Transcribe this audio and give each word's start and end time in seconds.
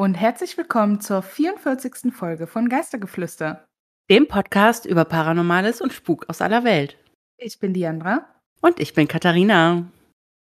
Und 0.00 0.14
herzlich 0.14 0.56
willkommen 0.56 1.02
zur 1.02 1.20
44. 1.20 2.10
Folge 2.10 2.46
von 2.46 2.70
Geistergeflüster. 2.70 3.66
Dem 4.08 4.28
Podcast 4.28 4.86
über 4.86 5.04
Paranormales 5.04 5.82
und 5.82 5.92
Spuk 5.92 6.24
aus 6.30 6.40
aller 6.40 6.64
Welt. 6.64 6.96
Ich 7.36 7.58
bin 7.58 7.74
Diandra. 7.74 8.24
Und 8.62 8.80
ich 8.80 8.94
bin 8.94 9.08
Katharina. 9.08 9.84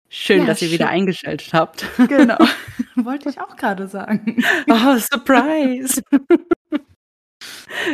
Schön, 0.07 0.39
Ja, 0.39 0.45
dass 0.45 0.61
ihr 0.61 0.69
schön. 0.69 0.75
wieder 0.75 0.87
eingeschaltet 0.87 1.51
habt. 1.53 1.85
Genau. 2.07 2.37
Wollte 2.95 3.27
ich 3.27 3.41
auch 3.41 3.57
gerade 3.57 3.89
sagen. 3.89 4.41
Oh, 4.69 4.97
Surprise! 4.97 6.01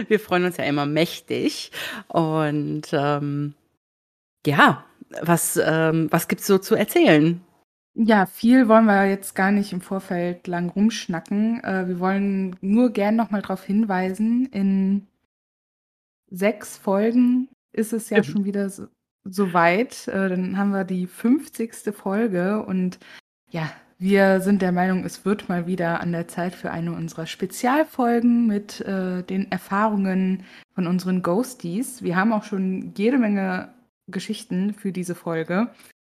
Wir 0.07 0.19
freuen 0.19 0.45
uns 0.45 0.57
ja 0.57 0.63
immer 0.65 0.85
mächtig. 0.85 1.71
Und 2.07 2.83
ähm, 2.91 3.55
ja, 4.45 4.85
was, 5.23 5.59
ähm, 5.59 6.05
was 6.11 6.27
gibt's 6.27 6.45
so 6.45 6.59
zu 6.59 6.75
erzählen? 6.75 7.41
Ja, 7.99 8.27
viel 8.27 8.67
wollen 8.67 8.85
wir 8.85 9.09
jetzt 9.09 9.33
gar 9.33 9.51
nicht 9.51 9.73
im 9.73 9.81
Vorfeld 9.81 10.45
lang 10.45 10.69
rumschnacken. 10.69 11.63
Äh, 11.63 11.87
wir 11.87 11.99
wollen 11.99 12.55
nur 12.61 12.91
gern 12.91 13.15
nochmal 13.15 13.41
darauf 13.41 13.63
hinweisen, 13.63 14.45
in 14.51 15.07
sechs 16.29 16.77
Folgen 16.77 17.49
ist 17.71 17.93
es 17.93 18.09
ja 18.09 18.19
Mhm. 18.19 18.23
schon 18.23 18.45
wieder 18.45 18.69
so, 18.69 18.87
so 19.23 19.53
weit. 19.53 20.07
Äh, 20.09 20.29
dann 20.29 20.57
haben 20.57 20.71
wir 20.71 20.83
die 20.83 21.07
50. 21.07 21.91
Folge 21.91 22.63
und 22.63 22.99
ja, 23.49 23.71
wir 23.97 24.41
sind 24.41 24.61
der 24.61 24.71
Meinung, 24.71 25.03
es 25.03 25.25
wird 25.25 25.49
mal 25.49 25.65
wieder 25.65 25.99
an 26.01 26.11
der 26.11 26.27
Zeit 26.27 26.53
für 26.53 26.69
eine 26.69 26.91
unserer 26.93 27.25
Spezialfolgen 27.25 28.45
mit 28.45 28.79
äh, 28.81 29.23
den 29.23 29.51
Erfahrungen 29.51 30.43
von 30.75 30.85
unseren 30.85 31.23
Ghosties. 31.23 32.03
Wir 32.03 32.15
haben 32.15 32.31
auch 32.31 32.43
schon 32.43 32.93
jede 32.95 33.17
Menge 33.17 33.73
Geschichten 34.07 34.75
für 34.75 34.91
diese 34.91 35.15
Folge, 35.15 35.69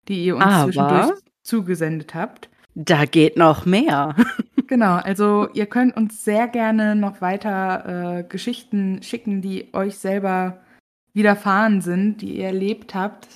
die 0.07 0.23
ihr 0.25 0.35
uns 0.35 0.45
Aber- 0.45 0.65
zwischendurch 0.65 1.19
zugesendet 1.43 2.15
habt. 2.15 2.49
Da 2.75 3.05
geht 3.05 3.37
noch 3.37 3.65
mehr. 3.65 4.15
Genau, 4.67 4.95
also 4.95 5.49
ihr 5.51 5.65
könnt 5.65 5.97
uns 5.97 6.23
sehr 6.23 6.47
gerne 6.47 6.95
noch 6.95 7.19
weiter 7.19 8.19
äh, 8.19 8.23
Geschichten 8.23 9.03
schicken, 9.03 9.41
die 9.41 9.73
euch 9.73 9.97
selber 9.97 10.61
widerfahren 11.13 11.81
sind, 11.81 12.21
die 12.21 12.37
ihr 12.37 12.45
erlebt 12.45 12.95
habt. 12.95 13.27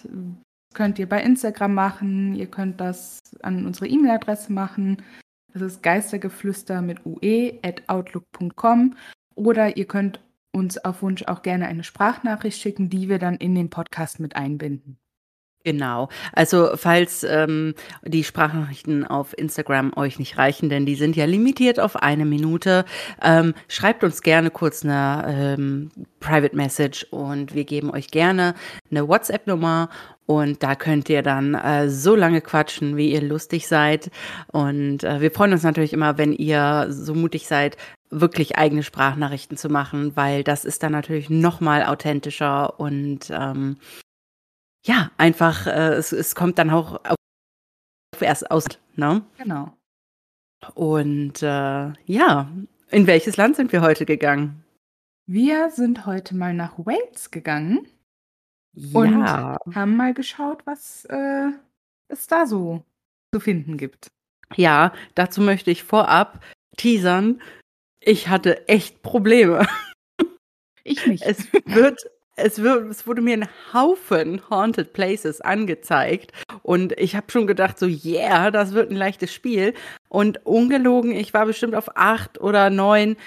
Könnt 0.73 0.97
ihr 0.97 1.09
bei 1.09 1.21
Instagram 1.21 1.73
machen, 1.73 2.35
ihr 2.35 2.47
könnt 2.47 2.79
das 2.79 3.19
an 3.41 3.65
unsere 3.65 3.87
E-Mail-Adresse 3.87 4.53
machen. 4.53 5.01
Das 5.51 5.61
ist 5.61 5.83
geistergeflüster 5.83 6.81
mit 6.81 7.05
ue 7.05 7.59
at 7.63 7.83
outlook.com 7.87 8.95
oder 9.35 9.75
ihr 9.75 9.87
könnt 9.87 10.21
uns 10.53 10.77
auf 10.77 11.01
Wunsch 11.01 11.23
auch 11.23 11.41
gerne 11.41 11.67
eine 11.67 11.83
Sprachnachricht 11.83 12.61
schicken, 12.61 12.89
die 12.89 13.09
wir 13.09 13.19
dann 13.19 13.35
in 13.35 13.55
den 13.55 13.69
Podcast 13.69 14.21
mit 14.21 14.37
einbinden. 14.37 14.97
Genau. 15.65 16.09
Also 16.31 16.69
falls 16.75 17.23
ähm, 17.23 17.73
die 18.03 18.23
Sprachnachrichten 18.23 19.03
auf 19.03 19.35
Instagram 19.35 19.93
euch 19.95 20.19
nicht 20.19 20.37
reichen, 20.37 20.69
denn 20.69 20.85
die 20.85 20.93
sind 20.93 21.15
ja 21.15 21.25
limitiert 21.25 21.79
auf 21.79 21.95
eine 21.95 22.23
Minute, 22.23 22.85
ähm, 23.19 23.55
schreibt 23.67 24.03
uns 24.03 24.21
gerne 24.21 24.51
kurz 24.51 24.85
eine 24.85 25.55
ähm, 25.57 25.89
Private 26.19 26.55
Message 26.55 27.07
und 27.09 27.55
wir 27.55 27.63
geben 27.63 27.89
euch 27.89 28.11
gerne 28.11 28.53
eine 28.91 29.07
WhatsApp-Nummer 29.07 29.89
und 30.27 30.61
da 30.61 30.75
könnt 30.75 31.09
ihr 31.09 31.23
dann 31.23 31.55
äh, 31.55 31.89
so 31.89 32.15
lange 32.15 32.41
quatschen, 32.41 32.95
wie 32.95 33.11
ihr 33.11 33.21
lustig 33.21 33.67
seid. 33.67 34.11
Und 34.51 35.03
äh, 35.03 35.19
wir 35.19 35.31
freuen 35.31 35.53
uns 35.53 35.63
natürlich 35.63 35.93
immer, 35.93 36.19
wenn 36.19 36.31
ihr 36.31 36.87
so 36.89 37.15
mutig 37.15 37.47
seid, 37.47 37.75
wirklich 38.11 38.55
eigene 38.57 38.83
Sprachnachrichten 38.83 39.57
zu 39.57 39.69
machen, 39.69 40.15
weil 40.15 40.43
das 40.43 40.63
ist 40.63 40.83
dann 40.83 40.91
natürlich 40.91 41.31
noch 41.31 41.59
mal 41.59 41.83
authentischer 41.85 42.79
und 42.79 43.31
ähm, 43.31 43.77
ja, 44.85 45.11
einfach, 45.17 45.67
äh, 45.67 45.93
es, 45.93 46.11
es 46.11 46.35
kommt 46.35 46.57
dann 46.59 46.69
auch 46.69 47.03
auf, 47.05 48.21
erst 48.21 48.49
aus, 48.51 48.65
ne? 48.95 49.25
Genau. 49.37 49.75
Und 50.73 51.41
äh, 51.41 51.93
ja, 52.05 52.49
in 52.89 53.07
welches 53.07 53.37
Land 53.37 53.55
sind 53.55 53.71
wir 53.71 53.81
heute 53.81 54.05
gegangen? 54.05 54.63
Wir 55.27 55.71
sind 55.71 56.05
heute 56.05 56.35
mal 56.35 56.53
nach 56.53 56.77
Wales 56.77 57.31
gegangen. 57.31 57.87
Und 58.93 59.21
ja, 59.21 59.57
haben 59.73 59.95
mal 59.95 60.13
geschaut, 60.13 60.65
was 60.65 61.05
äh, 61.05 61.49
es 62.09 62.27
da 62.27 62.45
so 62.45 62.83
zu 63.33 63.39
finden 63.39 63.77
gibt. 63.77 64.07
ja, 64.55 64.93
dazu 65.15 65.41
möchte 65.41 65.71
ich 65.71 65.83
vorab 65.83 66.43
teasern. 66.77 67.41
Ich 68.01 68.27
hatte 68.27 68.67
echt 68.67 69.01
Probleme. 69.01 69.65
Ich 70.83 71.07
nicht. 71.07 71.23
Es 71.25 71.51
wird, 71.51 71.99
es 72.35 72.57
es 72.57 73.07
wurde 73.07 73.21
mir 73.21 73.33
ein 73.33 73.47
Haufen 73.73 74.41
Haunted 74.49 74.93
Places 74.93 75.41
angezeigt 75.41 76.31
und 76.63 76.93
ich 76.99 77.15
habe 77.15 77.31
schon 77.31 77.47
gedacht, 77.47 77.79
so 77.79 77.85
yeah, 77.85 78.51
das 78.51 78.73
wird 78.73 78.91
ein 78.91 78.97
leichtes 78.97 79.33
Spiel. 79.33 79.73
Und 80.09 80.45
ungelogen, 80.45 81.11
ich 81.11 81.33
war 81.33 81.45
bestimmt 81.45 81.75
auf 81.75 81.95
acht 81.95 82.39
oder 82.39 82.69
neun 82.69 83.17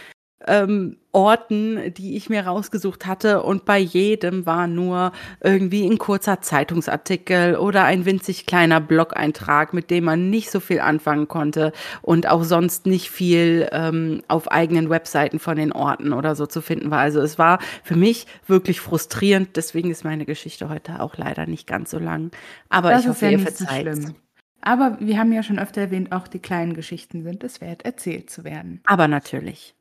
ähm, 0.47 0.97
Orten, 1.11 1.93
die 1.95 2.17
ich 2.17 2.29
mir 2.31 2.47
rausgesucht 2.47 3.07
hatte 3.07 3.43
und 3.43 3.65
bei 3.65 3.79
jedem 3.79 4.47
war 4.47 4.67
nur 4.69 5.13
irgendwie 5.43 5.85
ein 5.85 5.99
kurzer 5.99 6.41
Zeitungsartikel 6.41 7.57
oder 7.57 7.85
ein 7.85 8.05
winzig 8.05 8.47
kleiner 8.47 8.81
Blog-Eintrag, 8.81 9.73
mit 9.73 9.91
dem 9.91 10.05
man 10.05 10.31
nicht 10.31 10.51
so 10.51 10.61
viel 10.61 10.81
anfangen 10.81 11.27
konnte 11.27 11.73
und 12.03 12.29
auch 12.29 12.45
sonst 12.45 12.87
nicht 12.87 13.11
viel 13.11 13.69
ähm, 13.73 14.23
auf 14.29 14.51
eigenen 14.53 14.91
Webseiten 14.91 15.41
von 15.41 15.57
den 15.57 15.73
Orten 15.73 16.13
oder 16.13 16.37
so 16.37 16.47
zu 16.47 16.61
finden 16.61 16.91
war. 16.91 17.01
Also 17.01 17.21
es 17.21 17.39
war 17.39 17.59
für 17.83 17.97
mich 17.97 18.27
wirklich 18.47 18.81
frustrierend, 18.81 19.57
deswegen 19.57 19.91
ist 19.91 20.05
meine 20.05 20.25
Geschichte 20.25 20.69
heute 20.69 21.01
auch 21.01 21.17
leider 21.17 21.47
nicht 21.47 21.67
ganz 21.67 21.91
so 21.91 21.99
lang. 21.99 22.31
Aber 22.69 22.91
das 22.91 23.03
ich 23.03 23.09
hoffe, 23.09 23.25
ja 23.27 23.33
ihr 23.33 23.39
so 23.41 23.45
verzeiht. 23.45 23.83
schlimm. 23.83 24.15
Aber 24.61 24.99
wir 25.01 25.19
haben 25.19 25.33
ja 25.33 25.43
schon 25.43 25.59
öfter 25.59 25.81
erwähnt, 25.81 26.13
auch 26.13 26.29
die 26.29 26.41
kleinen 26.41 26.75
Geschichten 26.75 27.23
sind 27.23 27.45
es 27.45 27.61
wert, 27.61 27.85
erzählt 27.85 28.29
zu 28.29 28.45
werden. 28.45 28.83
Aber 28.87 29.09
natürlich. 29.09 29.75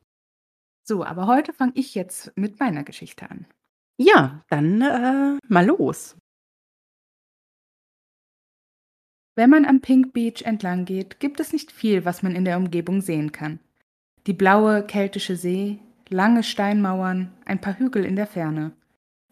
So, 0.88 1.03
aber 1.03 1.28
heute 1.28 1.52
fange 1.52 1.74
ich 1.75 1.96
jetzt 1.96 2.31
mit 2.38 2.62
meiner 2.62 2.84
Geschichte 2.84 3.30
an. 3.30 3.46
Ja, 3.98 4.46
dann 4.50 4.81
äh, 4.81 5.38
mal 5.46 5.66
los. 5.66 6.16
Wenn 9.36 9.50
man 9.50 9.66
am 9.66 9.81
Pink 9.81 10.14
Beach 10.14 10.44
entlang 10.44 10.86
geht, 10.86 11.20
gibt 11.20 11.42
es 11.42 11.52
nicht 11.52 11.74
viel, 11.74 12.06
was 12.06 12.24
man 12.24 12.36
in 12.36 12.46
der 12.46 12.58
Umgebung 12.58 13.02
sehen 13.02 13.34
kann. 13.34 13.59
Die 14.28 14.34
blaue, 14.34 14.81
keltische 14.81 15.36
See, 15.36 15.80
lange 16.08 16.42
Steinmauern, 16.42 17.34
ein 17.44 17.59
paar 17.59 17.78
Hügel 17.78 18.06
in 18.06 18.16
der 18.16 18.28
Ferne 18.28 18.72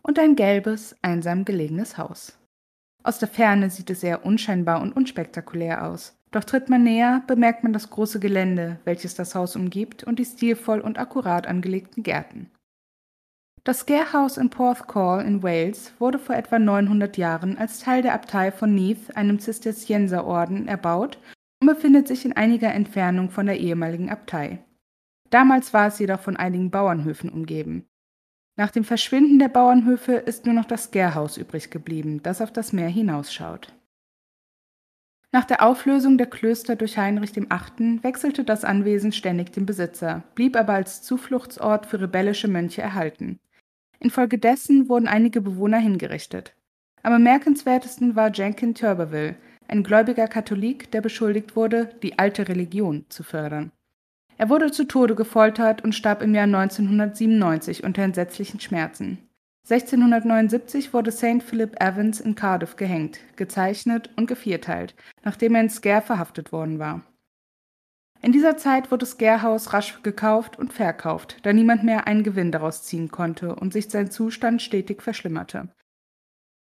und 0.02 0.20
ein 0.20 0.36
gelbes, 0.36 0.96
einsam 1.02 1.46
gelegenes 1.46 1.98
Haus. 1.98 2.38
Aus 3.02 3.18
der 3.18 3.30
Ferne 3.30 3.70
sieht 3.70 3.90
es 3.90 4.02
sehr 4.02 4.26
unscheinbar 4.26 4.82
und 4.82 4.94
unspektakulär 4.94 5.88
aus. 5.88 6.18
Doch 6.36 6.44
tritt 6.44 6.68
man 6.70 6.84
näher, 6.84 7.24
bemerkt 7.28 7.64
man 7.64 7.72
das 7.72 7.90
große 7.90 8.20
Gelände, 8.20 8.78
welches 8.84 9.16
das 9.16 9.36
Haus 9.36 9.56
umgibt, 9.56 10.04
und 10.04 10.20
die 10.20 10.26
stilvoll 10.26 10.82
und 10.82 11.00
akkurat 11.00 11.48
angelegten 11.48 12.04
Gärten. 12.04 12.52
Das 13.64 13.80
Scare 13.80 14.12
House 14.12 14.36
in 14.36 14.50
Porthcawl 14.50 15.24
in 15.24 15.44
Wales 15.44 15.94
wurde 15.98 16.20
vor 16.20 16.36
etwa 16.36 16.60
900 16.60 17.16
Jahren 17.16 17.58
als 17.58 17.80
Teil 17.80 18.02
der 18.02 18.14
Abtei 18.14 18.52
von 18.52 18.76
Neath, 18.76 19.16
einem 19.16 19.40
Zisterzienserorden, 19.40 20.68
erbaut 20.68 21.20
und 21.62 21.70
befindet 21.70 22.10
sich 22.10 22.26
in 22.26 22.34
einiger 22.34 22.74
Entfernung 22.74 23.30
von 23.30 23.46
der 23.46 23.58
ehemaligen 23.58 24.10
Abtei. 24.10 24.60
Damals 25.30 25.74
war 25.74 25.88
es 25.88 26.00
jedoch 26.00 26.20
von 26.20 26.36
einigen 26.36 26.70
Bauernhöfen 26.70 27.30
umgeben. 27.30 27.86
Nach 28.58 28.72
dem 28.72 28.84
Verschwinden 28.84 29.40
der 29.40 29.48
Bauernhöfe 29.48 30.16
ist 30.16 30.46
nur 30.46 30.54
noch 30.54 30.66
das 30.66 30.84
Scare-Haus 30.84 31.38
übrig 31.38 31.70
geblieben, 31.70 32.22
das 32.24 32.42
auf 32.42 32.52
das 32.52 32.74
Meer 32.74 32.90
hinausschaut. 32.90 33.74
Nach 35.36 35.44
der 35.44 35.66
Auflösung 35.68 36.18
der 36.18 36.28
Klöster 36.28 36.78
durch 36.78 36.98
Heinrich 36.98 37.36
VIII. 37.36 38.02
wechselte 38.04 38.46
das 38.46 38.64
Anwesen 38.64 39.12
ständig 39.12 39.52
den 39.52 39.66
Besitzer, 39.66 40.24
blieb 40.34 40.56
aber 40.56 40.72
als 40.72 41.02
Zufluchtsort 41.02 41.88
für 41.88 42.00
rebellische 42.00 42.48
Mönche 42.48 42.82
erhalten. 42.82 43.42
Infolgedessen 44.00 44.88
wurden 44.88 45.10
einige 45.10 45.42
Bewohner 45.42 45.80
hingerichtet. 45.80 46.56
Am 47.04 47.12
bemerkenswertesten 47.12 48.16
war 48.16 48.32
Jenkin 48.34 48.76
Turberville, 48.76 49.36
ein 49.68 49.84
gläubiger 49.84 50.30
Katholik, 50.30 50.90
der 50.92 51.02
beschuldigt 51.02 51.58
wurde, 51.58 51.90
die 52.02 52.18
alte 52.18 52.48
Religion 52.48 53.06
zu 53.10 53.24
fördern. 53.24 53.74
Er 54.38 54.50
wurde 54.50 54.72
zu 54.72 54.86
Tode 54.86 55.16
gefoltert 55.16 55.84
und 55.84 55.96
starb 55.96 56.22
im 56.22 56.34
Jahr 56.34 56.46
1997 56.46 57.84
unter 57.84 58.04
entsetzlichen 58.04 58.62
Schmerzen. 58.62 59.25
1679 59.68 60.94
wurde 60.94 61.12
St. 61.12 61.42
Philip 61.42 61.82
Evans 61.82 62.20
in 62.20 62.36
Cardiff 62.36 62.76
gehängt, 62.76 63.20
gezeichnet 63.36 64.12
und 64.16 64.28
gevierteilt, 64.28 64.94
nachdem 65.24 65.56
er 65.56 65.62
in 65.62 65.72
Scare 65.72 66.04
verhaftet 66.04 66.52
worden 66.52 66.78
war. 66.78 67.02
In 68.22 68.32
dieser 68.32 68.58
Zeit 68.58 68.92
wurde 68.92 69.08
Scare 69.08 69.42
House 69.42 69.74
rasch 69.74 70.04
gekauft 70.04 70.60
und 70.60 70.72
verkauft, 70.72 71.38
da 71.42 71.52
niemand 71.52 71.84
mehr 71.84 72.06
einen 72.06 72.22
Gewinn 72.22 72.52
daraus 72.52 72.84
ziehen 72.84 73.10
konnte 73.10 73.56
und 73.56 73.74
sich 73.74 73.90
sein 73.90 74.12
Zustand 74.12 74.62
stetig 74.62 75.02
verschlimmerte. 75.02 75.70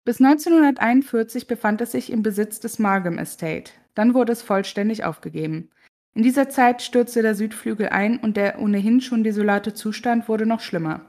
Bis 0.04 0.20
1941 0.20 1.46
befand 1.46 1.82
es 1.82 1.92
sich 1.92 2.12
im 2.12 2.24
Besitz 2.24 2.60
des 2.60 2.80
Margam 2.80 3.20
Estate, 3.20 3.72
dann 3.94 4.16
wurde 4.16 4.32
es 4.32 4.42
vollständig 4.42 5.04
aufgegeben. 5.04 5.70
In 6.16 6.24
dieser 6.24 6.50
Zeit 6.50 6.82
stürzte 6.82 7.22
der 7.22 7.36
Südflügel 7.36 7.90
ein 7.90 8.18
und 8.18 8.36
der 8.36 8.60
ohnehin 8.60 9.00
schon 9.00 9.24
desolate 9.24 9.76
Zustand 9.76 10.28
wurde 10.28 10.48
noch 10.48 10.62
schlimmer. 10.62 11.06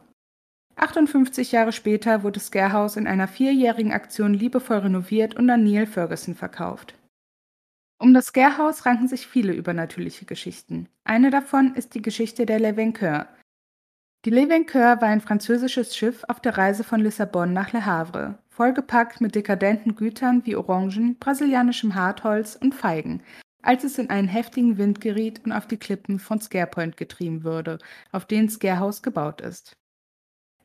58 0.81 1.53
Jahre 1.53 1.73
später 1.73 2.23
wurde 2.23 2.41
Scare 2.41 2.73
House 2.73 2.97
in 2.97 3.07
einer 3.07 3.29
vierjährigen 3.29 3.93
Aktion 3.93 4.33
liebevoll 4.33 4.79
renoviert 4.79 5.37
und 5.37 5.51
an 5.51 5.63
Neil 5.63 5.87
Ferguson 5.87 6.35
verkauft. 6.35 6.95
Um 7.99 8.15
das 8.15 8.33
Gärhaus 8.33 8.87
ranken 8.87 9.09
sich 9.09 9.27
viele 9.27 9.53
übernatürliche 9.53 10.25
Geschichten. 10.25 10.89
Eine 11.05 11.29
davon 11.29 11.75
ist 11.75 11.95
die 11.95 12.01
Geschichte 12.01 12.47
der 12.47 12.59
Le 12.59 12.75
Vainqueur. 12.75 13.29
Die 14.25 14.31
Le 14.31 14.49
Vainqueur 14.49 15.03
war 15.03 15.09
ein 15.09 15.21
französisches 15.21 15.95
Schiff 15.95 16.25
auf 16.29 16.41
der 16.41 16.57
Reise 16.57 16.83
von 16.83 17.01
Lissabon 17.01 17.53
nach 17.53 17.75
Le 17.75 17.85
Havre, 17.85 18.39
vollgepackt 18.49 19.21
mit 19.21 19.35
dekadenten 19.35 19.97
Gütern 19.97 20.47
wie 20.47 20.57
Orangen, 20.57 21.19
brasilianischem 21.19 21.95
Hartholz 21.95 22.57
und 22.57 22.75
Feigen, 22.75 23.23
als 23.61 23.85
es 23.85 23.99
in 23.99 24.09
einen 24.09 24.29
heftigen 24.29 24.79
Wind 24.79 25.03
geriet 25.03 25.43
und 25.45 25.53
auf 25.53 25.67
die 25.67 25.77
Klippen 25.77 26.19
von 26.19 26.41
Scarepoint 26.41 26.97
getrieben 26.97 27.45
wurde, 27.45 27.79
auf 28.13 28.25
denen 28.25 28.49
Scarehouse 28.49 29.03
gebaut 29.03 29.43
ist. 29.43 29.77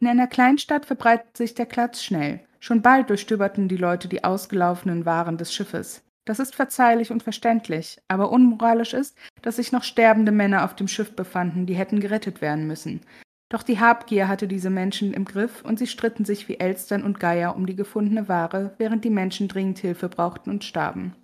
In 0.05 0.11
einer 0.11 0.27
Kleinstadt 0.27 0.85
verbreitet 0.85 1.35
sich 1.35 1.55
der 1.55 1.65
Klatsch 1.65 2.03
schnell. 2.03 2.41
Schon 2.59 2.83
bald 2.83 3.09
durchstöberten 3.09 3.67
die 3.67 3.75
Leute 3.75 4.07
die 4.07 4.23
ausgelaufenen 4.23 5.03
Waren 5.03 5.39
des 5.39 5.51
Schiffes. 5.51 6.03
Das 6.25 6.37
ist 6.37 6.53
verzeihlich 6.53 7.09
und 7.09 7.23
verständlich, 7.23 7.97
aber 8.07 8.31
unmoralisch 8.31 8.93
ist, 8.93 9.17
dass 9.41 9.55
sich 9.55 9.71
noch 9.71 9.83
sterbende 9.83 10.31
Männer 10.31 10.63
auf 10.63 10.75
dem 10.75 10.87
Schiff 10.87 11.15
befanden, 11.15 11.65
die 11.65 11.73
hätten 11.73 12.01
gerettet 12.01 12.39
werden 12.39 12.67
müssen. 12.67 13.01
Doch 13.49 13.63
die 13.63 13.79
Habgier 13.79 14.27
hatte 14.27 14.47
diese 14.47 14.69
Menschen 14.69 15.11
im 15.11 15.25
Griff 15.25 15.63
und 15.63 15.79
sie 15.79 15.87
stritten 15.87 16.23
sich 16.23 16.47
wie 16.47 16.59
Elstern 16.59 17.01
und 17.01 17.19
Geier 17.19 17.55
um 17.55 17.65
die 17.65 17.75
gefundene 17.75 18.29
Ware, 18.29 18.75
während 18.77 19.03
die 19.05 19.09
Menschen 19.09 19.47
dringend 19.47 19.79
Hilfe 19.79 20.07
brauchten 20.07 20.51
und 20.51 20.63
starben. 20.63 21.15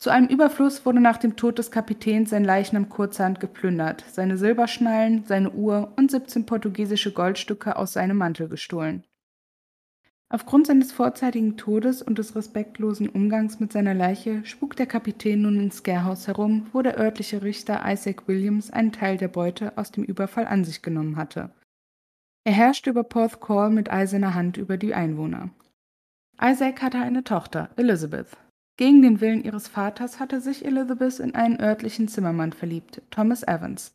Zu 0.00 0.08
einem 0.08 0.28
Überfluss 0.28 0.86
wurde 0.86 0.98
nach 0.98 1.18
dem 1.18 1.36
Tod 1.36 1.58
des 1.58 1.70
Kapitäns 1.70 2.30
sein 2.30 2.42
Leichnam 2.42 2.88
kurzerhand 2.88 3.38
geplündert, 3.38 4.02
seine 4.10 4.38
Silberschnallen, 4.38 5.24
seine 5.26 5.50
Uhr 5.50 5.92
und 5.96 6.10
17 6.10 6.46
portugiesische 6.46 7.12
Goldstücke 7.12 7.76
aus 7.76 7.92
seinem 7.92 8.16
Mantel 8.16 8.48
gestohlen. 8.48 9.04
Aufgrund 10.30 10.68
seines 10.68 10.90
vorzeitigen 10.90 11.58
Todes 11.58 12.00
und 12.00 12.16
des 12.16 12.34
respektlosen 12.34 13.10
Umgangs 13.10 13.60
mit 13.60 13.72
seiner 13.72 13.92
Leiche 13.92 14.42
spuk 14.46 14.74
der 14.74 14.86
Kapitän 14.86 15.42
nun 15.42 15.60
ins 15.60 15.78
Scarehaus 15.78 16.28
herum, 16.28 16.68
wo 16.72 16.80
der 16.80 16.98
örtliche 16.98 17.42
Richter 17.42 17.82
Isaac 17.84 18.26
Williams 18.26 18.70
einen 18.70 18.92
Teil 18.92 19.18
der 19.18 19.28
Beute 19.28 19.76
aus 19.76 19.90
dem 19.90 20.04
Überfall 20.04 20.46
an 20.46 20.64
sich 20.64 20.80
genommen 20.80 21.16
hatte. 21.16 21.50
Er 22.44 22.52
herrschte 22.54 22.88
über 22.88 23.04
Porth 23.04 23.42
Call 23.42 23.68
mit 23.68 23.92
eiserner 23.92 24.32
Hand 24.32 24.56
über 24.56 24.78
die 24.78 24.94
Einwohner. 24.94 25.50
Isaac 26.40 26.80
hatte 26.80 27.00
eine 27.00 27.22
Tochter, 27.22 27.68
Elizabeth. 27.76 28.38
Gegen 28.80 29.02
den 29.02 29.20
Willen 29.20 29.44
ihres 29.44 29.68
Vaters 29.68 30.20
hatte 30.20 30.40
sich 30.40 30.64
Elizabeth 30.64 31.18
in 31.18 31.34
einen 31.34 31.60
örtlichen 31.60 32.08
Zimmermann 32.08 32.54
verliebt, 32.54 33.02
Thomas 33.10 33.42
Evans. 33.42 33.92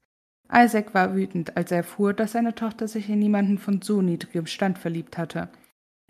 Isaac 0.54 0.94
war 0.94 1.16
wütend, 1.16 1.58
als 1.58 1.72
er 1.72 1.78
erfuhr, 1.78 2.14
dass 2.14 2.34
seine 2.34 2.54
Tochter 2.54 2.88
sich 2.88 3.10
in 3.10 3.18
niemanden 3.18 3.58
von 3.58 3.82
so 3.82 4.04
niedrigem 4.04 4.46
Stand 4.46 4.78
verliebt 4.78 5.18
hatte. 5.18 5.50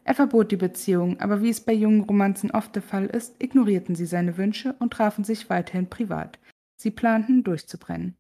Er 0.04 0.14
verbot 0.14 0.52
die 0.52 0.58
Beziehung, 0.58 1.22
aber 1.22 1.42
wie 1.42 1.52
es 1.52 1.62
bei 1.62 1.72
jungen 1.72 2.02
Romanzen 2.02 2.52
oft 2.52 2.76
der 2.76 2.82
Fall 2.82 3.06
ist, 3.06 3.42
ignorierten 3.42 3.96
sie 3.96 4.06
seine 4.06 4.36
Wünsche 4.36 4.76
und 4.80 4.92
trafen 4.92 5.24
sich 5.24 5.50
weiterhin 5.50 5.90
privat. 5.90 6.38
Sie 6.76 6.92
planten, 6.92 7.46
durchzubrennen. 7.46 8.18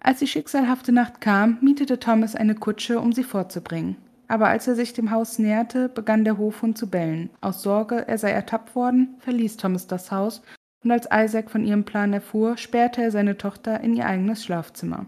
Als 0.00 0.20
die 0.20 0.26
schicksalhafte 0.26 0.92
Nacht 0.92 1.20
kam, 1.20 1.58
mietete 1.60 2.00
Thomas 2.00 2.34
eine 2.34 2.54
Kutsche, 2.54 2.98
um 2.98 3.12
sie 3.12 3.24
fortzubringen. 3.24 3.98
Aber 4.28 4.48
als 4.48 4.68
er 4.68 4.74
sich 4.76 4.92
dem 4.92 5.10
Haus 5.10 5.38
näherte, 5.38 5.88
begann 5.88 6.24
der 6.24 6.38
Hofhund 6.38 6.76
zu 6.76 6.88
bellen. 6.88 7.30
Aus 7.40 7.62
Sorge, 7.62 8.06
er 8.06 8.18
sei 8.18 8.30
ertappt 8.30 8.74
worden, 8.74 9.16
verließ 9.20 9.56
Thomas 9.56 9.86
das 9.86 10.12
Haus, 10.12 10.42
und 10.84 10.90
als 10.90 11.08
Isaac 11.12 11.50
von 11.50 11.64
ihrem 11.64 11.84
Plan 11.84 12.12
erfuhr, 12.12 12.56
sperrte 12.56 13.02
er 13.02 13.10
seine 13.10 13.36
Tochter 13.36 13.80
in 13.80 13.96
ihr 13.96 14.06
eigenes 14.06 14.44
Schlafzimmer. 14.44 15.06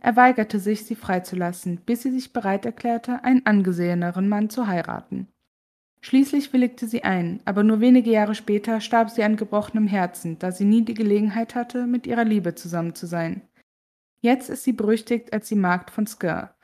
Er 0.00 0.16
weigerte 0.16 0.58
sich, 0.58 0.86
sie 0.86 0.94
freizulassen, 0.94 1.78
bis 1.84 2.02
sie 2.02 2.10
sich 2.10 2.32
bereit 2.32 2.64
erklärte, 2.64 3.22
einen 3.24 3.44
angeseheneren 3.44 4.28
Mann 4.28 4.48
zu 4.48 4.66
heiraten. 4.66 5.28
Schließlich 6.00 6.54
willigte 6.54 6.86
sie 6.86 7.04
ein, 7.04 7.40
aber 7.44 7.62
nur 7.62 7.80
wenige 7.80 8.10
Jahre 8.10 8.34
später 8.34 8.80
starb 8.80 9.10
sie 9.10 9.22
an 9.22 9.36
gebrochenem 9.36 9.86
Herzen, 9.86 10.38
da 10.38 10.50
sie 10.50 10.64
nie 10.64 10.82
die 10.82 10.94
Gelegenheit 10.94 11.54
hatte, 11.54 11.86
mit 11.86 12.06
ihrer 12.06 12.24
Liebe 12.24 12.54
zusammen 12.54 12.94
zu 12.94 13.06
sein. 13.06 13.42
Jetzt 14.22 14.48
ist 14.48 14.64
sie 14.64 14.72
berüchtigt 14.72 15.32
als 15.34 15.48
die 15.48 15.56
Magd 15.56 15.90
von 15.90 16.06
Sker, 16.06 16.54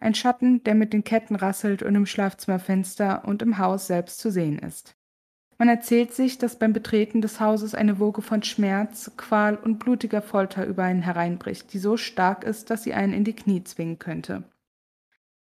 ein 0.00 0.14
Schatten, 0.14 0.62
der 0.64 0.74
mit 0.74 0.92
den 0.92 1.04
Ketten 1.04 1.36
rasselt 1.36 1.82
und 1.82 1.94
im 1.94 2.06
Schlafzimmerfenster 2.06 3.24
und 3.24 3.42
im 3.42 3.58
Haus 3.58 3.86
selbst 3.86 4.18
zu 4.18 4.30
sehen 4.30 4.58
ist. 4.58 4.96
Man 5.58 5.68
erzählt 5.68 6.12
sich, 6.12 6.38
dass 6.38 6.58
beim 6.58 6.72
Betreten 6.72 7.20
des 7.20 7.40
Hauses 7.40 7.74
eine 7.74 7.98
Woge 8.00 8.22
von 8.22 8.42
Schmerz, 8.42 9.12
Qual 9.16 9.56
und 9.56 9.78
blutiger 9.78 10.20
Folter 10.20 10.66
über 10.66 10.82
einen 10.82 11.02
hereinbricht, 11.02 11.72
die 11.72 11.78
so 11.78 11.96
stark 11.96 12.44
ist, 12.44 12.70
dass 12.70 12.82
sie 12.82 12.92
einen 12.92 13.12
in 13.12 13.24
die 13.24 13.36
Knie 13.36 13.62
zwingen 13.62 13.98
könnte. 13.98 14.44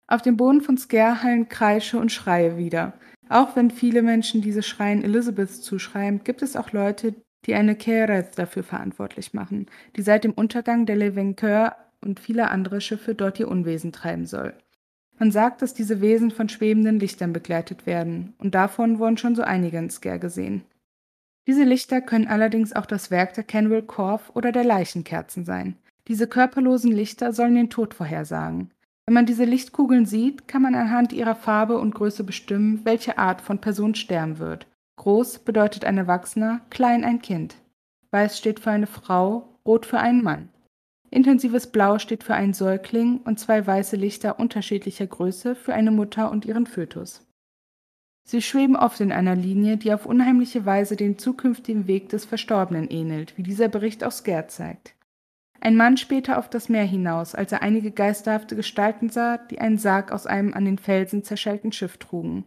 Auf 0.08 0.22
dem 0.22 0.38
Boden 0.38 0.62
von 0.62 0.78
Scare 0.78 1.24
hallen 1.24 1.50
Kreische 1.50 1.98
und 1.98 2.12
Schreie 2.12 2.58
wieder. 2.58 2.94
Auch 3.30 3.56
wenn 3.56 3.72
viele 3.72 4.04
Menschen 4.04 4.42
diese 4.42 4.62
Schreien 4.62 5.04
Elizabeth 5.04 5.50
zuschreiben, 5.50 6.24
gibt 6.24 6.42
es 6.42 6.56
auch 6.56 6.74
Leute, 6.74 7.16
die 7.46 7.56
eine 7.56 7.76
Kereth 7.76 8.38
dafür 8.38 8.64
verantwortlich 8.64 9.34
machen, 9.34 9.68
die 9.96 10.02
seit 10.02 10.24
dem 10.24 10.34
Untergang 10.34 10.86
der 10.86 10.98
Le 10.98 11.16
Vainqueur 11.16 11.76
und 12.06 12.20
vieler 12.20 12.52
andere 12.52 12.82
Schiffe 12.82 13.16
dort 13.16 13.40
ihr 13.40 13.48
Unwesen 13.48 13.92
treiben 13.92 14.26
soll. 14.26 14.54
Man 15.18 15.32
sagt, 15.32 15.62
dass 15.62 15.74
diese 15.74 16.02
Wesen 16.02 16.32
von 16.32 16.50
schwebenden 16.50 17.00
Lichtern 17.00 17.34
begleitet 17.34 17.86
werden, 17.86 18.34
und 18.38 18.54
davon 18.54 19.00
wurden 19.00 19.18
schon 19.18 19.36
so 19.36 19.44
einige 19.44 19.78
in 19.78 19.90
Scare 19.90 20.20
gesehen. 20.20 20.64
Diese 21.48 21.64
Lichter 21.64 22.02
können 22.02 22.28
allerdings 22.28 22.74
auch 22.74 22.86
das 22.86 23.12
Werk 23.12 23.34
der 23.34 23.44
Kenwell 23.44 23.84
Corf 23.84 24.32
oder 24.34 24.52
der 24.52 24.64
Leichenkerzen 24.64 25.46
sein. 25.46 25.78
Diese 26.08 26.28
körperlosen 26.28 26.92
Lichter 26.92 27.34
sollen 27.34 27.56
den 27.56 27.70
Tod 27.70 27.94
vorhersagen. 27.94 28.72
Wenn 29.06 29.14
man 29.14 29.26
diese 29.26 29.46
Lichtkugeln 29.46 30.06
sieht, 30.06 30.48
kann 30.48 30.64
man 30.64 30.74
anhand 30.74 31.14
ihrer 31.14 31.36
Farbe 31.36 31.78
und 31.78 31.94
Größe 31.94 32.24
bestimmen, 32.24 32.82
welche 32.84 33.18
Art 33.18 33.42
von 33.42 33.60
Person 33.60 33.94
sterben 33.96 34.40
wird. 34.40 34.68
Groß 34.98 35.40
bedeutet 35.40 35.86
ein 35.86 35.98
Erwachsener, 35.98 36.62
klein 36.70 37.04
ein 37.04 37.22
Kind. 37.22 37.56
Weiß 38.12 38.38
steht 38.38 38.60
für 38.60 38.72
eine 38.72 38.88
Frau, 38.88 39.60
rot 39.66 39.86
für 39.86 40.00
einen 40.00 40.24
Mann. 40.24 40.50
Intensives 41.16 41.68
Blau 41.68 41.98
steht 41.98 42.26
für 42.26 42.36
einen 42.36 42.52
Säugling 42.52 43.22
und 43.24 43.40
zwei 43.40 43.66
weiße 43.66 43.96
Lichter 43.96 44.38
unterschiedlicher 44.38 45.08
Größe 45.08 45.56
für 45.56 45.74
eine 45.74 45.92
Mutter 45.92 46.30
und 46.30 46.44
ihren 46.44 46.66
Fötus. 46.66 47.26
Sie 48.28 48.42
schweben 48.42 48.76
oft 48.76 49.00
in 49.00 49.14
einer 49.14 49.34
Linie, 49.34 49.78
die 49.78 49.94
auf 49.94 50.06
unheimliche 50.06 50.66
Weise 50.66 50.98
dem 50.98 51.18
zukünftigen 51.18 51.88
Weg 51.88 52.10
des 52.10 52.26
Verstorbenen 52.26 52.90
ähnelt, 52.90 53.38
wie 53.38 53.44
dieser 53.44 53.70
Bericht 53.70 54.04
aus 54.04 54.18
Sker 54.18 54.50
zeigt. 54.50 54.94
Ein 55.62 55.78
Mann 55.78 55.96
spähte 55.96 56.38
auf 56.38 56.50
das 56.50 56.68
Meer 56.68 56.84
hinaus, 56.84 57.34
als 57.34 57.54
er 57.54 57.62
einige 57.62 57.92
geisterhafte 57.92 58.58
Gestalten 58.58 59.08
sah, 59.08 59.38
die 59.38 59.62
einen 59.62 59.78
Sarg 59.78 60.12
aus 60.12 60.28
einem 60.28 60.54
an 60.54 60.66
den 60.66 60.78
Felsen 60.78 61.24
zerschellten 61.24 61.72
Schiff 61.72 61.96
trugen. 61.96 62.44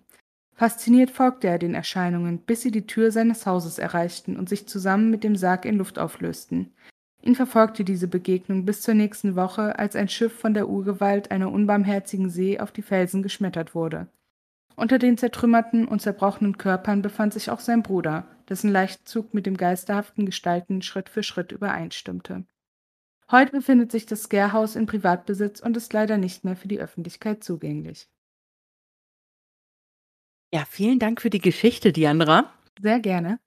Fasziniert 0.55 1.11
folgte 1.11 1.49
er 1.49 1.59
den 1.59 1.75
Erscheinungen, 1.75 2.41
bis 2.41 2.61
sie 2.61 2.71
die 2.71 2.87
Tür 2.87 3.13
seines 3.13 3.47
Hauses 3.47 3.79
erreichten 3.79 4.37
und 4.37 4.51
sich 4.51 4.69
zusammen 4.69 5.09
mit 5.09 5.25
dem 5.25 5.37
Sarg 5.37 5.65
in 5.65 5.79
Luft 5.79 5.99
auflösten. 5.99 6.75
Ihn 7.23 7.35
verfolgte 7.35 7.85
diese 7.85 8.09
Begegnung 8.09 8.65
bis 8.65 8.81
zur 8.81 8.95
nächsten 8.95 9.37
Woche, 9.37 9.79
als 9.79 9.97
ein 9.97 10.09
Schiff 10.09 10.33
von 10.33 10.55
der 10.55 10.69
Urgewalt 10.69 11.31
einer 11.31 11.51
unbarmherzigen 11.51 12.31
See 12.31 12.61
auf 12.61 12.73
die 12.73 12.83
Felsen 12.83 13.23
geschmettert 13.23 13.75
wurde. 13.75 14.09
Unter 14.77 14.99
den 14.99 15.19
zertrümmerten 15.19 15.89
und 15.89 16.01
zerbrochenen 16.01 16.57
Körpern 16.57 17.03
befand 17.03 17.33
sich 17.33 17.51
auch 17.51 17.59
sein 17.59 17.83
Bruder, 17.83 18.29
dessen 18.49 18.71
Leichtzug 18.71 19.35
mit 19.35 19.45
dem 19.45 19.57
geisterhaften 19.57 20.25
Gestalten 20.25 20.83
Schritt 20.83 21.09
für 21.09 21.25
Schritt 21.25 21.51
übereinstimmte. 21.51 22.45
Heute 23.31 23.53
befindet 23.53 23.91
sich 23.91 24.07
das 24.07 24.23
Scarehaus 24.23 24.77
in 24.77 24.87
Privatbesitz 24.87 25.61
und 25.61 25.77
ist 25.77 25.93
leider 25.93 26.17
nicht 26.17 26.45
mehr 26.45 26.57
für 26.57 26.69
die 26.69 26.81
Öffentlichkeit 26.81 27.43
zugänglich. 27.43 28.09
Ja, 30.55 30.65
vielen 30.65 30.99
Dank 30.99 31.21
für 31.21 31.29
die 31.29 31.41
Geschichte, 31.41 31.93
Diandra. 31.93 32.51
Sehr 32.81 33.01
gerne. 33.01 33.39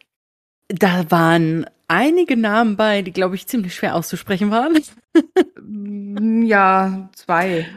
Da 0.74 1.10
waren 1.10 1.66
einige 1.88 2.38
Namen 2.38 2.78
bei, 2.78 3.02
die, 3.02 3.12
glaube 3.12 3.36
ich, 3.36 3.48
ziemlich 3.48 3.76
schwer 3.76 3.96
auszusprechen 3.96 4.52
waren. 4.52 4.78
Mm, 5.62 6.44
ja, 6.44 7.10
zwei. 7.14 7.68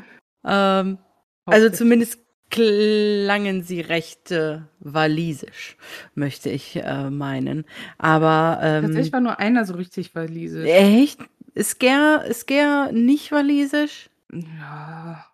Ähm, 0.44 0.98
also 1.46 1.70
zumindest 1.70 2.18
klangen 2.50 3.62
sie 3.62 3.80
recht 3.80 4.30
äh, 4.30 4.60
walisisch, 4.78 5.76
möchte 6.14 6.50
ich 6.50 6.76
äh, 6.76 7.10
meinen. 7.10 7.64
Aber 7.98 8.60
ähm, 8.62 8.84
tatsächlich 8.84 9.12
war 9.12 9.20
nur 9.20 9.38
einer 9.40 9.64
so 9.64 9.74
richtig 9.74 10.14
walisisch. 10.14 10.68
Echt? 10.68 11.20
Ist 11.54 11.80
Ger, 11.80 12.24
ist 12.24 12.46
Ger 12.46 12.92
nicht 12.92 13.32
walisisch? 13.32 14.10
Ja, 14.32 15.24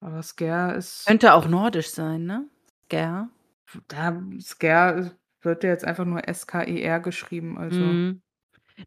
aber 0.00 0.22
Sker 0.22 0.76
ist. 0.76 1.06
Könnte 1.06 1.34
auch 1.34 1.48
nordisch 1.48 1.90
sein, 1.90 2.24
ne? 2.24 2.44
Sker. 2.86 3.28
Da, 3.88 4.22
Sker 4.40 5.12
wird 5.46 5.64
ja 5.64 5.70
jetzt 5.70 5.86
einfach 5.86 6.04
nur 6.04 6.28
S-K-E-R 6.28 7.00
geschrieben. 7.00 7.56
Also. 7.56 7.80
Mhm. 7.80 8.20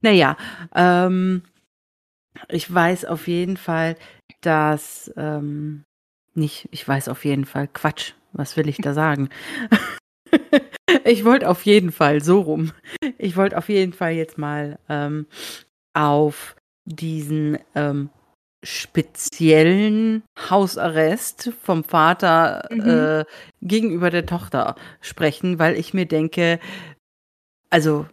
Naja, 0.01 0.37
ähm, 0.75 1.41
ich 2.47 2.71
weiß 2.71 3.05
auf 3.05 3.27
jeden 3.27 3.57
Fall, 3.57 3.95
dass 4.41 5.11
ähm, 5.17 5.83
nicht, 6.35 6.69
ich 6.71 6.87
weiß 6.87 7.09
auf 7.09 7.25
jeden 7.25 7.45
Fall, 7.45 7.67
Quatsch, 7.67 8.13
was 8.33 8.55
will 8.55 8.69
ich 8.69 8.77
da 8.77 8.93
sagen? 8.93 9.29
ich 11.05 11.25
wollte 11.25 11.49
auf 11.49 11.65
jeden 11.65 11.91
Fall 11.91 12.23
so 12.23 12.41
rum. 12.41 12.71
Ich 13.17 13.35
wollte 13.35 13.57
auf 13.57 13.67
jeden 13.69 13.93
Fall 13.93 14.13
jetzt 14.13 14.37
mal 14.37 14.77
ähm, 14.87 15.25
auf 15.93 16.55
diesen 16.85 17.57
ähm, 17.75 18.09
speziellen 18.63 20.23
Hausarrest 20.49 21.53
vom 21.63 21.83
Vater 21.83 22.67
mhm. 22.69 22.89
äh, 22.89 23.25
gegenüber 23.61 24.09
der 24.09 24.25
Tochter 24.25 24.75
sprechen, 25.01 25.59
weil 25.59 25.77
ich 25.77 25.93
mir 25.93 26.05
denke, 26.05 26.59
also 27.69 28.05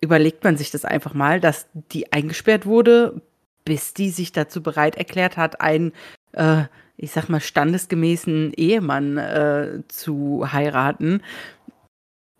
überlegt 0.00 0.44
man 0.44 0.56
sich 0.56 0.70
das 0.70 0.84
einfach 0.84 1.14
mal, 1.14 1.40
dass 1.40 1.66
die 1.72 2.12
eingesperrt 2.12 2.66
wurde, 2.66 3.20
bis 3.64 3.94
die 3.94 4.10
sich 4.10 4.32
dazu 4.32 4.62
bereit 4.62 4.96
erklärt 4.96 5.36
hat, 5.36 5.60
einen, 5.60 5.92
äh, 6.32 6.64
ich 6.96 7.10
sag 7.10 7.28
mal, 7.28 7.40
standesgemäßen 7.40 8.52
Ehemann 8.54 9.16
äh, 9.16 9.82
zu 9.88 10.52
heiraten. 10.52 11.22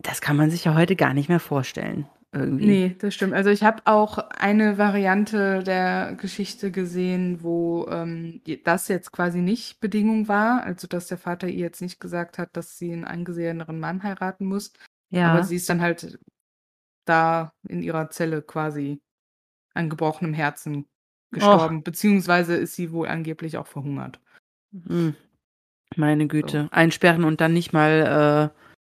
Das 0.01 0.21
kann 0.21 0.37
man 0.37 0.51
sich 0.51 0.65
ja 0.65 0.75
heute 0.75 0.95
gar 0.95 1.13
nicht 1.13 1.29
mehr 1.29 1.39
vorstellen. 1.39 2.07
Irgendwie. 2.35 2.65
Nee, 2.65 2.95
das 2.99 3.13
stimmt. 3.13 3.33
Also 3.33 3.49
ich 3.49 3.63
habe 3.63 3.81
auch 3.85 4.17
eine 4.17 4.77
Variante 4.77 5.63
der 5.63 6.15
Geschichte 6.19 6.69
gesehen, 6.69 7.41
wo 7.43 7.87
ähm, 7.89 8.41
das 8.65 8.89
jetzt 8.89 9.13
quasi 9.13 9.39
nicht 9.39 9.79
Bedingung 9.79 10.27
war, 10.27 10.61
also 10.63 10.85
dass 10.85 11.07
der 11.07 11.17
Vater 11.17 11.47
ihr 11.47 11.59
jetzt 11.59 11.81
nicht 11.81 12.01
gesagt 12.01 12.37
hat, 12.37 12.49
dass 12.57 12.77
sie 12.77 12.91
einen 12.91 13.05
angeseheneren 13.05 13.79
Mann 13.79 14.03
heiraten 14.03 14.45
muss. 14.45 14.73
Ja. 15.11 15.31
Aber 15.31 15.43
sie 15.43 15.55
ist 15.55 15.69
dann 15.69 15.79
halt 15.79 16.19
da 17.05 17.53
in 17.69 17.81
ihrer 17.81 18.09
Zelle 18.09 18.41
quasi 18.41 18.99
an 19.73 19.89
gebrochenem 19.89 20.33
Herzen 20.33 20.87
gestorben, 21.31 21.83
beziehungsweise 21.83 22.55
ist 22.55 22.75
sie 22.75 22.91
wohl 22.91 23.07
angeblich 23.07 23.57
auch 23.57 23.67
verhungert. 23.67 24.19
Hm. 24.87 25.15
Meine 25.95 26.27
Güte. 26.27 26.67
Einsperren 26.71 27.23
und 27.23 27.39
dann 27.39 27.53
nicht 27.53 27.71
mal 27.71 28.51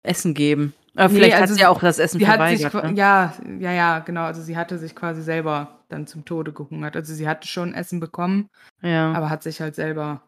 äh, 0.05 0.09
Essen 0.09 0.33
geben. 0.33 0.73
Aber 0.97 1.09
Nee, 1.13 1.19
vielleicht 1.21 1.35
also 1.37 1.43
hat 1.53 1.57
sie 1.57 1.61
ja 1.63 1.69
auch 1.69 1.81
das 1.81 1.99
Essen 1.99 2.19
sich, 2.19 2.27
verweigert. 2.29 2.71
qua- 2.73 2.91
ne? 2.91 2.97
ja, 2.97 3.35
ja, 3.59 3.73
ja, 3.73 3.99
genau. 4.01 4.23
Also 4.23 4.43
sie 4.43 4.57
hatte 4.57 4.79
sich 4.79 4.95
quasi 4.97 5.23
selber 5.23 5.81
dann 5.89 6.07
zum 6.07 6.25
Tode 6.25 6.53
gehungert. 6.53 6.97
Also 6.97 7.15
sie 7.15 7.29
hatte 7.29 7.47
schon 7.47 7.75
Essen 7.75 8.01
bekommen, 8.01 8.49
ja. 8.83 9.13
aber 9.13 9.31
hat 9.31 9.43
sich 9.43 9.61
halt 9.61 9.75
selber 9.75 10.23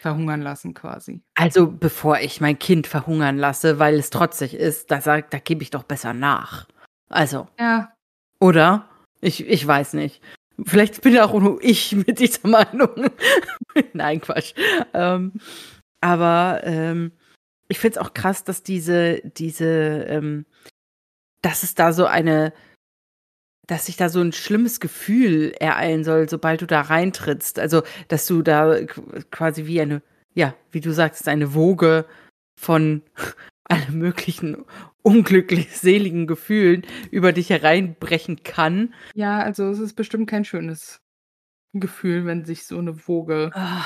verhungern 0.00 0.40
lassen 0.40 0.72
quasi. 0.72 1.20
Also, 1.34 1.66
bevor 1.68 2.20
ich 2.20 2.40
mein 2.40 2.58
Kind 2.58 2.86
verhungern 2.86 3.36
lasse, 3.38 3.78
weil 3.80 3.94
es 3.96 4.08
trotzig 4.10 4.54
ist, 4.54 4.90
da 4.90 5.00
sagt, 5.00 5.34
da 5.34 5.38
gebe 5.38 5.62
ich 5.62 5.70
doch 5.70 5.82
besser 5.82 6.14
nach. 6.14 6.66
Also, 7.10 7.48
Ja, 7.58 7.92
oder? 8.40 8.88
Ich, 9.20 9.46
ich 9.46 9.66
weiß 9.66 9.94
nicht. 9.94 10.22
Vielleicht 10.64 11.02
bin 11.02 11.12
ja 11.14 11.24
auch 11.24 11.38
nur 11.40 11.58
ich 11.62 11.92
mit 12.06 12.18
dieser 12.20 12.46
Meinung. 12.48 13.10
Nein, 13.92 14.20
Quatsch. 14.20 14.54
Ähm, 14.92 15.32
aber 16.00 16.60
ähm, 16.64 17.10
ich 17.68 17.78
finde 17.78 17.98
es 17.98 18.04
auch 18.06 18.14
krass, 18.14 18.44
dass 18.44 18.62
diese, 18.62 19.20
diese, 19.36 20.04
ähm, 20.08 20.46
dass 21.42 21.62
es 21.62 21.74
da 21.74 21.92
so 21.92 22.06
eine, 22.06 22.52
dass 23.66 23.86
sich 23.86 23.96
da 23.96 24.08
so 24.08 24.20
ein 24.20 24.32
schlimmes 24.32 24.78
Gefühl 24.80 25.52
ereilen 25.58 26.04
soll, 26.04 26.28
sobald 26.28 26.60
du 26.62 26.66
da 26.66 26.82
reintrittst. 26.82 27.58
Also, 27.58 27.82
dass 28.08 28.26
du 28.26 28.42
da 28.42 28.72
qu- 28.72 29.24
quasi 29.30 29.66
wie 29.66 29.80
eine, 29.80 30.02
ja, 30.34 30.54
wie 30.70 30.80
du 30.80 30.92
sagst, 30.92 31.26
eine 31.28 31.54
Woge 31.54 32.04
von 32.60 33.02
allen 33.64 33.96
möglichen 33.98 34.64
unglücklich 35.02 35.76
seligen 35.78 36.26
Gefühlen 36.26 36.86
über 37.10 37.32
dich 37.32 37.48
hereinbrechen 37.50 38.42
kann. 38.42 38.92
ja, 39.14 39.38
also 39.40 39.68
es 39.70 39.78
ist 39.78 39.94
bestimmt 39.94 40.28
kein 40.28 40.44
schönes 40.44 41.00
Gefühl, 41.72 42.26
wenn 42.26 42.44
sich 42.44 42.66
so 42.66 42.78
eine 42.78 43.06
Woge. 43.08 43.50
Ah, 43.54 43.84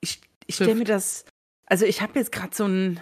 Ich, 0.00 0.20
ich 0.46 0.54
stelle 0.54 0.76
mir 0.76 0.84
das, 0.84 1.24
also 1.66 1.84
ich 1.86 2.02
habe 2.02 2.18
jetzt 2.18 2.32
gerade 2.32 2.54
so 2.54 2.66
ein, 2.66 3.00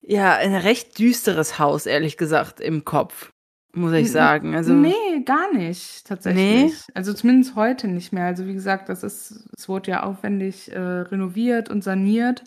ja, 0.00 0.34
ein 0.36 0.54
recht 0.54 0.98
düsteres 0.98 1.58
Haus, 1.58 1.86
ehrlich 1.86 2.16
gesagt, 2.16 2.60
im 2.60 2.84
Kopf, 2.84 3.30
muss 3.74 3.92
ich 3.92 4.10
sagen. 4.10 4.54
Also, 4.54 4.72
nee, 4.72 5.20
gar 5.24 5.52
nicht, 5.52 6.06
tatsächlich. 6.06 6.72
Also 6.94 7.12
zumindest 7.12 7.54
heute 7.54 7.88
nicht 7.88 8.12
mehr. 8.12 8.26
Also 8.26 8.46
wie 8.46 8.54
gesagt, 8.54 8.88
das 8.88 9.02
ist, 9.02 9.48
es 9.56 9.68
wurde 9.68 9.90
ja 9.90 10.02
aufwendig 10.04 10.72
äh, 10.72 10.78
renoviert 10.78 11.68
und 11.68 11.82
saniert. 11.82 12.44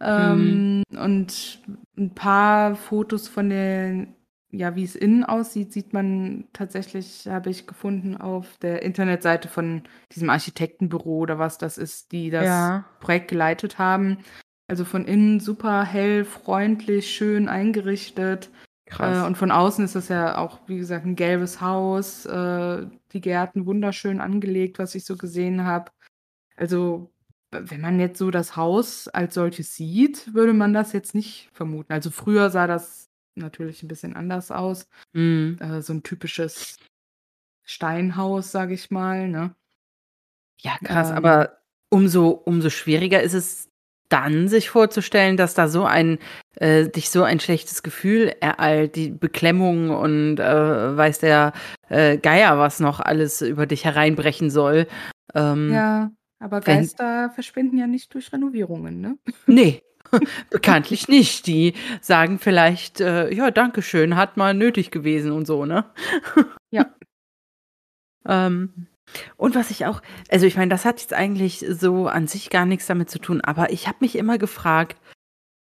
Ähm, 0.00 0.82
Und 0.96 1.60
ein 1.98 2.14
paar 2.14 2.74
Fotos 2.74 3.28
von 3.28 3.50
den, 3.50 4.14
ja, 4.52 4.74
wie 4.74 4.84
es 4.84 4.96
innen 4.96 5.24
aussieht, 5.24 5.72
sieht 5.72 5.92
man 5.92 6.44
tatsächlich, 6.52 7.26
habe 7.28 7.50
ich 7.50 7.66
gefunden, 7.66 8.16
auf 8.16 8.56
der 8.58 8.82
Internetseite 8.82 9.48
von 9.48 9.82
diesem 10.12 10.30
Architektenbüro 10.30 11.18
oder 11.18 11.38
was 11.38 11.58
das 11.58 11.78
ist, 11.78 12.12
die 12.12 12.30
das 12.30 12.44
ja, 12.44 12.84
Projekt 13.00 13.28
geleitet 13.28 13.78
haben. 13.78 14.18
Also 14.66 14.84
von 14.84 15.04
innen 15.04 15.40
super 15.40 15.84
hell, 15.84 16.24
freundlich, 16.24 17.10
schön 17.10 17.48
eingerichtet. 17.48 18.50
krass. 18.86 19.24
Äh, 19.24 19.26
und 19.26 19.36
von 19.36 19.50
außen 19.50 19.84
ist 19.84 19.94
das 19.94 20.08
ja 20.08 20.38
auch, 20.38 20.60
wie 20.66 20.78
gesagt, 20.78 21.06
ein 21.06 21.16
gelbes 21.16 21.60
Haus. 21.60 22.26
Äh, 22.26 22.86
die 23.12 23.20
Gärten 23.20 23.66
wunderschön 23.66 24.20
angelegt, 24.20 24.78
was 24.78 24.94
ich 24.94 25.04
so 25.04 25.16
gesehen 25.16 25.64
habe. 25.64 25.90
Also, 26.56 27.10
wenn 27.50 27.80
man 27.80 27.98
jetzt 27.98 28.18
so 28.18 28.30
das 28.30 28.56
Haus 28.56 29.08
als 29.08 29.34
solches 29.34 29.74
sieht, 29.74 30.34
würde 30.34 30.52
man 30.52 30.72
das 30.72 30.92
jetzt 30.92 31.14
nicht 31.16 31.50
vermuten. 31.52 31.92
Also 31.92 32.10
früher 32.10 32.50
sah 32.50 32.68
das 32.68 33.09
natürlich 33.34 33.82
ein 33.82 33.88
bisschen 33.88 34.14
anders 34.16 34.50
aus. 34.50 34.88
Mhm. 35.12 35.58
Äh, 35.60 35.82
so 35.82 35.92
ein 35.92 36.02
typisches 36.02 36.76
Steinhaus, 37.64 38.50
sage 38.52 38.74
ich 38.74 38.90
mal. 38.90 39.28
Ne? 39.28 39.54
Ja, 40.60 40.76
krass, 40.84 41.10
Ähm. 41.10 41.16
aber 41.16 41.58
umso, 41.90 42.28
umso 42.30 42.70
schwieriger 42.70 43.22
ist 43.22 43.34
es 43.34 43.68
dann, 44.08 44.48
sich 44.48 44.70
vorzustellen, 44.70 45.36
dass 45.36 45.54
da 45.54 45.68
so 45.68 45.84
ein, 45.84 46.18
äh, 46.56 46.88
dich 46.88 47.10
so 47.10 47.22
ein 47.22 47.38
schlechtes 47.38 47.84
Gefühl 47.84 48.34
ereilt, 48.40 48.96
die 48.96 49.10
Beklemmung 49.10 49.90
und 49.90 50.40
äh, 50.40 50.96
weiß 50.96 51.20
der 51.20 51.52
äh, 51.88 52.18
Geier, 52.18 52.58
was 52.58 52.80
noch 52.80 52.98
alles 52.98 53.40
über 53.40 53.66
dich 53.66 53.84
hereinbrechen 53.84 54.50
soll. 54.50 54.88
Ähm, 55.32 55.72
Ja, 55.72 56.10
aber 56.40 56.66
wenn- 56.66 56.78
Geister 56.80 57.30
verschwinden 57.30 57.78
ja 57.78 57.86
nicht 57.86 58.12
durch 58.12 58.32
Renovierungen, 58.32 59.00
ne? 59.00 59.16
Nee, 59.46 59.80
bekanntlich 60.50 61.08
nicht. 61.08 61.46
Die 61.46 61.74
sagen 62.00 62.38
vielleicht, 62.38 63.00
äh, 63.00 63.32
ja, 63.32 63.50
Dankeschön, 63.50 64.16
hat 64.16 64.36
mal 64.36 64.54
nötig 64.54 64.90
gewesen 64.90 65.32
und 65.32 65.46
so, 65.46 65.64
ne? 65.64 65.84
Ja. 66.72 66.86
ähm, 68.26 68.86
und 69.36 69.56
was 69.56 69.72
ich 69.72 69.86
auch, 69.86 70.02
also 70.30 70.46
ich 70.46 70.56
meine, 70.56 70.68
das 70.68 70.84
hat 70.84 71.00
jetzt 71.00 71.12
eigentlich 71.12 71.64
so 71.68 72.06
an 72.06 72.28
sich 72.28 72.48
gar 72.48 72.64
nichts 72.64 72.86
damit 72.86 73.10
zu 73.10 73.18
tun, 73.18 73.40
aber 73.40 73.72
ich 73.72 73.88
habe 73.88 73.98
mich 74.00 74.16
immer 74.16 74.38
gefragt, 74.38 74.96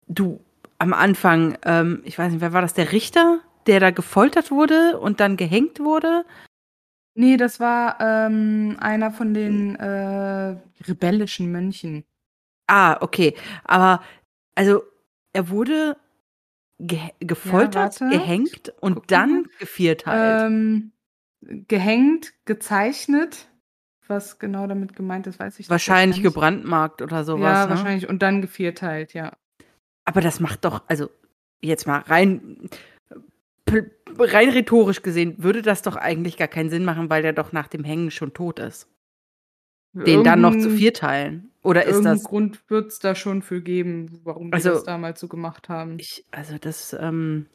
du 0.07 0.39
am 0.77 0.93
Anfang, 0.93 1.57
ähm, 1.65 2.01
ich 2.05 2.17
weiß 2.17 2.31
nicht, 2.31 2.41
wer 2.41 2.53
war 2.53 2.61
das, 2.61 2.73
der 2.73 2.91
Richter, 2.91 3.39
der 3.67 3.79
da 3.79 3.91
gefoltert 3.91 4.51
wurde 4.51 4.99
und 4.99 5.19
dann 5.19 5.35
gehängt 5.35 5.79
wurde? 5.79 6.25
Nee, 7.17 7.37
das 7.37 7.59
war 7.59 7.97
ähm, 7.99 8.77
einer 8.79 9.11
von 9.11 9.33
den 9.33 9.75
äh, 9.75 10.57
rebellischen 10.85 11.51
Mönchen. 11.51 12.03
Ah, 12.67 12.97
okay, 13.01 13.35
aber 13.63 14.01
also 14.55 14.83
er 15.33 15.49
wurde 15.49 15.97
ge 16.79 16.99
gefoltert, 17.19 18.01
warte. 18.01 18.09
gehängt 18.09 18.73
und 18.79 18.95
Guck 18.95 19.07
dann 19.07 19.41
mal. 19.41 19.49
gevierteilt. 19.59 20.43
Ähm, 20.51 20.91
gehängt, 21.41 22.33
gezeichnet. 22.45 23.47
Was 24.07 24.37
genau 24.37 24.67
damit 24.67 24.95
gemeint 24.95 25.25
ist, 25.25 25.39
weiß 25.39 25.59
ich 25.59 25.69
Wahrscheinlich 25.69 26.17
nicht. 26.17 26.23
gebrandmarkt 26.23 27.01
oder 27.01 27.23
sowas. 27.23 27.53
Ja, 27.53 27.63
ne? 27.65 27.69
wahrscheinlich. 27.71 28.07
Und 28.07 28.21
dann 28.21 28.41
gevierteilt, 28.41 29.13
ja. 29.13 29.33
Aber 30.03 30.21
das 30.21 30.39
macht 30.39 30.63
doch, 30.63 30.83
also 30.87 31.09
jetzt 31.61 31.87
mal 31.87 31.99
rein, 32.01 32.69
rein 34.19 34.49
rhetorisch 34.49 35.01
gesehen, 35.01 35.35
würde 35.39 35.63
das 35.63 35.81
doch 35.81 35.95
eigentlich 35.95 36.37
gar 36.37 36.47
keinen 36.47 36.69
Sinn 36.69 36.85
machen, 36.85 37.09
weil 37.09 37.23
der 37.23 37.33
doch 37.33 37.51
nach 37.51 37.67
dem 37.67 37.83
Hängen 37.83 38.11
schon 38.11 38.33
tot 38.33 38.59
ist. 38.59 38.87
Den 39.95 40.23
dann 40.23 40.41
noch 40.41 40.51
zu 40.51 40.57
Irgendein- 40.57 40.77
vierteilen. 40.77 41.51
Oder 41.63 41.85
ist 41.85 42.03
das. 42.03 42.23
Grund 42.25 42.59
wird 42.69 42.91
es 42.91 42.99
da 42.99 43.15
schon 43.15 43.41
für 43.41 43.61
geben, 43.61 44.19
warum 44.23 44.51
die 44.51 44.53
Also- 44.53 44.69
das 44.71 44.83
damals 44.83 45.19
so 45.19 45.27
gemacht 45.27 45.67
haben. 45.69 45.97
Ich, 45.99 46.23
also 46.31 46.57
das, 46.59 46.95
ähm, 46.99 47.47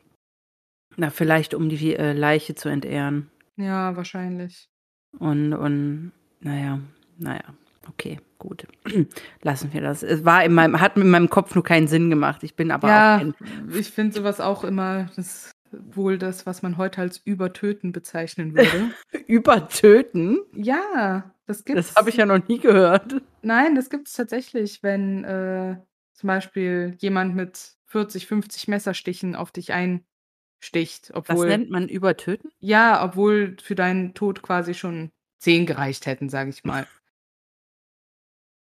na, 0.97 1.11
vielleicht 1.11 1.55
um 1.55 1.69
die 1.69 1.95
äh, 1.95 2.13
Leiche 2.13 2.55
zu 2.57 2.69
entehren. 2.69 3.31
Ja, 3.57 3.95
wahrscheinlich. 3.97 4.69
Und, 5.19 5.53
und, 5.53 6.13
naja, 6.41 6.81
naja, 7.19 7.43
okay, 7.89 8.19
gut. 8.39 8.67
Lassen 9.43 9.73
wir 9.73 9.81
das. 9.81 10.03
Es 10.03 10.25
war 10.25 10.45
in 10.45 10.55
meinem, 10.55 10.81
hat 10.81 10.97
in 10.97 11.11
meinem 11.11 11.31
Kopf 11.31 11.55
nur 11.55 11.63
keinen 11.63 11.87
Sinn 11.87 12.11
gemacht. 12.11 12.43
Ich 12.43 12.57
bin 12.57 12.71
aber 12.73 12.89
auch 12.89 12.91
ja, 12.91 13.19
kein, 13.19 13.35
ich 13.73 13.91
finde 13.91 14.17
sowas 14.17 14.41
auch 14.41 14.65
immer, 14.65 15.09
das 15.15 15.53
wohl 15.71 16.19
das, 16.19 16.47
was 16.47 16.63
man 16.63 16.79
heute 16.79 17.01
als 17.01 17.19
Übertöten 17.19 17.93
bezeichnen 17.93 18.57
würde. 18.57 18.91
übertöten. 19.29 20.41
ja, 20.53 21.31
das 21.51 21.65
gibt's. 21.65 21.89
Das 21.89 21.97
habe 21.97 22.11
ich 22.11 22.17
ja 22.17 22.27
noch 22.27 22.47
nie 22.49 22.59
gehört. 22.59 23.21
Nein, 23.43 23.75
das 23.75 23.91
gibt 23.91 24.09
es 24.09 24.15
tatsächlich, 24.15 24.83
wenn 24.83 25.25
äh, 25.25 25.77
zum 26.15 26.27
Beispiel 26.29 26.95
jemand 26.99 27.35
mit 27.35 27.75
40, 27.87 28.27
50 28.27 28.69
Messerstichen 28.69 29.35
auf 29.35 29.51
dich 29.51 29.73
einsticht, 29.73 31.11
Das 31.11 31.17
obwohl 31.17 31.49
nennt 31.49 31.71
man 31.71 31.89
übertöten? 31.89 32.51
ja, 32.61 33.03
obwohl 33.05 33.57
für 33.63 33.75
deinen 33.75 34.15
Tod 34.15 34.43
quasi 34.43 34.75
schon 34.75 35.11
zehn 35.39 35.67
gereicht 35.67 36.07
hätten, 36.07 36.29
sage 36.29 36.51
ich 36.51 36.65
mal. 36.65 36.87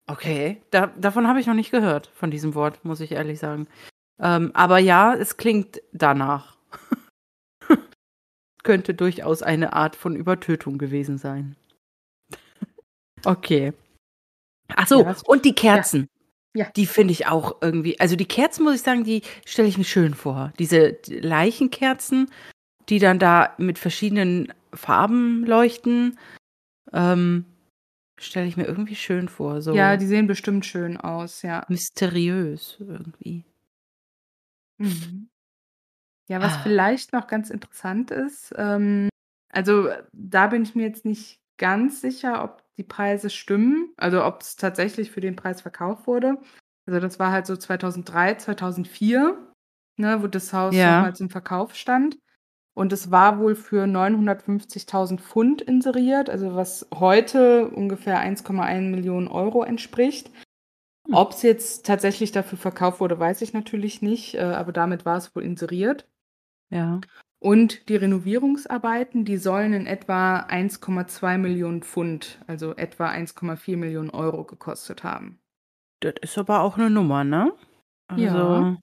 Okay. 0.07 0.63
Da, 0.71 0.89
davon 0.89 1.27
habe 1.29 1.41
ich 1.41 1.47
noch 1.47 1.55
nicht 1.55 1.71
gehört, 1.71 2.09
von 2.15 2.31
diesem 2.31 2.55
Wort, 2.55 2.85
muss 2.85 3.01
ich 3.01 3.13
ehrlich 3.13 3.39
sagen. 3.39 3.69
Ähm, 4.19 4.51
aber 4.55 4.79
ja, 4.79 5.15
es 5.15 5.37
klingt 5.37 5.81
danach. 5.93 6.57
Könnte 8.63 8.95
durchaus 8.95 9.43
eine 9.43 9.73
Art 9.73 9.97
von 9.97 10.15
Übertötung 10.17 10.79
gewesen 10.79 11.19
sein. 11.19 11.57
Okay. 13.25 13.73
Ach 14.75 14.87
so, 14.87 15.03
Ja, 15.03 15.17
und 15.27 15.45
die 15.45 15.55
Kerzen. 15.55 16.09
Ja. 16.55 16.71
Die 16.77 16.87
finde 16.87 17.13
ich 17.13 17.27
auch 17.27 17.57
irgendwie, 17.63 17.99
also 17.99 18.15
die 18.17 18.27
Kerzen, 18.27 18.65
muss 18.65 18.75
ich 18.75 18.83
sagen, 18.83 19.05
die 19.05 19.23
stelle 19.47 19.69
ich 19.69 19.79
mir 19.79 19.85
schön 19.85 20.15
vor. 20.15 20.53
Diese 20.59 20.99
Leichenkerzen 21.09 22.31
die 22.89 22.99
dann 22.99 23.19
da 23.19 23.55
mit 23.59 23.79
verschiedenen 23.79 24.53
Farben 24.75 25.45
leuchten. 25.47 26.19
Ähm, 26.93 27.45
Stelle 28.21 28.47
ich 28.47 28.57
mir 28.57 28.65
irgendwie 28.67 28.95
schön 28.97 29.29
vor. 29.29 29.63
So 29.63 29.75
Ja, 29.75 29.97
die 29.97 30.07
sehen 30.07 30.27
bestimmt 30.27 30.65
schön 30.67 30.97
aus, 30.97 31.43
ja. 31.43 31.65
mysteriös 31.69 32.77
irgendwie. 32.79 33.45
Mhm. 34.79 35.29
Ja, 36.29 36.41
was 36.41 36.55
Ah. 36.55 36.61
vielleicht 36.63 37.13
noch 37.13 37.27
ganz 37.27 37.51
interessant 37.51 38.11
ist, 38.11 38.53
ähm, 38.57 39.09
also 39.53 39.87
äh, 39.89 40.03
da 40.13 40.47
bin 40.47 40.63
ich 40.63 40.75
mir 40.75 40.85
jetzt 40.87 41.05
nicht 41.05 41.41
ganz 41.63 42.01
sicher, 42.01 42.43
ob 42.43 42.65
die 42.77 42.83
Preise 42.83 43.31
stimmen, 43.31 43.93
also 43.97 44.25
ob 44.25 44.41
es 44.43 44.57
tatsächlich 44.57 45.13
für 45.13 45.21
den 45.21 45.37
Preis 45.37 45.61
verkauft 45.61 46.09
wurde. 46.09 46.39
Also 46.87 46.99
das 46.99 47.21
war 47.21 47.31
halt 47.31 47.47
so 47.47 47.57
2003, 47.57 48.35
2004, 48.35 49.39
ne, 49.97 50.21
wo 50.23 50.27
das 50.27 50.53
Haus 50.53 50.75
Ja. 50.75 50.97
nochmal 50.97 51.15
zum 51.15 51.31
Verkauf 51.31 51.77
stand. 51.77 52.19
Und 52.75 52.93
es 52.93 53.13
war 53.13 53.39
wohl 53.39 53.55
für 53.55 53.87
950.000 53.87 55.21
Pfund 55.21 55.63
inseriert, 55.63 56.29
also 56.29 56.57
was 56.57 56.89
heute 56.93 57.69
ungefähr 57.69 58.19
1,1 58.19 58.91
Millionen 58.91 59.29
Euro 59.29 59.63
entspricht. 59.63 60.31
Hm. 61.07 61.15
Ob 61.15 61.31
es 61.33 61.43
jetzt 61.43 61.87
tatsächlich 61.87 62.33
dafür 62.33 62.59
verkauft 62.59 62.99
wurde, 62.99 63.21
weiß 63.21 63.43
ich 63.43 63.53
natürlich 63.53 64.03
nicht, 64.03 64.35
äh, 64.35 64.41
aber 64.41 64.73
damit 64.73 65.05
war 65.05 65.17
es 65.17 65.37
wohl 65.37 65.45
inseriert. 65.45 66.09
Ja. 66.71 67.01
Und 67.43 67.89
die 67.89 67.97
Renovierungsarbeiten, 67.97 69.25
die 69.25 69.37
sollen 69.37 69.73
in 69.73 69.87
etwa 69.87 70.47
1,2 70.49 71.39
Millionen 71.39 71.83
Pfund, 71.83 72.39
also 72.47 72.77
etwa 72.77 73.09
1,4 73.09 73.77
Millionen 73.77 74.11
Euro 74.11 74.45
gekostet 74.45 75.03
haben. 75.03 75.41
Das 75.99 76.15
ist 76.21 76.39
aber 76.39 76.61
auch 76.61 76.79
eine 76.79 76.89
Nummer, 76.89 77.25
ne? 77.25 77.53
Also 78.07 78.23
Ja. 78.23 78.77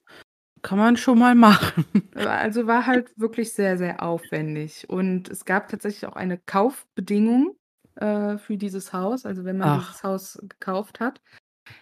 kann 0.62 0.78
man 0.78 0.98
schon 0.98 1.20
mal 1.20 1.36
machen. 1.36 1.86
Äh, 2.16 2.26
Also 2.26 2.68
war 2.68 2.86
halt 2.86 3.18
wirklich 3.18 3.54
sehr, 3.54 3.78
sehr 3.78 4.04
aufwendig. 4.04 4.90
Und 4.90 5.30
es 5.30 5.46
gab 5.46 5.70
tatsächlich 5.70 6.06
auch 6.06 6.18
eine 6.18 6.38
Kaufbedingung 6.38 7.56
äh, 7.96 8.38
für 8.40 8.58
dieses 8.58 8.92
Haus, 8.92 9.26
also 9.26 9.46
wenn 9.46 9.58
man 9.58 9.70
Ach. 9.70 9.88
dieses 9.90 10.04
Haus 10.04 10.38
gekauft 10.42 11.00
hat. 11.00 11.22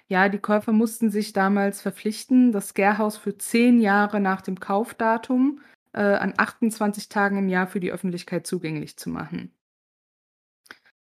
Ja, 0.09 0.29
die 0.29 0.39
Käufer 0.39 0.73
mussten 0.73 1.09
sich 1.09 1.33
damals 1.33 1.81
verpflichten, 1.81 2.51
das 2.51 2.75
Gärhaus 2.75 3.17
für 3.17 3.35
zehn 3.37 3.81
Jahre 3.81 4.19
nach 4.19 4.41
dem 4.41 4.59
Kaufdatum 4.59 5.61
äh, 5.93 6.01
an 6.01 6.33
28 6.37 7.09
Tagen 7.09 7.37
im 7.37 7.49
Jahr 7.49 7.67
für 7.67 7.79
die 7.79 7.91
Öffentlichkeit 7.91 8.45
zugänglich 8.47 8.97
zu 8.97 9.09
machen. 9.09 9.53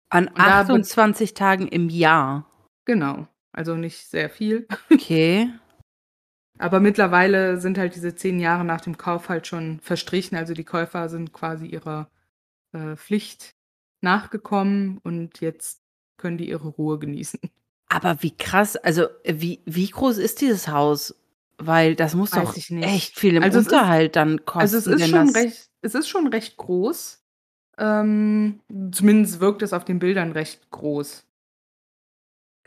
An 0.09 0.29
Und 0.29 0.39
da 0.39 0.63
be- 0.65 0.73
28 0.73 1.35
Tagen 1.35 1.69
im 1.69 1.89
Jahr. 1.89 2.47
Genau, 2.85 3.29
also 3.53 3.77
nicht 3.77 4.07
sehr 4.09 4.31
viel. 4.31 4.67
Okay. 4.93 5.53
Aber 6.59 6.81
mittlerweile 6.81 7.59
sind 7.59 7.79
halt 7.79 7.95
diese 7.95 8.15
zehn 8.15 8.39
Jahre 8.39 8.65
nach 8.65 8.83
dem 8.83 8.99
Kauf 8.99 9.31
halt 9.31 9.47
schon 9.47 9.81
verstrichen. 9.81 10.37
Also 10.37 10.53
die 10.53 10.65
Käufer 10.65 11.09
sind 11.09 11.33
quasi 11.33 11.67
ihrer 11.67 12.11
äh, 12.73 12.97
Pflicht 12.97 13.55
nachgekommen 14.03 14.99
und 14.99 15.41
jetzt 15.41 15.81
können 16.19 16.37
die 16.37 16.51
ihre 16.51 16.69
Ruhe 16.69 16.99
genießen. 16.99 17.41
Aber 17.89 18.23
wie 18.23 18.37
krass, 18.37 18.77
also 18.77 19.07
wie, 19.25 19.63
wie 19.65 19.89
groß 19.89 20.19
ist 20.19 20.43
dieses 20.43 20.69
Haus? 20.69 21.15
Weil 21.63 21.95
das 21.95 22.15
muss 22.15 22.33
Weiß 22.33 22.43
doch 22.43 22.57
echt 22.83 23.19
viel 23.19 23.37
im 23.37 23.43
Also 23.43 23.59
es 23.59 23.67
ist- 23.67 23.73
Unterhalt 23.73 24.17
dann 24.17 24.45
kosten. 24.45 24.61
Also 24.61 24.79
es 24.79 24.87
ist 24.87 25.09
schon 25.09 25.29
recht, 25.31 25.69
es 25.83 25.95
ist 25.95 26.09
schon 26.09 26.27
recht 26.29 26.57
groß. 26.57 27.23
Ähm, 27.79 28.61
zumindest 28.93 29.41
wirkt 29.41 29.63
es 29.63 29.73
auf 29.73 29.85
den 29.85 29.99
Bildern 29.99 30.33
recht 30.33 30.71
groß. 30.71 31.25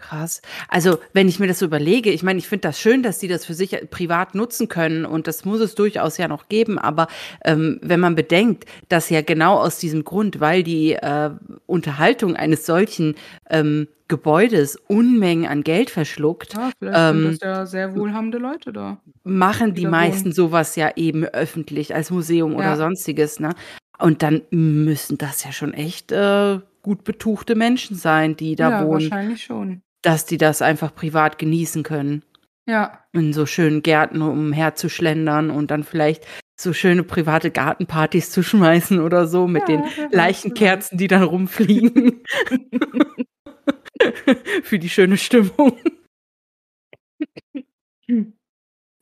Krass. 0.03 0.41
Also, 0.67 0.97
wenn 1.13 1.29
ich 1.29 1.39
mir 1.39 1.47
das 1.47 1.59
so 1.59 1.65
überlege, 1.65 2.09
ich 2.11 2.23
meine, 2.23 2.37
ich 2.39 2.47
finde 2.49 2.67
das 2.67 2.77
schön, 2.79 3.03
dass 3.03 3.21
sie 3.21 3.29
das 3.29 3.45
für 3.45 3.53
sich 3.53 3.71
privat 3.89 4.35
nutzen 4.35 4.67
können 4.67 5.05
und 5.05 5.27
das 5.27 5.45
muss 5.45 5.61
es 5.61 5.75
durchaus 5.75 6.17
ja 6.17 6.27
noch 6.27 6.49
geben, 6.49 6.77
aber 6.77 7.07
ähm, 7.45 7.79
wenn 7.81 8.01
man 8.01 8.13
bedenkt, 8.15 8.65
dass 8.89 9.09
ja 9.09 9.21
genau 9.21 9.55
aus 9.57 9.77
diesem 9.77 10.03
Grund, 10.03 10.41
weil 10.41 10.61
die 10.63 10.91
äh, 10.93 11.29
Unterhaltung 11.67 12.35
eines 12.35 12.65
solchen 12.65 13.15
ähm, 13.49 13.87
Gebäudes 14.09 14.75
Unmengen 14.87 15.47
an 15.47 15.63
Geld 15.63 15.89
verschluckt, 15.89 16.53
Ja, 16.53 16.71
vielleicht 16.77 17.09
Ähm, 17.09 17.23
sind 17.23 17.41
das 17.41 17.47
ja 17.57 17.65
sehr 17.65 17.95
wohlhabende 17.95 18.37
Leute 18.39 18.73
da. 18.73 18.99
machen 19.23 19.73
die 19.73 19.83
da 19.83 19.89
meisten 19.89 20.25
wohnen. 20.25 20.33
sowas 20.33 20.75
ja 20.75 20.91
eben 20.97 21.23
öffentlich 21.23 21.95
als 21.95 22.11
Museum 22.11 22.55
oder 22.55 22.63
Ja. 22.71 22.75
sonstiges, 22.75 23.39
ne? 23.39 23.55
Und 23.99 24.21
dann 24.21 24.41
müssen 24.51 25.17
das 25.17 25.43
ja 25.45 25.53
schon 25.53 25.73
echt 25.73 26.11
äh, 26.11 26.59
gut 26.81 27.05
betuchte 27.05 27.55
Menschen 27.55 27.95
sein, 27.95 28.35
die 28.35 28.57
da 28.57 28.71
ja, 28.71 28.79
wohnen, 28.85 29.09
wahrscheinlich 29.09 29.43
schon. 29.43 29.81
Dass 30.03 30.25
die 30.25 30.37
das 30.37 30.61
einfach 30.61 30.93
privat 30.93 31.39
genießen 31.39 31.83
können. 31.83 32.23
Ja, 32.65 33.03
in 33.11 33.33
so 33.33 33.45
schönen 33.45 33.83
Gärten 33.83 34.21
umherzuschlendern 34.21 35.49
und 35.49 35.69
dann 35.69 35.83
vielleicht 35.83 36.25
so 36.59 36.71
schöne 36.71 37.03
private 37.03 37.51
Gartenpartys 37.51 38.31
zu 38.31 38.43
schmeißen 38.43 38.99
oder 38.99 39.27
so 39.27 39.47
mit 39.47 39.67
Ja, 39.67 39.77
den 39.77 40.11
Leichenkerzen, 40.11 40.97
die 40.97 41.07
dann 41.07 41.23
rumfliegen. 41.23 42.23
Für 44.63 44.79
die 44.79 44.89
schöne 44.89 45.17
Stimmung. 45.17 45.77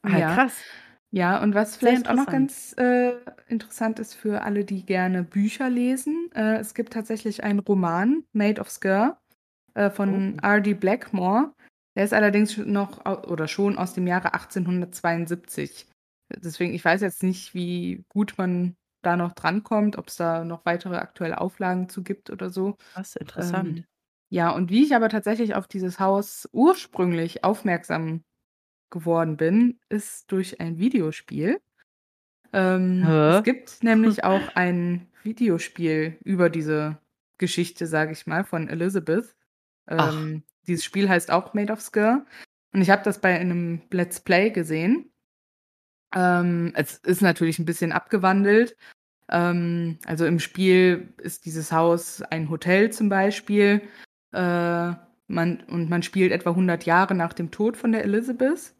Ah, 0.03 0.17
ja. 0.17 0.33
krass. 0.33 0.61
Ja, 1.11 1.43
und 1.43 1.53
was 1.53 1.75
vielleicht 1.75 2.09
auch 2.09 2.15
noch 2.15 2.27
ganz 2.27 2.73
äh, 2.77 3.13
interessant 3.47 3.99
ist 3.99 4.15
für 4.15 4.43
alle, 4.43 4.63
die 4.63 4.85
gerne 4.85 5.23
Bücher 5.23 5.69
lesen, 5.69 6.29
äh, 6.33 6.57
es 6.57 6.73
gibt 6.73 6.93
tatsächlich 6.93 7.43
einen 7.43 7.59
Roman, 7.59 8.23
Made 8.31 8.61
of 8.61 8.69
Sker, 8.69 9.20
äh, 9.73 9.89
von 9.89 10.39
Oh. 10.41 10.47
R.D. 10.47 10.73
Blackmore. 10.75 11.53
Der 11.95 12.05
ist 12.05 12.13
allerdings 12.13 12.57
noch 12.57 13.05
oder 13.05 13.47
schon 13.47 13.77
aus 13.77 13.93
dem 13.93 14.07
Jahre 14.07 14.33
1872. 14.33 15.87
Deswegen, 16.37 16.73
ich 16.73 16.85
weiß 16.85 17.01
jetzt 17.01 17.23
nicht, 17.23 17.53
wie 17.53 18.05
gut 18.07 18.35
man 18.37 18.75
da 19.03 19.17
noch 19.17 19.33
drankommt, 19.33 19.97
ob 19.97 20.07
es 20.07 20.15
da 20.15 20.45
noch 20.45 20.65
weitere 20.65 20.95
aktuelle 20.97 21.41
Auflagen 21.41 21.89
zu 21.89 22.03
gibt 22.03 22.29
oder 22.29 22.49
so. 22.49 22.77
Krass, 22.93 23.15
interessant. 23.15 23.79
Ähm, 23.79 23.85
ja, 24.29 24.51
und 24.51 24.69
wie 24.69 24.83
ich 24.83 24.95
aber 24.95 25.09
tatsächlich 25.09 25.55
auf 25.55 25.67
dieses 25.67 25.99
Haus 25.99 26.47
ursprünglich 26.53 27.43
aufmerksam 27.43 28.23
geworden 28.89 29.35
bin, 29.37 29.79
ist 29.89 30.31
durch 30.31 30.61
ein 30.61 30.77
Videospiel. 30.77 31.59
Ähm, 32.53 33.03
es 33.03 33.43
gibt 33.43 33.83
nämlich 33.83 34.23
auch 34.23 34.55
ein 34.55 35.07
Videospiel 35.23 36.17
über 36.23 36.49
diese 36.49 36.97
Geschichte, 37.37 37.87
sage 37.87 38.11
ich 38.13 38.27
mal, 38.27 38.43
von 38.43 38.69
Elizabeth. 38.69 39.35
Ähm, 39.87 40.43
dieses 40.67 40.83
Spiel 40.83 41.09
heißt 41.09 41.31
auch 41.31 41.53
Made 41.53 41.71
of 41.71 41.81
Sker. 41.81 42.25
Und 42.73 42.81
ich 42.81 42.89
habe 42.89 43.03
das 43.03 43.19
bei 43.19 43.37
einem 43.37 43.81
Let's 43.91 44.19
Play 44.19 44.49
gesehen. 44.51 45.11
Ähm, 46.15 46.71
es 46.75 46.97
ist 46.99 47.21
natürlich 47.21 47.59
ein 47.59 47.65
bisschen 47.65 47.91
abgewandelt. 47.91 48.77
Ähm, 49.29 49.97
also 50.05 50.25
im 50.25 50.39
Spiel 50.39 51.13
ist 51.17 51.45
dieses 51.45 51.71
Haus 51.71 52.21
ein 52.21 52.49
Hotel 52.49 52.91
zum 52.91 53.09
Beispiel. 53.09 53.81
Äh, 54.33 54.91
man, 55.27 55.61
und 55.67 55.89
man 55.89 56.03
spielt 56.03 56.31
etwa 56.31 56.51
100 56.51 56.85
Jahre 56.85 57.15
nach 57.15 57.33
dem 57.33 57.51
Tod 57.51 57.77
von 57.77 57.91
der 57.91 58.03
Elizabeth. 58.03 58.73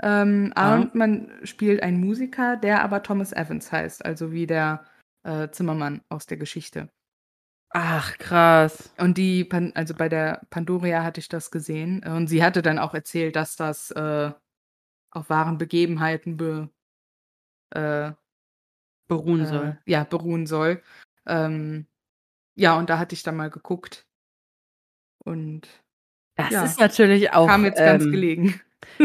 Ähm. 0.00 0.52
Und 0.56 0.94
man 0.94 1.30
spielt 1.42 1.82
einen 1.82 2.00
Musiker, 2.00 2.56
der 2.56 2.82
aber 2.82 3.02
Thomas 3.02 3.32
Evans 3.32 3.70
heißt, 3.70 4.04
also 4.04 4.32
wie 4.32 4.46
der 4.46 4.84
äh, 5.24 5.48
Zimmermann 5.50 6.02
aus 6.08 6.26
der 6.26 6.36
Geschichte. 6.38 6.88
Ach, 7.70 8.16
krass. 8.18 8.90
Und 8.98 9.18
die, 9.18 9.44
Pan 9.44 9.72
also 9.74 9.94
bei 9.94 10.08
der 10.08 10.40
Pandoria 10.50 11.02
hatte 11.04 11.20
ich 11.20 11.28
das 11.28 11.50
gesehen. 11.50 12.02
äh, 12.02 12.10
Und 12.10 12.26
sie 12.28 12.42
hatte 12.42 12.62
dann 12.62 12.78
auch 12.78 12.94
erzählt, 12.94 13.36
dass 13.36 13.56
das 13.56 13.90
äh, 13.90 14.32
auf 15.10 15.30
wahren 15.30 15.58
Begebenheiten 15.58 16.36
be, 16.36 16.70
äh, 17.70 18.12
Beruhen 19.08 19.42
äh, 19.42 19.46
soll. 19.46 19.78
ja, 19.86 20.04
beruhen 20.04 20.46
soll. 20.46 20.82
Ähm, 21.26 21.86
ja, 22.56 22.76
und 22.78 22.90
da 22.90 22.98
hatte 22.98 23.14
ich 23.14 23.22
dann 23.22 23.36
mal 23.36 23.50
geguckt. 23.50 24.06
Und 25.24 25.68
Das 26.36 26.50
ja, 26.50 26.64
ist 26.64 26.80
natürlich 26.80 27.32
auch 27.32 27.46
kam 27.48 27.64
jetzt 27.64 27.78
ganz 27.78 28.04
ähm, 28.04 28.10
gelegen. 28.12 28.60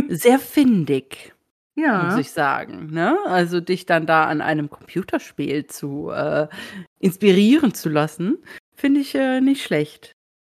sehr 0.07 0.39
findig. 0.39 1.33
Muss 1.75 1.85
Ja, 1.85 2.17
ich 2.19 2.31
sagen. 2.31 2.87
Ne? 2.91 3.17
Also 3.25 3.59
dich 3.59 3.85
dann 3.85 4.05
da 4.05 4.25
an 4.25 4.41
einem 4.41 4.69
Computerspiel 4.69 5.65
zu 5.67 6.09
äh, 6.11 6.47
inspirieren 6.99 7.73
zu 7.73 7.89
lassen, 7.89 8.37
finde 8.75 8.99
ich 9.01 9.15
äh, 9.15 9.41
nicht 9.41 9.63
schlecht. 9.63 10.11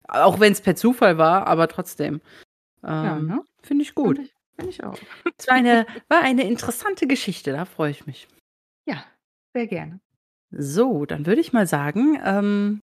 Auch 0.09 0.41
wenn 0.41 0.53
es 0.53 0.61
per 0.61 0.77
Zufall 0.77 1.17
war, 1.19 1.47
aber 1.47 1.69
trotzdem. 1.69 2.21
ja, 2.83 3.17
Ähm, 3.17 3.27
ne? 3.27 3.43
Finde 3.63 3.83
ich 3.85 3.95
gut. 3.95 4.17
Finde 4.17 4.31
ich, 4.31 4.35
find 4.59 4.71
ich 4.71 4.85
auch. 4.85 4.99
Es 5.39 5.49
war 5.49 5.55
eine, 5.55 5.87
war 6.09 6.21
eine 6.23 6.47
interessante 6.47 7.07
Geschichte, 7.07 7.53
da 7.53 7.65
freue 7.65 7.91
ich 7.91 8.07
mich. 8.07 8.29
Ja, 8.87 9.05
sehr 9.55 9.67
gerne. 9.67 10.01
So, 10.51 11.05
dann 11.07 11.27
würde 11.27 11.41
ich 11.41 11.53
mal 11.53 11.67
sagen, 11.67 12.21
ähm, 12.25 12.81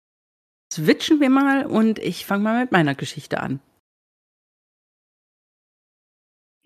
switchen 0.73 1.19
wir 1.19 1.29
mal 1.29 1.65
und 1.65 1.99
ich 1.99 2.25
fange 2.25 2.43
mal 2.43 2.61
mit 2.61 2.71
meiner 2.71 2.95
Geschichte 2.95 3.39
an. 3.41 3.59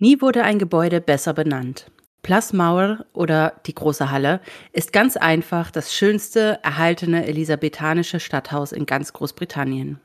Nie 0.03 0.19
wurde 0.19 0.43
ein 0.43 0.59
Gebäude 0.59 0.99
besser 0.99 1.33
benannt. 1.33 1.89
Place 2.23 2.51
Mauer 2.51 3.05
oder 3.13 3.61
die 3.65 3.73
große 3.73 4.11
Halle 4.11 4.41
ist 4.73 4.91
ganz 4.91 5.15
einfach 5.15 5.71
das 5.71 5.93
schönste 5.93 6.59
erhaltene 6.61 7.25
elisabethanische 7.25 8.19
Stadthaus 8.19 8.73
in 8.73 8.85
ganz 8.85 9.13
Großbritannien. 9.13 10.01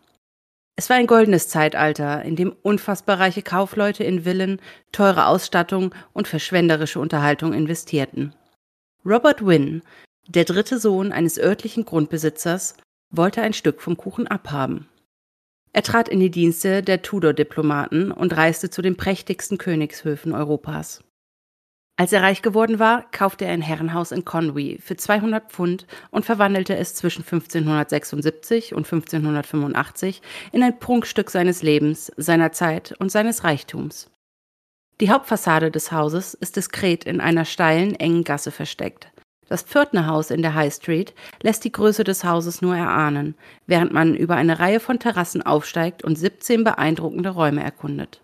Es 0.77 0.89
war 0.89 0.99
ein 0.99 1.09
goldenes 1.09 1.49
Zeitalter, 1.49 2.23
in 2.23 2.37
dem 2.37 2.55
unfassbar 2.63 3.19
reiche 3.19 3.43
Kaufleute 3.43 4.05
in 4.05 4.23
Villen, 4.23 4.61
teure 4.93 5.27
Ausstattung 5.27 5.93
und 6.13 6.29
verschwenderische 6.29 7.01
Unterhaltung 7.01 7.53
investierten. 7.53 8.37
Robert 9.05 9.45
Wynne, 9.45 9.81
Der 10.29 10.45
dritte 10.45 10.79
Sohn 10.79 11.11
eines 11.11 11.41
örtlichen 11.41 11.85
Grundbesitzers 11.85 12.77
wollte 13.11 13.43
ein 13.43 13.53
Stück 13.53 13.81
vom 13.81 13.97
Kuchen 13.97 14.29
abhaben. 14.29 14.87
Er 15.79 15.85
trat 15.85 16.09
in 16.09 16.19
die 16.19 16.33
Dienste 16.33 16.83
der 16.83 17.03
Tudor-Diplomaten 17.03 18.11
und 18.11 18.37
reiste 18.37 18.69
zu 18.69 18.83
den 18.83 18.97
prächtigsten 18.97 19.59
Königshöfen 19.59 20.35
Europas. 20.35 21.05
Als 21.97 22.13
er 22.13 22.21
reich 22.21 22.43
geworden 22.43 22.81
war, 22.81 23.09
kaufte 23.13 23.45
er 23.45 23.53
ein 23.53 23.63
Herrenhaus 23.63 24.11
in 24.11 24.25
Conwy 24.25 24.81
für 24.83 24.97
200 24.97 25.53
Pfund 25.53 25.87
und 26.11 26.25
verwandelte 26.25 26.77
es 26.77 26.97
zwischen 26.97 27.23
1576 27.23 28.75
und 28.75 28.93
1585 28.93 30.21
in 30.51 30.65
ein 30.65 30.81
Prunkstück 30.81 31.31
seines 31.31 31.63
Lebens, 31.63 32.11
seiner 32.17 32.51
Zeit 32.51 32.97
und 32.99 33.13
seines 33.13 33.45
Reichtums. 33.45 34.11
Die 35.01 35.11
Hauptfassade 35.11 35.71
des 35.71 35.93
Hauses 35.93 36.35
ist 36.35 36.57
diskret 36.57 37.05
in 37.05 37.21
einer 37.21 37.45
steilen, 37.45 37.95
engen 37.95 38.25
Gasse 38.25 38.51
versteckt. 38.51 39.13
Das 39.49 39.63
Pförtnerhaus 39.63 40.31
in 40.31 40.43
der 40.43 40.55
High 40.55 40.73
Street 40.73 41.15
lässt 41.43 41.65
die 41.65 41.73
Größe 41.73 42.05
des 42.05 42.23
Hauses 42.23 42.61
nur 42.61 42.77
erahnen, 42.77 43.35
während 43.67 43.93
man 43.93 44.15
über 44.15 44.37
eine 44.37 44.59
Reihe 44.59 44.79
von 44.79 44.99
Terrassen 44.99 45.43
aufsteigt 45.43 46.05
und 46.05 46.17
17 46.17 46.65
beeindruckende 46.65 47.31
Räume 47.31 47.63
erkundet. 47.63 48.23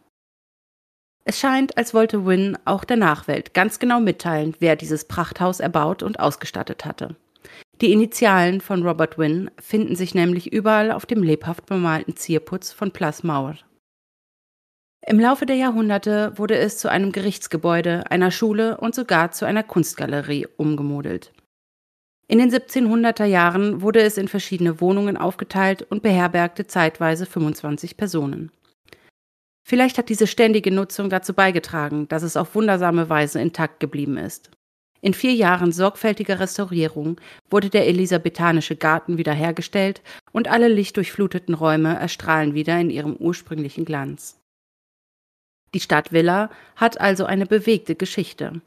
Es 1.24 1.38
scheint, 1.38 1.78
als 1.78 1.94
wollte 1.94 2.26
Wynne 2.26 2.60
auch 2.66 2.84
der 2.84 2.98
Nachwelt 2.98 3.54
ganz 3.54 3.78
genau 3.78 3.98
mitteilen, 3.98 4.54
wer 4.60 4.76
dieses 4.76 5.06
Prachthaus 5.06 5.60
erbaut 5.60 6.02
und 6.02 6.20
ausgestattet 6.20 6.84
hatte. 6.84 7.16
Die 7.80 7.92
Initialen 7.92 8.60
von 8.60 8.86
Robert 8.86 9.16
Wynne 9.16 9.50
finden 9.58 9.96
sich 9.96 10.14
nämlich 10.14 10.52
überall 10.52 10.92
auf 10.92 11.06
dem 11.06 11.22
lebhaft 11.22 11.64
bemalten 11.64 12.14
Zierputz 12.14 12.72
von 12.72 12.92
Place 12.92 13.24
Mauer. 13.24 13.56
Im 15.06 15.20
Laufe 15.20 15.44
der 15.44 15.56
Jahrhunderte 15.56 16.32
wurde 16.36 16.56
es 16.56 16.78
zu 16.78 16.90
einem 16.90 17.12
Gerichtsgebäude, 17.12 18.10
einer 18.10 18.30
Schule 18.30 18.78
und 18.78 18.94
sogar 18.94 19.32
zu 19.32 19.44
einer 19.44 19.62
Kunstgalerie 19.62 20.46
umgemodelt. 20.56 21.30
In 22.26 22.38
den 22.38 22.50
1700er 22.50 23.26
Jahren 23.26 23.82
wurde 23.82 24.00
es 24.00 24.16
in 24.16 24.28
verschiedene 24.28 24.80
Wohnungen 24.80 25.18
aufgeteilt 25.18 25.82
und 25.82 26.02
beherbergte 26.02 26.66
zeitweise 26.66 27.26
25 27.26 27.98
Personen. 27.98 28.50
Vielleicht 29.62 29.98
hat 29.98 30.08
diese 30.08 30.26
ständige 30.26 30.70
Nutzung 30.70 31.10
dazu 31.10 31.34
beigetragen, 31.34 32.08
dass 32.08 32.22
es 32.22 32.38
auf 32.38 32.54
wundersame 32.54 33.10
Weise 33.10 33.42
intakt 33.42 33.80
geblieben 33.80 34.16
ist. 34.16 34.50
In 35.02 35.12
vier 35.12 35.34
Jahren 35.34 35.70
sorgfältiger 35.70 36.40
Restaurierung 36.40 37.20
wurde 37.50 37.68
der 37.68 37.86
elisabethanische 37.88 38.76
Garten 38.76 39.18
wiederhergestellt 39.18 40.00
und 40.32 40.48
alle 40.48 40.68
lichtdurchfluteten 40.68 41.54
Räume 41.54 41.94
erstrahlen 41.94 42.54
wieder 42.54 42.80
in 42.80 42.88
ihrem 42.88 43.14
ursprünglichen 43.16 43.84
Glanz. 43.84 44.40
Die 45.74 45.80
Stadt 45.80 46.12
Villa 46.12 46.50
hat 46.76 47.00
also 47.00 47.26
eine 47.26 47.46
bewegte 47.46 47.96
Geschichte. 47.96 48.60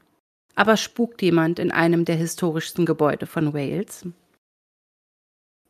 Aber 0.54 0.76
spukt 0.76 1.22
jemand 1.22 1.58
in 1.58 1.72
einem 1.72 2.04
der 2.04 2.16
historischsten 2.16 2.84
Gebäude 2.84 3.26
von 3.26 3.54
Wales? 3.54 4.06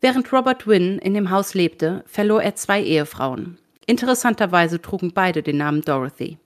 Während 0.00 0.32
Robert 0.32 0.66
Wynne 0.66 0.98
in 0.98 1.14
dem 1.14 1.30
Haus 1.30 1.54
lebte, 1.54 2.02
verlor 2.06 2.42
er 2.42 2.56
zwei 2.56 2.82
Ehefrauen. 2.82 3.58
Interessanterweise 3.86 4.82
trugen 4.82 5.12
beide 5.12 5.42
den 5.42 5.56
Namen 5.58 5.82
Dorothy. 5.82 6.38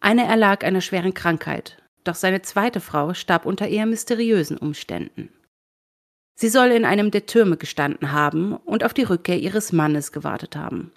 Eine 0.00 0.24
erlag 0.24 0.64
einer 0.64 0.80
schweren 0.80 1.14
Krankheit, 1.14 1.82
doch 2.04 2.14
seine 2.14 2.42
zweite 2.42 2.80
Frau 2.80 3.14
starb 3.14 3.46
unter 3.46 3.68
eher 3.68 3.86
mysteriösen 3.86 4.56
Umständen. 4.56 5.28
Sie 6.36 6.48
soll 6.48 6.68
in 6.68 6.84
einem 6.84 7.10
der 7.10 7.26
Türme 7.26 7.56
gestanden 7.56 8.12
haben 8.12 8.56
und 8.56 8.82
auf 8.82 8.94
die 8.94 9.02
Rückkehr 9.02 9.38
ihres 9.38 9.72
Mannes 9.72 10.10
gewartet 10.10 10.56
haben, 10.56 10.90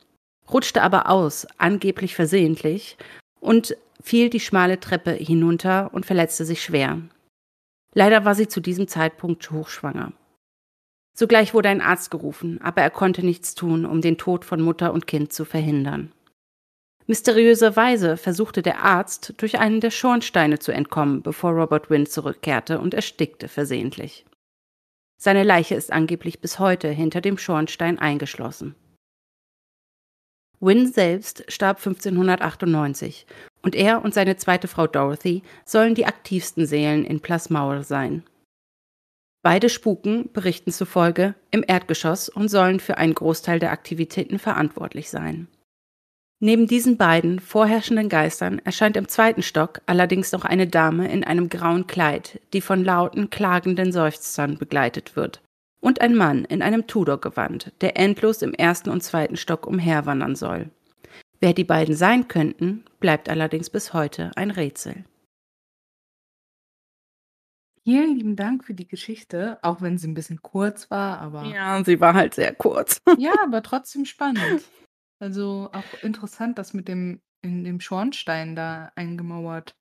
rutschte 0.51 0.81
aber 0.81 1.09
aus, 1.09 1.45
angeblich 1.57 2.15
versehentlich, 2.15 2.97
und 3.43 3.77
fiel 4.01 4.29
die 4.29 4.39
schmale 4.39 4.79
Treppe 4.79 5.12
hinunter 5.12 5.93
und 5.93 6.06
verletzte 6.06 6.45
sich 6.45 6.63
schwer. 6.63 7.01
Leider 7.93 8.25
war 8.25 8.36
sie 8.36 8.47
zu 8.47 8.60
diesem 8.60 8.88
Zeitpunkt 8.88 9.51
hochschwanger. 9.51 10.13
Sogleich 11.15 11.53
wurde 11.53 11.69
ein 11.69 11.82
Arzt 11.82 12.10
gerufen, 12.10 12.60
aber 12.62 12.82
er 12.82 12.89
konnte 12.89 13.23
nichts 13.23 13.53
tun, 13.53 13.86
um 13.86 14.01
den 14.01 14.17
Tod 14.17 14.45
von 14.45 14.62
Mutter 14.62 14.93
und 14.93 15.06
Kind 15.06 15.32
zu 15.32 15.45
verhindern. 15.45 16.12
Mysteriöserweise 17.06 18.17
versuchte 18.17 18.62
der 18.62 18.84
Arzt, 18.84 19.34
durch 19.38 19.60
einen 19.60 19.82
der 19.82 19.91
Schornsteine 19.91 20.58
zu 20.58 20.71
entkommen, 20.71 21.21
bevor 21.21 21.51
Robert 21.51 21.89
Wynne 21.89 22.08
zurückkehrte 22.08 22.79
und 22.79 22.93
erstickte 22.93 23.47
versehentlich. 23.47 24.25
Seine 25.17 25.43
Leiche 25.43 25.75
ist 25.75 25.91
angeblich 25.91 26.39
bis 26.41 26.60
heute 26.60 26.89
hinter 26.89 27.21
dem 27.21 27.38
Schornstein 27.38 27.99
eingeschlossen. 27.99 28.75
Wynne 30.63 30.88
selbst 30.88 31.43
starb 31.49 31.78
1598 31.78 33.26
und 33.63 33.76
er 33.76 34.02
und 34.04 34.13
seine 34.13 34.38
zweite 34.38 34.69
Frau 34.69 34.88
Dorothy 34.88 35.43
sollen 35.65 35.93
die 35.93 36.06
aktivsten 36.06 36.65
Seelen 36.65 37.04
in 37.04 37.19
Plasmaur 37.19 37.84
sein. 37.84 38.23
Beide 39.43 39.67
spuken, 39.67 40.30
Berichten 40.32 40.71
zufolge, 40.71 41.36
im 41.52 41.65
Erdgeschoss 41.67 42.30
und 42.30 42.47
sollen 42.47 42.80
für 42.80 42.97
einen 42.97 43.13
Großteil 43.13 43.60
der 43.60 43.73
Aktivitäten 43.73 44.39
verantwortlich 44.39 45.10
sein. 45.10 45.49
Neben 46.39 46.65
diesen 46.65 46.95
beiden 46.95 47.39
vorherrschenden 47.39 48.08
Geistern 48.08 48.60
erscheint 48.60 48.95
im 48.95 49.10
zweiten 49.10 49.43
Stock 49.43 49.82
allerdings 49.86 50.32
noch 50.32 50.45
eine 50.45 50.67
Dame 50.67 51.12
in 51.12 51.26
einem 51.26 51.49
grauen 51.49 51.88
Kleid, 51.88 52.39
die 52.54 52.62
von 52.62 52.86
lauten, 52.86 53.30
klagenden 53.30 53.91
Seufzern 53.91 54.58
begleitet 54.58 55.17
wird 55.17 55.41
und 55.83 55.99
ein 55.99 56.15
Mann 56.15 56.45
in 56.45 56.61
einem 56.61 56.87
Tudor-Gewand, 56.87 57.73
der 57.81 57.97
endlos 57.97 58.41
im 58.41 58.53
ersten 58.53 58.89
und 58.89 59.03
zweiten 59.03 59.35
Stock 59.35 59.67
umherwandern 59.67 60.35
soll. 60.35 60.69
Wer 61.41 61.53
die 61.53 61.65
beiden 61.65 61.93
sein 61.93 62.29
könnten, 62.29 62.85
bleibt 63.01 63.27
allerdings 63.27 63.69
bis 63.69 63.93
heute 63.93 64.31
ein 64.35 64.49
Rätsel. 64.49 65.03
Vielen 67.83 68.15
lieben 68.15 68.37
Dank 68.37 68.63
für 68.63 68.73
die 68.73 68.87
Geschichte, 68.87 69.59
auch 69.61 69.81
wenn 69.81 69.97
sie 69.97 70.07
ein 70.07 70.13
bisschen 70.13 70.41
kurz 70.41 70.89
war, 70.89 71.19
aber. 71.19 71.43
Ja, 71.43 71.83
sie 71.83 71.99
war 71.99 72.13
halt 72.13 72.33
sehr 72.33 72.55
kurz. 72.55 73.01
ja, 73.17 73.33
aber 73.43 73.61
trotzdem 73.61 74.05
spannend. 74.05 74.63
Also 75.19 75.69
auch 75.73 76.01
interessant, 76.01 76.57
das 76.57 76.73
mit 76.73 76.87
dem 76.87 77.19
in 77.41 77.65
dem 77.65 77.81
Schornstein 77.81 78.55
da 78.55 78.93
eingemauert. 78.95 79.75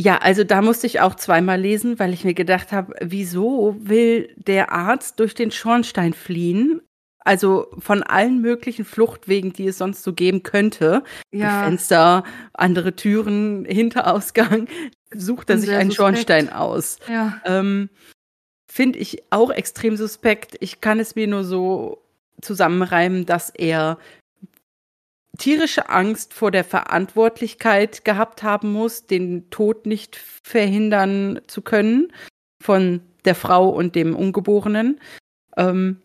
Ja, 0.00 0.18
also 0.18 0.44
da 0.44 0.62
musste 0.62 0.86
ich 0.86 1.00
auch 1.00 1.16
zweimal 1.16 1.60
lesen, 1.60 1.98
weil 1.98 2.12
ich 2.12 2.22
mir 2.22 2.34
gedacht 2.34 2.70
habe, 2.70 2.94
wieso 3.00 3.76
will 3.80 4.32
der 4.36 4.70
Arzt 4.70 5.18
durch 5.18 5.34
den 5.34 5.50
Schornstein 5.50 6.12
fliehen? 6.12 6.80
Also 7.18 7.66
von 7.80 8.04
allen 8.04 8.40
möglichen 8.40 8.84
Fluchtwegen, 8.84 9.52
die 9.52 9.66
es 9.66 9.78
sonst 9.78 10.04
so 10.04 10.12
geben 10.12 10.44
könnte, 10.44 11.02
ja. 11.32 11.64
Fenster, 11.64 12.22
andere 12.54 12.94
Türen, 12.94 13.64
Hinterausgang, 13.64 14.68
sucht 15.12 15.50
er 15.50 15.58
sich 15.58 15.70
einen 15.70 15.90
suspekt. 15.90 15.96
Schornstein 15.96 16.52
aus. 16.52 17.00
Ja. 17.08 17.42
Ähm, 17.44 17.90
Finde 18.70 19.00
ich 19.00 19.24
auch 19.30 19.50
extrem 19.50 19.96
suspekt. 19.96 20.56
Ich 20.60 20.80
kann 20.80 21.00
es 21.00 21.16
mir 21.16 21.26
nur 21.26 21.42
so 21.42 22.04
zusammenreimen, 22.40 23.26
dass 23.26 23.50
er 23.50 23.98
tierische 25.36 25.88
Angst 25.88 26.32
vor 26.34 26.50
der 26.50 26.64
Verantwortlichkeit 26.64 28.04
gehabt 28.04 28.42
haben 28.42 28.72
muss, 28.72 29.06
den 29.06 29.50
Tod 29.50 29.86
nicht 29.86 30.16
verhindern 30.16 31.40
zu 31.46 31.62
können 31.62 32.12
von 32.62 33.00
der 33.24 33.34
Frau 33.34 33.68
und 33.68 33.94
dem 33.94 34.16
Ungeborenen. 34.16 35.00
Ähm, 35.56 36.00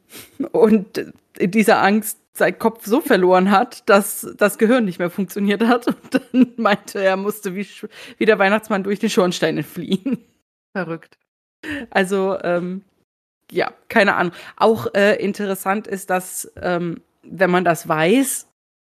und 0.51 1.13
in 1.37 1.51
dieser 1.51 1.81
Angst 1.81 2.19
sein 2.33 2.57
Kopf 2.57 2.85
so 2.85 2.99
verloren 2.99 3.51
hat, 3.51 3.87
dass 3.87 4.27
das 4.37 4.57
Gehirn 4.57 4.85
nicht 4.85 4.99
mehr 4.99 5.11
funktioniert 5.11 5.63
hat. 5.63 5.87
Und 5.87 6.13
dann 6.13 6.53
meinte 6.57 6.99
er, 6.99 7.15
musste 7.15 7.55
wie, 7.55 7.67
wie 8.17 8.25
der 8.25 8.39
Weihnachtsmann 8.39 8.83
durch 8.83 8.99
die 8.99 9.09
Schornsteine 9.09 9.63
fliehen. 9.63 10.23
Verrückt. 10.75 11.17
Also, 11.91 12.37
ähm, 12.43 12.83
ja, 13.51 13.71
keine 13.87 14.15
Ahnung. 14.15 14.33
Auch 14.57 14.93
äh, 14.95 15.15
interessant 15.23 15.87
ist, 15.87 16.09
dass, 16.09 16.51
ähm, 16.59 17.01
wenn 17.21 17.51
man 17.51 17.63
das 17.63 17.87
weiß, 17.87 18.47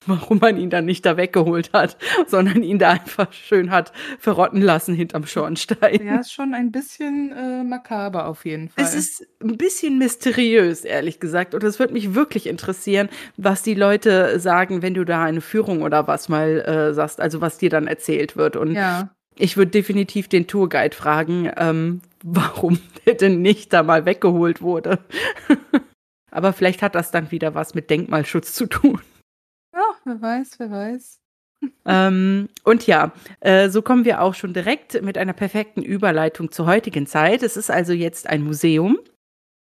warum 0.05 0.39
man 0.39 0.57
ihn 0.57 0.69
dann 0.69 0.86
nicht 0.86 1.05
da 1.05 1.17
weggeholt 1.17 1.71
hat, 1.73 1.97
sondern 2.27 2.63
ihn 2.63 2.79
da 2.79 2.91
einfach 2.91 3.31
schön 3.33 3.71
hat 3.71 3.91
verrotten 4.19 4.62
lassen 4.62 4.93
hinterm 4.95 5.25
Schornstein. 5.25 6.05
Ja, 6.05 6.19
ist 6.19 6.31
schon 6.31 6.53
ein 6.53 6.71
bisschen 6.71 7.31
äh, 7.31 7.63
makaber 7.63 8.27
auf 8.27 8.45
jeden 8.45 8.69
Fall. 8.69 8.83
Es 8.83 8.93
ist 8.93 9.25
ein 9.41 9.57
bisschen 9.57 9.97
mysteriös, 9.97 10.86
ehrlich 10.86 11.19
gesagt. 11.19 11.53
Und 11.53 11.63
es 11.63 11.79
würde 11.79 11.93
mich 11.93 12.13
wirklich 12.15 12.47
interessieren, 12.47 13.10
was 13.36 13.63
die 13.63 13.73
Leute 13.73 14.39
sagen, 14.39 14.81
wenn 14.81 14.93
du 14.93 15.03
da 15.03 15.23
eine 15.23 15.41
Führung 15.41 15.81
oder 15.81 16.07
was 16.07 16.29
mal 16.29 16.62
äh, 16.62 16.93
sagst, 16.93 17.19
also 17.19 17.41
was 17.41 17.57
dir 17.57 17.69
dann 17.69 17.88
erzählt 17.88 18.38
wird. 18.38 18.55
Und 18.55 18.73
ja. 18.73 19.10
ich 19.36 19.57
würde 19.57 19.71
definitiv 19.71 20.27
den 20.27 20.47
Tourguide 20.47 20.95
fragen, 20.95 21.51
ähm, 21.57 22.01
warum 22.23 22.79
der 23.05 23.15
denn 23.15 23.41
nicht 23.41 23.73
da 23.73 23.83
mal 23.83 24.05
weggeholt 24.05 24.62
wurde. 24.62 24.99
Aber 26.31 26.53
vielleicht 26.53 26.81
hat 26.81 26.93
das 26.93 27.10
dann 27.10 27.31
wieder 27.31 27.55
was 27.55 27.73
mit 27.73 27.89
Denkmalschutz 27.89 28.53
zu 28.53 28.67
tun. 28.67 29.01
Wer 30.08 30.22
weiß, 30.22 30.58
wer 30.60 30.72
weiß. 30.72 31.20
ähm, 31.86 32.48
und 32.63 32.88
ja, 32.88 33.12
äh, 33.41 33.67
so 33.67 33.82
kommen 33.82 34.06
wir 34.06 34.22
auch 34.22 34.36
schon 34.36 34.54
direkt 34.54 35.02
mit 35.02 35.17
einer 35.17 35.34
perfekten 35.34 35.82
Überleitung 35.82 36.50
zur 36.50 36.65
heutigen 36.65 37.08
Zeit. 37.08 37.43
Es 37.43 37.58
ist 37.58 37.70
also 37.70 37.91
jetzt 37.91 38.28
ein 38.28 38.41
Museum. 38.41 39.00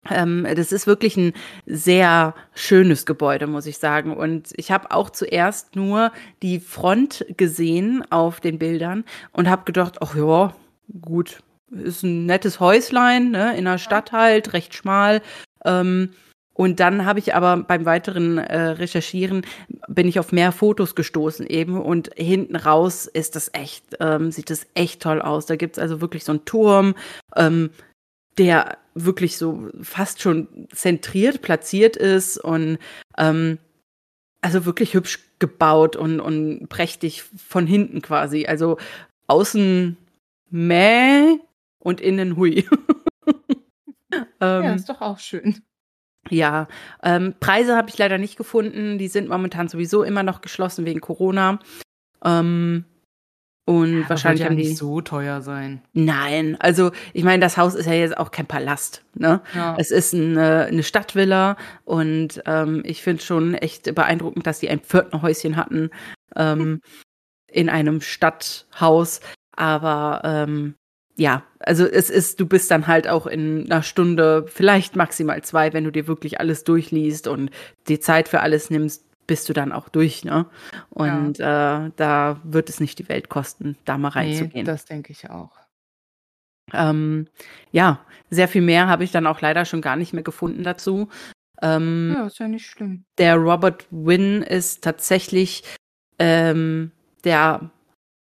Ähm, 0.09 0.47
das 0.55 0.71
ist 0.71 0.87
wirklich 0.87 1.17
ein 1.17 1.33
sehr 1.67 2.37
schönes 2.55 3.05
Gebäude, 3.05 3.49
muss 3.49 3.67
ich 3.67 3.79
sagen. 3.79 4.17
Und 4.17 4.53
ich 4.57 4.71
habe 4.71 4.93
auch 4.93 5.11
zuerst 5.11 5.75
nur 5.75 6.13
die 6.41 6.61
Front 6.61 7.27
gesehen 7.37 8.05
auf 8.11 8.39
den 8.39 8.61
Bildern 8.61 9.05
und 9.33 9.49
habe 9.49 9.65
gedacht, 9.65 9.97
ach 10.01 10.15
ja, 10.15 10.55
gut, 11.01 11.43
ist 11.73 12.05
ein 12.05 12.27
nettes 12.27 12.61
Häuslein, 12.61 13.33
ne, 13.33 13.57
in 13.57 13.65
der 13.65 13.79
Stadt 13.79 14.13
halt, 14.13 14.53
recht 14.53 14.73
schmal. 14.73 15.21
Ähm, 15.65 16.11
und 16.59 16.81
dann 16.81 17.05
habe 17.07 17.21
ich 17.21 17.37
aber 17.37 17.59
beim 17.59 17.85
weiteren 17.85 18.37
äh, 18.37 18.61
Recherchieren 18.61 19.43
bin 19.87 20.09
ich 20.09 20.19
auf 20.19 20.33
mehr 20.33 20.51
Fotos 20.51 20.97
gestoßen 20.97 21.47
eben 21.47 21.81
und 21.81 22.11
hinten 22.17 22.57
raus 22.57 23.07
ist 23.07 23.37
das 23.37 23.55
echt, 23.55 23.97
ähm, 24.01 24.33
sieht 24.33 24.51
das 24.51 24.67
echt 24.75 25.01
toll 25.01 25.23
aus. 25.23 25.47
Da 25.47 25.55
gibt's 25.55 25.79
also 25.79 26.01
wirklich 26.01 26.25
so 26.25 26.33
einen 26.33 26.45
Turm, 26.47 26.97
ähm, 27.37 27.71
der 28.39 28.77
wirklich 28.95 29.39
so 29.39 29.69
fast 29.83 30.21
schon 30.21 30.67
zentriert 30.75 31.43
platziert 31.43 31.97
ist 31.97 32.39
und 32.39 32.79
ähm, 33.17 33.59
also 34.41 34.67
wirklich 34.67 34.95
hübsch 34.95 35.21
gebaut 35.39 35.95
und, 35.95 36.19
und 36.19 36.69
prächtig 36.69 37.23
von 37.23 37.69
hinten 37.69 38.03
quasi. 38.03 38.47
Also 38.47 38.79
außen 39.29 39.97
mäh 40.51 41.39
und 41.79 42.01
innen 42.01 42.37
hui. 42.37 42.67
ähm, 44.41 44.65
ja, 44.65 44.75
ist 44.75 44.89
doch 44.89 45.01
auch 45.01 45.21
schön. 45.21 45.63
Ja, 46.31 46.69
ähm, 47.03 47.35
Preise 47.41 47.77
habe 47.77 47.89
ich 47.89 47.99
leider 47.99 48.19
nicht 48.19 48.37
gefunden. 48.37 48.99
Die 48.99 49.09
sind 49.09 49.29
momentan 49.29 49.69
sowieso 49.69 50.03
immer 50.03 50.23
noch 50.23 50.41
geschlossen 50.41 50.85
wegen 50.85 51.01
Corona. 51.01 51.59
Ähm, 52.25 52.85
und 53.69 54.01
ja, 54.01 54.09
wahrscheinlich 54.09 54.41
wird 54.41 54.53
ja 54.53 54.57
nicht 54.57 54.79
so 54.79 55.03
teuer 55.03 55.43
sein. 55.43 55.83
Nein, 55.93 56.57
also 56.59 56.91
ich 57.13 57.23
meine, 57.23 57.43
das 57.43 57.59
Haus 57.59 57.75
ist 57.75 57.85
ja 57.85 57.93
jetzt 57.93 58.17
auch 58.17 58.31
kein 58.31 58.47
Palast. 58.47 59.05
Ne? 59.13 59.43
Ja. 59.55 59.77
Es 59.79 59.91
ist 59.91 60.15
eine, 60.15 60.65
eine 60.65 60.83
Stadtvilla 60.83 61.59
und 61.85 62.43
ähm, 62.47 62.81
ich 62.87 63.03
finde 63.03 63.23
schon 63.23 63.53
echt 63.53 63.95
beeindruckend, 63.95 64.47
dass 64.47 64.61
die 64.61 64.71
ein 64.71 64.81
Pförtnerhäuschen 64.81 65.57
hatten 65.57 65.91
ähm, 66.35 66.81
in 67.47 67.69
einem 67.69 68.01
Stadthaus. 68.01 69.21
Aber 69.55 70.23
ähm, 70.25 70.75
ja, 71.19 71.43
also 71.59 71.85
es 71.85 72.11
ist, 72.11 72.39
du 72.39 72.47
bist 72.47 72.71
dann 72.71 72.87
halt 72.87 73.09
auch 73.09 73.27
in 73.27 73.71
einer 73.71 73.83
Stunde, 73.83 74.47
vielleicht 74.47 74.95
maximal 74.95 75.43
zwei, 75.43 75.73
wenn 75.73 75.83
du 75.83 75.91
dir 75.91 76.07
wirklich 76.07 76.39
alles 76.39 76.63
durchliest 76.63 77.27
und 77.27 77.51
die 77.89 77.99
Zeit 77.99 78.29
für 78.29 78.41
alles 78.41 78.71
nimmst, 78.71 79.05
bist 79.27 79.49
du 79.49 79.53
dann 79.53 79.73
auch 79.73 79.89
durch, 79.89 80.25
ne? 80.25 80.47
Und 80.91 81.39
ja. 81.39 81.87
äh, 81.87 81.91
da 81.97 82.41
wird 82.45 82.71
es 82.71 82.79
nicht 82.79 83.01
die 83.01 83.09
Welt 83.09 83.29
kosten, 83.29 83.77
da 83.85 83.99
mal 83.99 84.11
reinzugehen. 84.11 84.53
Nee, 84.55 84.63
das 84.63 84.85
denke 84.85 85.11
ich 85.13 85.29
auch. 85.29 85.51
Ähm, 86.73 87.27
ja, 87.73 88.01
sehr 88.31 88.47
viel 88.47 88.63
mehr 88.63 88.87
habe 88.87 89.03
ich 89.03 89.11
dann 89.11 89.27
auch 89.27 89.41
leider 89.41 89.65
schon 89.65 89.81
gar 89.81 89.97
nicht 89.97 90.13
mehr 90.13 90.23
gefunden 90.23 90.63
dazu. 90.63 91.09
Ähm, 91.61 92.13
ja, 92.15 92.27
ist 92.27 92.39
ja 92.39 92.47
nicht 92.47 92.67
schlimm. 92.67 93.05
Der 93.19 93.35
Robert 93.37 93.87
Wynn 93.91 94.43
ist 94.43 94.85
tatsächlich 94.85 95.65
ähm, 96.21 96.93
der 97.25 97.71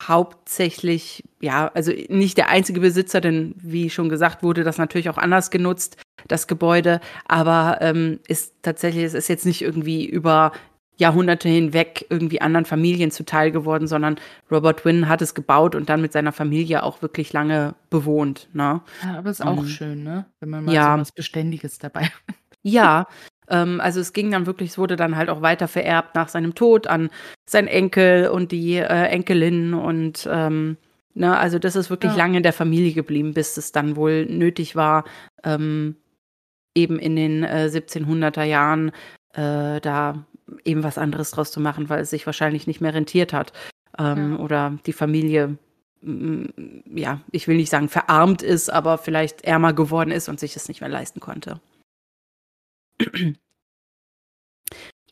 hauptsächlich, 0.03 1.25
ja, 1.41 1.71
also 1.75 1.93
nicht 2.09 2.37
der 2.37 2.49
einzige 2.49 2.81
Besitzer, 2.81 3.21
denn 3.21 3.55
wie 3.57 3.91
schon 3.91 4.09
gesagt 4.09 4.43
wurde, 4.43 4.65
das 4.65 4.79
natürlich 4.79 5.09
auch 5.09 5.19
anders 5.19 5.51
genutzt, 5.51 5.97
das 6.29 6.47
Gebäude, 6.47 7.01
aber 7.27 7.79
ähm, 7.81 8.21
ist 8.29 8.55
tatsächlich, 8.63 9.05
es 9.05 9.15
ist 9.15 9.29
jetzt 9.29 9.47
nicht 9.47 9.63
irgendwie 9.63 10.05
über 10.05 10.53
Jahrhunderte 10.99 11.49
hinweg 11.49 12.07
irgendwie 12.09 12.41
anderen 12.41 12.65
Familien 12.65 13.11
zuteil 13.11 13.51
geworden, 13.51 13.87
sondern 13.87 14.17
Robert 14.51 14.85
Wynn 14.85 15.09
hat 15.09 15.21
es 15.23 15.35
gebaut 15.35 15.75
und 15.75 15.89
dann 15.89 16.01
mit 16.01 16.13
seiner 16.13 16.33
Familie 16.33 16.83
auch 16.83 17.03
wirklich 17.03 17.33
lange 17.33 17.75
bewohnt. 17.91 18.49
Ne? 18.55 18.81
Ja, 19.03 19.19
aber 19.19 19.31
ist 19.31 19.45
auch 19.45 19.59
um, 19.59 19.67
schön, 19.67 20.03
ne? 20.03 20.25
Wenn 20.41 20.51
man 20.51 20.65
mal 20.65 20.75
ja. 20.75 20.95
so 20.95 21.01
was 21.01 21.13
Beständiges 21.13 21.79
dabei 21.79 22.05
hat. 22.29 22.35
Ja, 22.63 23.07
ähm, 23.49 23.81
also 23.81 24.01
es 24.01 24.13
ging 24.13 24.31
dann 24.31 24.47
wirklich, 24.47 24.71
es 24.71 24.79
wurde 24.79 24.97
dann 24.97 25.17
halt 25.17 25.29
auch 25.29 25.43
weiter 25.43 25.69
vererbt 25.69 26.15
nach 26.15 26.29
seinem 26.29 26.55
Tod 26.55 26.87
an 26.87 27.11
sein 27.49 27.67
Enkel 27.67 28.29
und 28.29 28.53
die 28.53 28.77
äh, 28.77 28.85
Enkelin 28.85 29.75
und 29.75 30.29
ähm, 30.31 30.77
ne, 31.15 31.37
also 31.37 31.59
das 31.59 31.77
ist 31.77 31.91
wirklich 31.91 32.13
ja. 32.13 32.19
lange 32.19 32.39
in 32.39 32.43
der 32.43 32.53
Familie 32.53 32.93
geblieben, 32.93 33.35
bis 33.35 33.57
es 33.57 33.73
dann 33.73 33.97
wohl 33.97 34.27
nötig 34.27 34.77
war, 34.77 35.05
ähm, 35.45 35.97
eben 36.75 36.99
in 36.99 37.17
den 37.17 37.43
äh, 37.43 37.71
1700er 37.73 38.45
Jahren 38.45 38.91
äh, 39.35 39.81
da 39.81 40.25
eben 40.65 40.83
was 40.83 40.99
anderes 40.99 41.31
draus 41.31 41.51
zu 41.51 41.61
machen, 41.61 41.89
weil 41.89 42.01
es 42.01 42.11
sich 42.11 42.27
wahrscheinlich 42.27 42.67
nicht 42.67 42.81
mehr 42.81 42.95
rentiert 42.95 43.33
hat 43.33 43.53
ähm, 43.99 44.33
ja. 44.33 44.39
oder 44.39 44.79
die 44.87 44.93
Familie 44.93 45.59
ja, 46.03 47.21
ich 47.33 47.49
will 47.49 47.57
nicht 47.57 47.71
sagen 47.71 47.89
verarmt 47.89 48.43
ist, 48.43 48.71
aber 48.71 48.99
vielleicht 48.99 49.43
ärmer 49.45 49.73
geworden 49.73 50.11
ist 50.11 50.29
und 50.29 50.39
sich 50.39 50.55
es 50.55 50.69
nicht 50.69 50.81
mehr 50.81 50.91
leisten 50.91 51.21
konnte. 51.21 51.61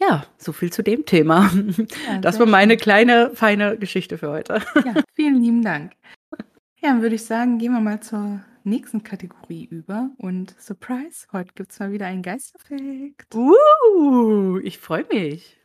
Ja, 0.00 0.26
so 0.38 0.52
viel 0.52 0.72
zu 0.72 0.82
dem 0.82 1.06
Thema. 1.06 1.50
Ja, 2.06 2.18
das 2.18 2.38
war 2.38 2.46
meine 2.46 2.72
schön. 2.72 2.80
kleine, 2.80 3.30
feine 3.34 3.78
Geschichte 3.78 4.18
für 4.18 4.30
heute. 4.30 4.60
Ja, 4.84 4.94
vielen 5.14 5.40
lieben 5.40 5.62
Dank. 5.62 5.92
Ja, 6.80 6.90
dann 6.90 7.02
würde 7.02 7.14
ich 7.14 7.24
sagen, 7.24 7.58
gehen 7.58 7.72
wir 7.72 7.80
mal 7.80 8.00
zur 8.00 8.42
nächsten 8.64 9.02
Kategorie 9.02 9.66
über. 9.70 10.10
Und 10.18 10.54
Surprise, 10.60 11.26
heute 11.32 11.52
gibt 11.54 11.72
es 11.72 11.78
mal 11.78 11.92
wieder 11.92 12.06
einen 12.06 12.22
Geisteffekt. 12.22 13.34
Uh, 13.34 14.58
ich 14.58 14.78
freue 14.78 15.06
mich. 15.10 15.58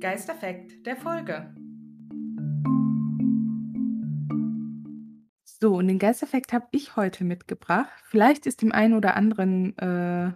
Geisteffekt 0.00 0.86
der 0.86 0.96
Folge. 0.96 1.54
So, 5.62 5.76
und 5.76 5.88
den 5.88 5.98
Geisteffekt 5.98 6.54
habe 6.54 6.66
ich 6.70 6.96
heute 6.96 7.22
mitgebracht. 7.22 7.90
Vielleicht 8.04 8.46
ist 8.46 8.62
dem 8.62 8.72
einen 8.72 8.94
oder 8.94 9.14
anderen 9.14 9.76
äh, 9.76 10.32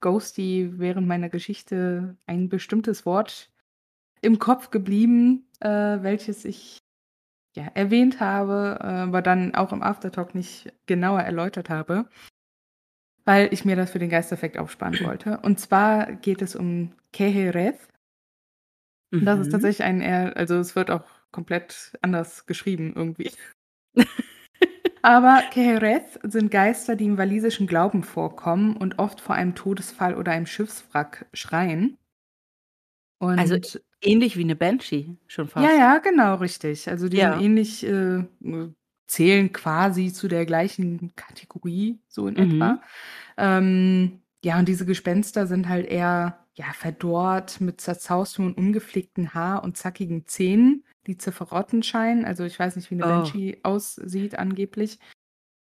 Ghosty 0.00 0.78
während 0.78 1.08
meiner 1.08 1.28
Geschichte 1.28 2.16
ein 2.26 2.48
bestimmtes 2.48 3.04
Wort 3.04 3.50
im 4.20 4.38
Kopf 4.38 4.70
geblieben, 4.70 5.48
äh, 5.58 5.68
welches 5.68 6.44
ich 6.44 6.78
ja, 7.56 7.64
erwähnt 7.74 8.20
habe, 8.20 8.78
äh, 8.80 8.86
aber 8.86 9.22
dann 9.22 9.56
auch 9.56 9.72
im 9.72 9.82
Aftertalk 9.82 10.36
nicht 10.36 10.72
genauer 10.86 11.20
erläutert 11.20 11.68
habe, 11.68 12.08
weil 13.24 13.52
ich 13.52 13.64
mir 13.64 13.74
das 13.74 13.90
für 13.90 13.98
den 13.98 14.10
Geisteffekt 14.10 14.56
aufsparen 14.56 15.00
wollte. 15.04 15.40
Und 15.40 15.58
zwar 15.58 16.12
geht 16.12 16.42
es 16.42 16.54
um 16.54 16.92
Kehereth. 17.12 17.88
Mhm. 19.10 19.24
Das 19.24 19.40
ist 19.40 19.48
mhm. 19.48 19.52
tatsächlich 19.52 19.84
ein 19.84 20.00
eher, 20.00 20.36
also 20.36 20.56
es 20.58 20.76
wird 20.76 20.92
auch 20.92 21.04
komplett 21.32 21.98
anders 22.02 22.46
geschrieben 22.46 22.92
irgendwie. 22.94 23.32
Aber 25.04 25.42
Kehereth 25.50 26.18
sind 26.22 26.50
Geister, 26.50 26.96
die 26.96 27.04
im 27.04 27.18
walisischen 27.18 27.66
Glauben 27.66 28.02
vorkommen 28.04 28.74
und 28.74 28.98
oft 28.98 29.20
vor 29.20 29.34
einem 29.34 29.54
Todesfall 29.54 30.14
oder 30.14 30.32
einem 30.32 30.46
Schiffswrack 30.46 31.26
schreien. 31.34 31.98
Und 33.18 33.38
also 33.38 33.58
ähnlich 34.00 34.38
wie 34.38 34.44
eine 34.44 34.56
Banshee 34.56 35.10
schon 35.26 35.46
fast. 35.48 35.66
Ja, 35.66 35.76
ja, 35.76 35.98
genau, 35.98 36.36
richtig. 36.36 36.88
Also 36.88 37.10
die 37.10 37.18
ja. 37.18 37.38
ähnlich 37.38 37.86
äh, 37.86 38.24
zählen 39.06 39.52
quasi 39.52 40.10
zu 40.10 40.26
der 40.26 40.46
gleichen 40.46 41.14
Kategorie, 41.16 41.98
so 42.08 42.26
in 42.26 42.34
mhm. 42.36 42.54
etwa. 42.54 42.82
Ähm, 43.36 44.22
ja, 44.42 44.58
und 44.58 44.66
diese 44.66 44.86
Gespenster 44.86 45.46
sind 45.46 45.68
halt 45.68 45.86
eher 45.86 46.38
ja, 46.54 46.72
verdorrt 46.72 47.60
mit 47.60 47.78
zerzaustem 47.78 48.46
und 48.46 48.56
ungepflegten 48.56 49.34
Haar 49.34 49.64
und 49.64 49.76
zackigen 49.76 50.26
Zähnen 50.26 50.82
die 51.06 51.18
zu 51.18 51.32
verrotten 51.32 51.82
scheinen. 51.82 52.24
Also 52.24 52.44
ich 52.44 52.58
weiß 52.58 52.76
nicht, 52.76 52.90
wie 52.90 52.96
eine 52.96 53.04
oh. 53.04 53.08
Banshee 53.08 53.58
aussieht 53.62 54.38
angeblich. 54.38 54.98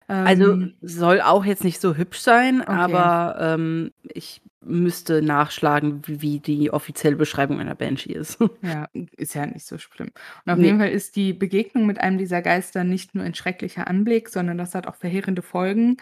Also 0.08 0.52
ähm, 0.52 0.74
soll 0.82 1.22
auch 1.22 1.46
jetzt 1.46 1.64
nicht 1.64 1.80
so 1.80 1.96
hübsch 1.96 2.20
sein, 2.20 2.62
okay. 2.62 2.72
aber 2.72 3.38
ähm, 3.40 3.92
ich 4.04 4.42
müsste 4.62 5.22
nachschlagen, 5.22 6.06
wie, 6.08 6.22
wie, 6.22 6.40
die 6.40 6.72
offizielle 6.72 7.16
Beschreibung 7.16 7.60
einer 7.60 7.76
Banshee 7.76 8.14
ist. 8.14 8.38
Ja, 8.62 8.88
ist 9.18 9.34
ja 9.34 9.46
nicht 9.46 9.66
so 9.66 9.78
schlimm. 9.78 10.12
Und 10.46 10.52
auf 10.52 10.58
nee. 10.58 10.68
jeden 10.68 10.80
Fall 10.80 10.90
ist 10.90 11.16
die 11.16 11.34
Begegnung 11.34 11.86
mit 11.86 12.00
einem 12.00 12.18
dieser 12.18 12.42
Geister 12.42 12.84
nicht 12.84 13.16
nur 13.16 13.24
ein 13.24 13.36
schrecklicher 13.36 13.88
Anblick, 13.88 14.30
sondern 14.30 14.58
das 14.58 14.76
hat 14.76 14.88
auch 14.88 14.96
verheerende 14.96 15.42
Folgen. 15.42 15.98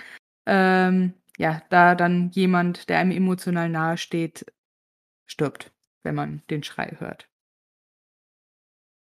Ähm, 0.46 1.14
ja, 1.38 1.62
da 1.70 1.96
dann 1.96 2.30
jemand, 2.32 2.90
der 2.90 3.00
einem 3.00 3.12
emotional 3.12 3.70
nahe 3.70 3.98
steht, 3.98 4.46
stirbt, 5.26 5.72
wenn 6.04 6.16
man 6.16 6.42
den 6.50 6.64
Schrei 6.64 6.96
hört. 7.00 7.31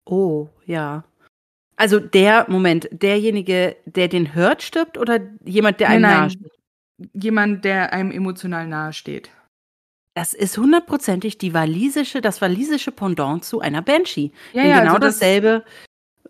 Oh, 0.06 0.50
ja. 0.66 1.04
Also 1.76 2.00
der, 2.00 2.46
Moment, 2.50 2.90
derjenige, 2.92 3.76
der 3.86 4.08
den 4.08 4.36
hört, 4.36 4.62
stirbt 4.62 4.98
oder 4.98 5.20
jemand, 5.44 5.80
der 5.80 5.90
einem 5.90 6.02
nahe 6.02 6.30
steht? 6.30 6.52
Jemand, 7.14 7.66
der 7.66 7.94
einem 7.94 8.12
emotional 8.12 8.68
nahe 8.68 8.94
steht. 8.94 9.32
Das 10.14 10.34
ist 10.34 10.58
hundertprozentig 10.58 11.38
die 11.38 11.54
walisische, 11.54 12.22
das 12.22 12.42
walisische 12.42 12.92
Pendant 12.92 13.46
zu 13.46 13.62
einer 13.62 13.82
Banshee. 13.82 14.32
Ja, 14.54 14.64
ja, 14.64 14.80
genau 14.80 14.96
also 14.96 15.00
das 15.00 15.20
dasselbe 15.20 15.64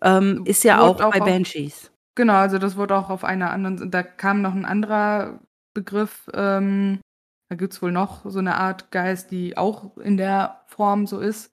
ähm, 0.02 0.44
ist 0.46 0.64
ja 0.64 0.80
auch, 0.80 1.02
auch 1.02 1.12
bei 1.12 1.20
Banshees. 1.20 1.92
genau, 2.16 2.36
also 2.36 2.58
das 2.58 2.78
wurde 2.78 2.96
auch 2.96 3.10
auf 3.10 3.24
einer 3.24 3.52
anderen, 3.52 3.90
da 3.92 4.04
kam 4.04 4.42
noch 4.42 4.54
ein 4.54 4.66
anderer 4.66 5.40
Begriff, 5.74 6.30
ähm, 6.34 7.00
da 7.50 7.56
gibt 7.56 7.74
es 7.74 7.82
wohl 7.82 7.92
noch 7.92 8.22
so 8.26 8.40
eine 8.40 8.56
Art 8.56 8.92
Geist, 8.92 9.32
die 9.32 9.58
auch 9.58 9.98
in 9.98 10.16
der 10.16 10.62
Form 10.68 11.08
so 11.08 11.20
ist. 11.20 11.51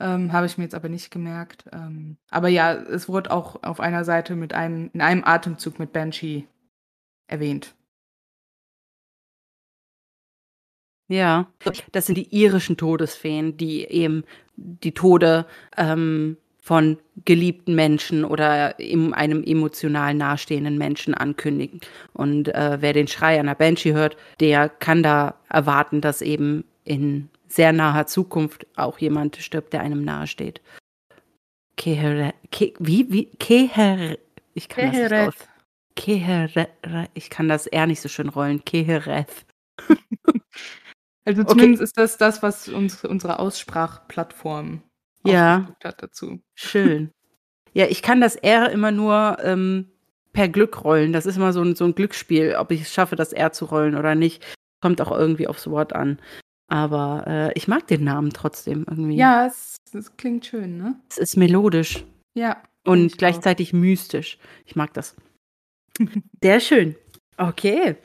Ähm, 0.00 0.32
Habe 0.32 0.46
ich 0.46 0.56
mir 0.56 0.64
jetzt 0.64 0.74
aber 0.74 0.88
nicht 0.88 1.10
gemerkt. 1.10 1.64
Ähm, 1.72 2.16
aber 2.30 2.48
ja, 2.48 2.72
es 2.72 3.08
wurde 3.08 3.30
auch 3.30 3.62
auf 3.62 3.80
einer 3.80 4.04
Seite 4.04 4.34
mit 4.34 4.54
einem, 4.54 4.90
in 4.94 5.02
einem 5.02 5.24
Atemzug 5.24 5.78
mit 5.78 5.92
Banshee 5.92 6.46
erwähnt. 7.28 7.74
Ja, 11.08 11.48
das 11.92 12.06
sind 12.06 12.14
die 12.14 12.34
irischen 12.34 12.76
Todesfeen, 12.76 13.56
die 13.56 13.84
eben 13.84 14.24
die 14.54 14.92
Tode 14.92 15.46
ähm, 15.76 16.36
von 16.62 16.98
geliebten 17.24 17.74
Menschen 17.74 18.24
oder 18.24 18.76
einem 18.78 19.42
emotional 19.42 20.14
nahestehenden 20.14 20.78
Menschen 20.78 21.14
ankündigen. 21.14 21.80
Und 22.12 22.54
äh, 22.54 22.78
wer 22.80 22.92
den 22.92 23.08
Schrei 23.08 23.40
einer 23.40 23.54
Banshee 23.54 23.92
hört, 23.92 24.16
der 24.38 24.68
kann 24.68 25.02
da 25.02 25.34
erwarten, 25.48 26.00
dass 26.00 26.22
eben 26.22 26.64
in 26.84 27.29
sehr 27.52 27.72
naher 27.72 28.06
Zukunft 28.06 28.66
auch 28.76 28.98
jemand 28.98 29.36
stirbt, 29.36 29.72
der 29.72 29.80
einem 29.80 30.04
nahesteht. 30.04 30.60
Kehere, 31.76 32.34
ke, 32.50 32.74
wie, 32.78 33.10
wie, 33.10 33.26
Keher, 33.38 34.18
ich 34.54 34.68
kann 34.68 34.90
Kehereth. 34.90 35.10
das 35.10 35.26
nicht 35.26 35.42
aus. 35.42 35.48
Kehere, 35.96 36.68
ich 37.14 37.30
kann 37.30 37.48
das 37.48 37.66
eher 37.66 37.86
nicht 37.86 38.00
so 38.00 38.08
schön 38.08 38.28
rollen. 38.28 38.64
Kehereth. 38.64 39.46
also 41.24 41.44
zumindest 41.44 41.80
okay. 41.80 41.84
ist 41.84 41.96
das 41.96 42.16
das, 42.18 42.42
was 42.42 42.68
uns 42.68 43.04
unsere 43.04 43.38
Aussprachplattform 43.38 44.82
ja. 45.24 45.68
hat 45.82 46.02
dazu. 46.02 46.40
Schön. 46.54 47.12
Ja, 47.72 47.86
ich 47.86 48.02
kann 48.02 48.20
das 48.20 48.36
R 48.36 48.70
immer 48.70 48.90
nur 48.90 49.38
ähm, 49.42 49.90
per 50.32 50.48
Glück 50.48 50.84
rollen. 50.84 51.12
Das 51.12 51.26
ist 51.26 51.36
immer 51.36 51.52
so 51.52 51.62
ein, 51.62 51.74
so 51.76 51.84
ein 51.84 51.94
Glücksspiel, 51.94 52.56
ob 52.56 52.70
ich 52.70 52.82
es 52.82 52.92
schaffe, 52.92 53.16
das 53.16 53.32
R 53.32 53.52
zu 53.52 53.66
rollen 53.66 53.96
oder 53.96 54.14
nicht. 54.14 54.44
Kommt 54.80 55.00
auch 55.00 55.10
irgendwie 55.10 55.46
aufs 55.46 55.68
Wort 55.68 55.92
an. 55.92 56.20
Aber 56.70 57.24
äh, 57.26 57.52
ich 57.54 57.66
mag 57.66 57.88
den 57.88 58.04
Namen 58.04 58.30
trotzdem 58.30 58.86
irgendwie. 58.88 59.16
Ja, 59.16 59.44
es, 59.46 59.76
es 59.92 60.16
klingt 60.16 60.46
schön, 60.46 60.78
ne? 60.78 60.94
Es 61.10 61.18
ist 61.18 61.36
melodisch. 61.36 62.04
Ja. 62.34 62.62
Und 62.86 63.18
gleichzeitig 63.18 63.70
auch. 63.70 63.78
mystisch. 63.78 64.38
Ich 64.66 64.76
mag 64.76 64.94
das. 64.94 65.16
Sehr 66.42 66.60
schön. 66.60 66.94
Okay. 67.36 67.96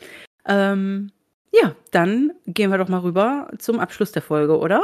Ähm, 0.47 1.12
ja, 1.54 1.75
dann 1.91 2.34
gehen 2.47 2.71
wir 2.71 2.80
doch 2.80 2.89
mal 2.89 3.01
rüber 3.01 3.51
zum 3.60 3.80
Abschluss 3.80 4.12
der 4.12 4.23
Folge, 4.23 4.58
oder? 4.58 4.84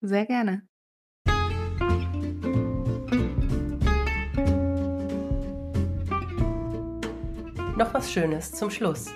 Sehr 0.00 0.24
gerne. 0.24 0.62
Noch 7.76 7.92
was 7.92 8.10
Schönes 8.10 8.52
zum 8.52 8.70
Schluss. 8.70 9.12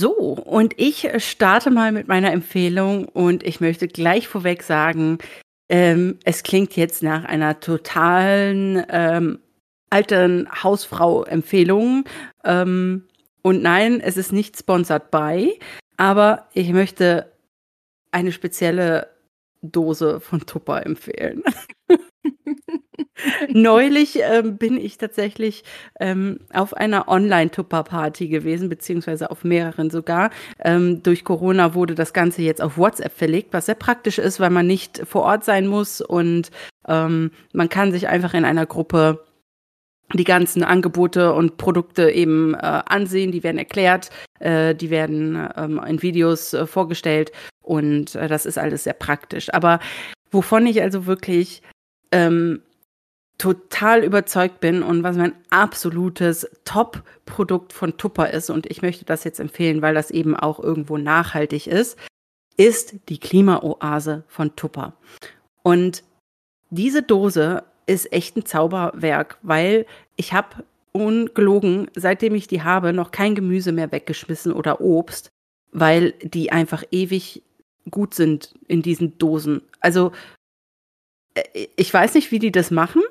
So, 0.00 0.14
und 0.14 0.72
ich 0.78 1.10
starte 1.18 1.70
mal 1.70 1.92
mit 1.92 2.08
meiner 2.08 2.32
Empfehlung 2.32 3.04
und 3.04 3.42
ich 3.42 3.60
möchte 3.60 3.86
gleich 3.86 4.28
vorweg 4.28 4.62
sagen, 4.62 5.18
ähm, 5.68 6.18
es 6.24 6.42
klingt 6.42 6.74
jetzt 6.74 7.02
nach 7.02 7.26
einer 7.26 7.60
totalen 7.60 8.82
ähm, 8.88 9.40
alten 9.90 10.48
Hausfrau-Empfehlung. 10.50 12.04
Ähm, 12.44 13.08
und 13.42 13.60
nein, 13.60 14.00
es 14.00 14.16
ist 14.16 14.32
nicht 14.32 14.56
sponsored 14.58 15.10
by, 15.10 15.60
aber 15.98 16.48
ich 16.54 16.70
möchte 16.72 17.30
eine 18.10 18.32
spezielle 18.32 19.10
Dose 19.60 20.18
von 20.20 20.46
Tupper 20.46 20.86
empfehlen. 20.86 21.42
Neulich 23.48 24.18
ähm, 24.22 24.56
bin 24.56 24.76
ich 24.76 24.98
tatsächlich 24.98 25.64
ähm, 25.98 26.40
auf 26.52 26.74
einer 26.74 27.08
Online-Tupper-Party 27.08 28.28
gewesen, 28.28 28.68
beziehungsweise 28.68 29.30
auf 29.30 29.44
mehreren 29.44 29.90
sogar. 29.90 30.30
Ähm, 30.58 31.02
durch 31.02 31.24
Corona 31.24 31.74
wurde 31.74 31.94
das 31.94 32.12
Ganze 32.12 32.42
jetzt 32.42 32.62
auf 32.62 32.78
WhatsApp 32.78 33.12
verlegt, 33.12 33.52
was 33.52 33.66
sehr 33.66 33.74
praktisch 33.74 34.18
ist, 34.18 34.40
weil 34.40 34.50
man 34.50 34.66
nicht 34.66 35.02
vor 35.06 35.22
Ort 35.22 35.44
sein 35.44 35.66
muss 35.66 36.00
und 36.00 36.50
ähm, 36.88 37.30
man 37.52 37.68
kann 37.68 37.92
sich 37.92 38.08
einfach 38.08 38.34
in 38.34 38.44
einer 38.44 38.66
Gruppe 38.66 39.24
die 40.12 40.24
ganzen 40.24 40.64
Angebote 40.64 41.32
und 41.32 41.56
Produkte 41.56 42.10
eben 42.10 42.54
äh, 42.54 42.58
ansehen, 42.58 43.30
die 43.30 43.44
werden 43.44 43.58
erklärt, 43.58 44.10
äh, 44.40 44.74
die 44.74 44.90
werden 44.90 45.48
ähm, 45.56 45.80
in 45.86 46.02
Videos 46.02 46.52
äh, 46.52 46.66
vorgestellt 46.66 47.30
und 47.62 48.16
äh, 48.16 48.26
das 48.26 48.44
ist 48.46 48.58
alles 48.58 48.84
sehr 48.84 48.94
praktisch. 48.94 49.52
Aber 49.54 49.78
wovon 50.32 50.66
ich 50.66 50.82
also 50.82 51.06
wirklich 51.06 51.62
ähm, 52.12 52.62
total 53.38 54.04
überzeugt 54.04 54.60
bin 54.60 54.82
und 54.82 55.02
was 55.02 55.16
mein 55.16 55.32
absolutes 55.48 56.48
Top-Produkt 56.64 57.72
von 57.72 57.96
Tupper 57.96 58.30
ist, 58.30 58.50
und 58.50 58.70
ich 58.70 58.82
möchte 58.82 59.04
das 59.04 59.24
jetzt 59.24 59.40
empfehlen, 59.40 59.80
weil 59.80 59.94
das 59.94 60.10
eben 60.10 60.36
auch 60.36 60.60
irgendwo 60.60 60.98
nachhaltig 60.98 61.66
ist, 61.66 61.98
ist 62.56 62.96
die 63.08 63.18
Klimaoase 63.18 64.24
von 64.28 64.54
Tupper. 64.56 64.92
Und 65.62 66.04
diese 66.68 67.02
Dose 67.02 67.64
ist 67.86 68.12
echt 68.12 68.36
ein 68.36 68.44
Zauberwerk, 68.44 69.38
weil 69.42 69.86
ich 70.16 70.34
habe 70.34 70.64
ungelogen, 70.92 71.90
seitdem 71.96 72.34
ich 72.34 72.46
die 72.46 72.62
habe, 72.62 72.92
noch 72.92 73.10
kein 73.10 73.34
Gemüse 73.34 73.72
mehr 73.72 73.90
weggeschmissen 73.90 74.52
oder 74.52 74.80
Obst, 74.80 75.30
weil 75.72 76.12
die 76.22 76.52
einfach 76.52 76.84
ewig 76.90 77.42
gut 77.90 78.14
sind 78.14 78.54
in 78.68 78.82
diesen 78.82 79.16
Dosen. 79.18 79.62
Also 79.80 80.12
ich 81.76 81.92
weiß 81.92 82.14
nicht, 82.14 82.30
wie 82.32 82.38
die 82.38 82.52
das 82.52 82.70
machen. 82.70 83.02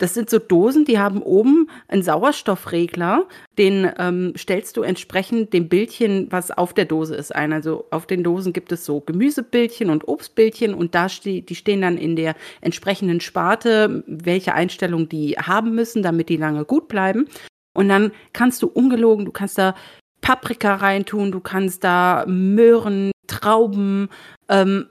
Das 0.00 0.14
sind 0.14 0.30
so 0.30 0.38
Dosen, 0.38 0.86
die 0.86 0.98
haben 0.98 1.20
oben 1.20 1.68
einen 1.86 2.02
Sauerstoffregler, 2.02 3.28
den 3.58 3.90
ähm, 3.98 4.32
stellst 4.34 4.78
du 4.78 4.82
entsprechend 4.82 5.52
dem 5.52 5.68
Bildchen, 5.68 6.28
was 6.30 6.50
auf 6.50 6.72
der 6.72 6.86
Dose 6.86 7.14
ist, 7.14 7.34
ein. 7.34 7.52
Also 7.52 7.84
auf 7.90 8.06
den 8.06 8.24
Dosen 8.24 8.54
gibt 8.54 8.72
es 8.72 8.86
so 8.86 9.00
Gemüsebildchen 9.00 9.90
und 9.90 10.08
Obstbildchen 10.08 10.72
und 10.72 10.94
da 10.94 11.10
ste 11.10 11.42
die 11.42 11.54
stehen 11.54 11.82
dann 11.82 11.98
in 11.98 12.16
der 12.16 12.34
entsprechenden 12.62 13.20
Sparte, 13.20 14.02
welche 14.06 14.54
Einstellung 14.54 15.10
die 15.10 15.36
haben 15.36 15.74
müssen, 15.74 16.02
damit 16.02 16.30
die 16.30 16.38
lange 16.38 16.64
gut 16.64 16.88
bleiben. 16.88 17.28
Und 17.74 17.90
dann 17.90 18.10
kannst 18.32 18.62
du 18.62 18.68
ungelogen, 18.68 19.26
du 19.26 19.32
kannst 19.32 19.58
da 19.58 19.74
Paprika 20.22 20.76
reintun, 20.76 21.30
du 21.30 21.40
kannst 21.40 21.84
da 21.84 22.24
Möhren, 22.26 23.10
Trauben, 23.26 24.08
ähm, 24.48 24.86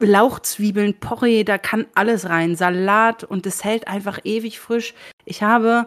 Lauchzwiebeln, 0.00 0.94
Porree, 0.94 1.44
da 1.44 1.58
kann 1.58 1.86
alles 1.94 2.28
rein, 2.28 2.56
Salat 2.56 3.24
und 3.24 3.46
es 3.46 3.64
hält 3.64 3.88
einfach 3.88 4.18
ewig 4.24 4.58
frisch. 4.58 4.94
Ich 5.24 5.42
habe 5.42 5.86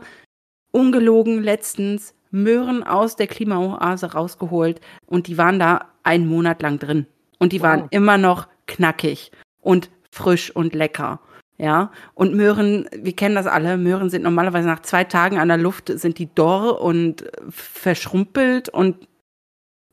ungelogen 0.72 1.42
letztens 1.42 2.14
Möhren 2.32 2.84
aus 2.84 3.16
der 3.16 3.28
Klimaoase 3.28 4.14
rausgeholt 4.14 4.82
und 5.06 5.28
die 5.28 5.38
waren 5.38 5.60
da 5.60 5.88
einen 6.04 6.28
Monat 6.28 6.62
lang 6.62 6.80
drin. 6.80 7.06
Und 7.40 7.54
die 7.54 7.60
wow. 7.60 7.68
waren 7.68 7.88
immer 7.92 8.18
noch 8.18 8.48
knackig 8.68 9.32
und 9.62 9.90
frisch 10.12 10.56
und 10.56 10.74
lecker. 10.74 11.20
Ja, 11.58 11.92
und 12.16 12.34
Möhren, 12.34 12.90
wir 12.92 13.16
kennen 13.16 13.36
das 13.36 13.46
alle, 13.46 13.78
Möhren 13.78 14.10
sind 14.10 14.24
normalerweise 14.24 14.68
nach 14.68 14.82
zwei 14.82 15.04
Tagen 15.04 15.38
an 15.38 15.48
der 15.48 15.58
Luft, 15.58 15.88
sind 15.88 16.18
die 16.18 16.34
dorr 16.34 16.82
und 16.82 17.30
verschrumpelt 17.50 18.70
und 18.70 19.08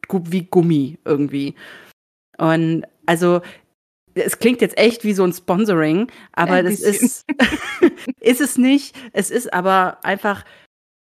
wie 0.08 0.44
Gummi 0.44 0.98
irgendwie. 1.04 1.54
Und 2.38 2.84
also 3.04 3.42
es 4.24 4.38
klingt 4.38 4.60
jetzt 4.60 4.78
echt 4.78 5.04
wie 5.04 5.12
so 5.12 5.24
ein 5.24 5.32
Sponsoring, 5.32 6.10
aber 6.32 6.54
ein 6.54 6.64
das 6.64 6.80
ist, 6.80 7.26
ist 8.20 8.40
es 8.40 8.58
nicht. 8.58 8.96
Es 9.12 9.30
ist 9.30 9.52
aber 9.52 9.98
einfach 10.04 10.44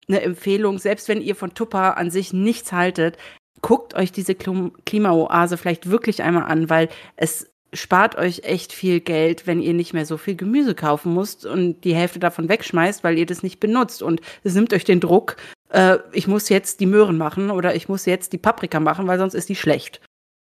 eine 0.08 0.22
Empfehlung, 0.22 0.78
selbst 0.78 1.08
wenn 1.08 1.20
ihr 1.20 1.34
von 1.34 1.54
Tupper 1.54 1.96
an 1.96 2.10
sich 2.10 2.32
nichts 2.32 2.72
haltet, 2.72 3.16
guckt 3.60 3.94
euch 3.94 4.12
diese 4.12 4.34
Klimaoase 4.34 5.56
vielleicht 5.56 5.90
wirklich 5.90 6.22
einmal 6.22 6.44
an, 6.44 6.70
weil 6.70 6.88
es 7.16 7.50
spart 7.72 8.16
euch 8.16 8.40
echt 8.44 8.72
viel 8.72 9.00
Geld, 9.00 9.46
wenn 9.46 9.60
ihr 9.60 9.74
nicht 9.74 9.92
mehr 9.92 10.06
so 10.06 10.16
viel 10.16 10.36
Gemüse 10.36 10.74
kaufen 10.74 11.14
müsst 11.14 11.44
und 11.44 11.82
die 11.82 11.94
Hälfte 11.94 12.18
davon 12.18 12.48
wegschmeißt, 12.48 13.04
weil 13.04 13.18
ihr 13.18 13.26
das 13.26 13.42
nicht 13.42 13.60
benutzt. 13.60 14.02
Und 14.02 14.20
es 14.44 14.54
nimmt 14.54 14.72
euch 14.72 14.84
den 14.84 15.00
Druck, 15.00 15.36
äh, 15.70 15.98
ich 16.12 16.28
muss 16.28 16.48
jetzt 16.48 16.80
die 16.80 16.86
Möhren 16.86 17.18
machen 17.18 17.50
oder 17.50 17.74
ich 17.74 17.88
muss 17.88 18.06
jetzt 18.06 18.32
die 18.32 18.38
Paprika 18.38 18.80
machen, 18.80 19.06
weil 19.06 19.18
sonst 19.18 19.34
ist 19.34 19.48
die 19.48 19.56
schlecht. 19.56 20.00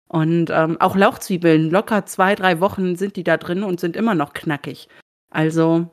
Und 0.10 0.50
ähm, 0.50 0.82
auch 0.82 0.96
Lauchzwiebeln, 0.96 1.70
locker 1.70 2.06
zwei, 2.06 2.36
drei 2.36 2.60
Wochen 2.60 2.96
sind 2.96 3.16
die 3.16 3.24
da 3.24 3.38
drin 3.38 3.64
und 3.64 3.80
sind 3.80 3.96
immer 3.96 4.16
noch 4.16 4.34
knackig. 4.34 4.90
Also 5.30 5.88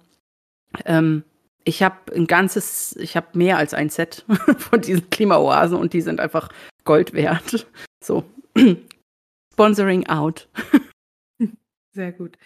ähm, 0.87 1.23
ich 1.65 1.83
habe 1.83 2.15
ein 2.15 2.27
ganzes, 2.27 2.97
ich 2.97 3.17
habe 3.17 3.37
mehr 3.37 3.59
als 3.59 3.75
ein 3.75 3.91
Set 3.91 4.25
von 4.59 4.81
diesen 4.81 5.11
Klimaoasen 5.11 5.77
und 5.77 5.93
die 5.93 6.01
sind 6.01 6.21
einfach 6.21 6.49
Gold 6.85 7.13
wert. 7.13 7.67
So, 8.03 8.25
Sponsoring 9.53 10.07
out. 10.07 10.49
Sehr 11.93 12.13
gut. 12.13 12.39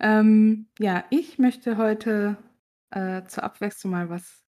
Ähm, 0.00 0.66
ja, 0.78 1.04
ich 1.10 1.38
möchte 1.38 1.76
heute 1.76 2.36
äh, 2.90 3.24
zur 3.26 3.44
Abwechslung 3.44 3.92
mal 3.92 4.08
was 4.08 4.42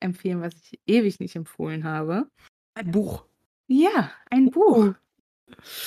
empfehlen, 0.00 0.40
was 0.40 0.54
ich 0.54 0.80
ewig 0.86 1.20
nicht 1.20 1.36
empfohlen 1.36 1.84
habe. 1.84 2.28
Ein 2.74 2.90
Buch. 2.90 3.24
Ja, 3.66 4.10
ein 4.30 4.50
Buch. 4.50 4.94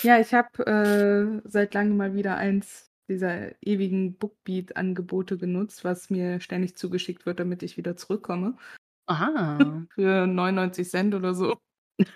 Ja, 0.03 0.19
ich 0.19 0.33
habe 0.33 0.65
äh, 0.65 1.49
seit 1.49 1.73
langem 1.73 1.97
mal 1.97 2.13
wieder 2.13 2.37
eins 2.37 2.91
dieser 3.07 3.51
ewigen 3.61 4.17
Bookbeat-Angebote 4.17 5.37
genutzt, 5.37 5.83
was 5.83 6.09
mir 6.09 6.39
ständig 6.39 6.77
zugeschickt 6.77 7.25
wird, 7.25 7.39
damit 7.39 7.63
ich 7.63 7.77
wieder 7.77 7.95
zurückkomme. 7.97 8.55
Aha. 9.05 9.85
Für 9.93 10.27
99 10.27 10.89
Cent 10.89 11.13
oder 11.13 11.33
so. 11.33 11.57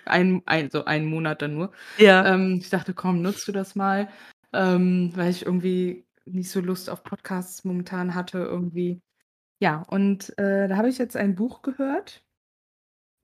Ein, 0.04 0.42
also 0.46 0.84
einen 0.84 1.06
Monat 1.06 1.42
dann 1.42 1.54
nur. 1.54 1.72
Ja. 1.98 2.34
Ähm, 2.34 2.58
ich 2.60 2.70
dachte, 2.70 2.94
komm, 2.94 3.22
nutzt 3.22 3.46
du 3.46 3.52
das 3.52 3.76
mal, 3.76 4.08
ähm, 4.52 5.12
weil 5.14 5.30
ich 5.30 5.44
irgendwie 5.44 6.06
nicht 6.24 6.50
so 6.50 6.60
Lust 6.60 6.90
auf 6.90 7.04
Podcasts 7.04 7.64
momentan 7.64 8.14
hatte 8.14 8.38
irgendwie. 8.38 9.00
Ja, 9.60 9.82
und 9.88 10.36
äh, 10.38 10.66
da 10.68 10.76
habe 10.76 10.88
ich 10.88 10.98
jetzt 10.98 11.16
ein 11.16 11.34
Buch 11.34 11.62
gehört 11.62 12.25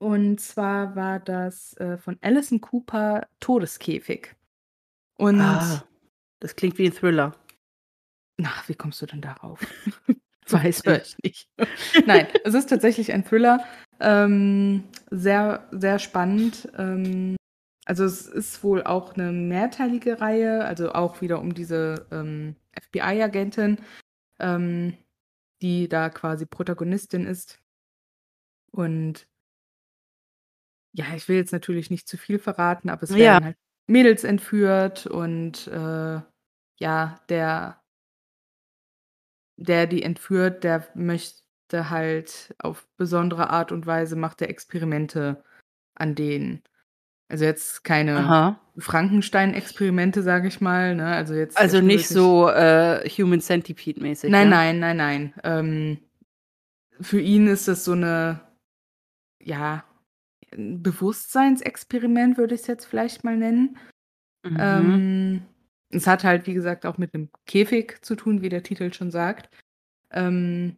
Und 0.03 0.41
zwar 0.41 0.97
war 0.97 1.21
das 1.21 1.77
äh, 1.77 1.97
von 1.97 2.17
Alison 2.21 2.59
Cooper 2.59 3.25
Todeskäfig. 3.39 4.35
Und 5.15 5.39
Ah, 5.39 5.85
das 6.41 6.57
klingt 6.57 6.77
wie 6.77 6.87
ein 6.87 6.93
Thriller. 6.93 7.33
ach, 8.43 8.67
wie 8.67 8.75
kommst 8.75 9.01
du 9.01 9.05
denn 9.05 9.21
darauf? 9.21 9.61
Weiß 10.49 10.83
ich 10.85 11.15
nicht. 11.23 11.49
Nein, 12.05 12.27
es 12.43 12.53
ist 12.53 12.69
tatsächlich 12.69 13.13
ein 13.13 13.23
Thriller. 13.23 13.63
Ähm, 14.01 14.83
sehr, 15.09 15.65
sehr 15.71 15.99
spannend. 15.99 16.67
Ähm, 16.77 17.37
also 17.85 18.03
es 18.03 18.27
ist 18.27 18.61
wohl 18.61 18.83
auch 18.83 19.13
eine 19.13 19.31
mehrteilige 19.31 20.19
Reihe, 20.19 20.65
also 20.65 20.91
auch 20.91 21.21
wieder 21.21 21.39
um 21.39 21.53
diese 21.53 22.07
ähm, 22.11 22.57
FBI-Agentin, 22.77 23.77
ähm, 24.39 24.97
die 25.61 25.87
da 25.87 26.09
quasi 26.09 26.45
Protagonistin 26.45 27.25
ist. 27.25 27.59
Und 28.71 29.27
ja, 30.93 31.05
ich 31.15 31.27
will 31.27 31.35
jetzt 31.37 31.51
natürlich 31.51 31.89
nicht 31.89 32.07
zu 32.07 32.17
viel 32.17 32.39
verraten, 32.39 32.89
aber 32.89 33.03
es 33.03 33.09
Ja. 33.11 33.33
werden 33.33 33.45
halt 33.45 33.57
Mädels 33.87 34.23
entführt 34.23 35.07
und 35.07 35.67
äh, 35.67 36.21
ja, 36.79 37.19
der, 37.29 37.81
der 39.57 39.87
die 39.87 40.03
entführt, 40.03 40.63
der 40.63 40.87
möchte 40.95 41.89
halt 41.89 42.55
auf 42.59 42.87
besondere 42.97 43.49
Art 43.49 43.71
und 43.71 43.85
Weise 43.85 44.15
macht 44.15 44.41
er 44.41 44.49
Experimente 44.49 45.43
an 45.95 46.15
denen. 46.15 46.61
Also 47.29 47.45
jetzt 47.45 47.83
keine 47.83 48.15
Aha. 48.17 48.59
Frankenstein-Experimente, 48.77 50.23
sage 50.23 50.47
ich 50.47 50.61
mal. 50.61 50.95
Ne? 50.95 51.07
Also 51.07 51.33
jetzt 51.33 51.57
Also 51.57 51.81
nicht 51.81 52.07
so 52.07 52.49
äh, 52.49 53.07
Human 53.09 53.41
Centipede-mäßig. 53.41 54.29
Nein, 54.29 54.49
ja? 54.49 54.55
nein, 54.55 54.79
nein, 54.79 54.97
nein. 54.97 55.33
Ähm, 55.43 55.97
für 57.01 57.19
ihn 57.19 57.47
ist 57.47 57.67
das 57.67 57.85
so 57.85 57.93
eine, 57.93 58.41
ja, 59.39 59.83
ein 60.57 60.81
Bewusstseinsexperiment, 60.81 62.37
würde 62.37 62.55
ich 62.55 62.61
es 62.61 62.67
jetzt 62.67 62.85
vielleicht 62.85 63.23
mal 63.23 63.37
nennen. 63.37 63.77
Mhm. 64.43 64.57
Ähm, 64.59 65.41
es 65.89 66.07
hat 66.07 66.23
halt, 66.23 66.47
wie 66.47 66.53
gesagt, 66.53 66.85
auch 66.85 66.97
mit 66.97 67.13
einem 67.13 67.29
Käfig 67.45 68.03
zu 68.03 68.15
tun, 68.15 68.41
wie 68.41 68.49
der 68.49 68.63
Titel 68.63 68.91
schon 68.93 69.11
sagt. 69.11 69.49
Ähm, 70.11 70.77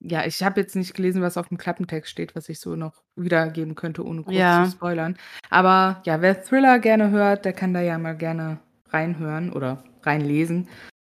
ja, 0.00 0.26
ich 0.26 0.42
habe 0.42 0.60
jetzt 0.60 0.76
nicht 0.76 0.94
gelesen, 0.94 1.22
was 1.22 1.38
auf 1.38 1.48
dem 1.48 1.56
Klappentext 1.56 2.10
steht, 2.10 2.36
was 2.36 2.48
ich 2.48 2.60
so 2.60 2.76
noch 2.76 3.02
wiedergeben 3.16 3.74
könnte, 3.74 4.04
ohne 4.04 4.22
groß 4.22 4.34
Ja. 4.34 4.64
zu 4.64 4.72
spoilern. 4.72 5.16
Aber 5.48 6.02
ja, 6.04 6.20
wer 6.20 6.42
Thriller 6.44 6.78
gerne 6.78 7.10
hört, 7.10 7.44
der 7.44 7.54
kann 7.54 7.72
da 7.72 7.80
ja 7.80 7.96
mal 7.98 8.16
gerne 8.16 8.58
reinhören 8.88 9.50
oder 9.52 9.82
reinlesen. 10.02 10.68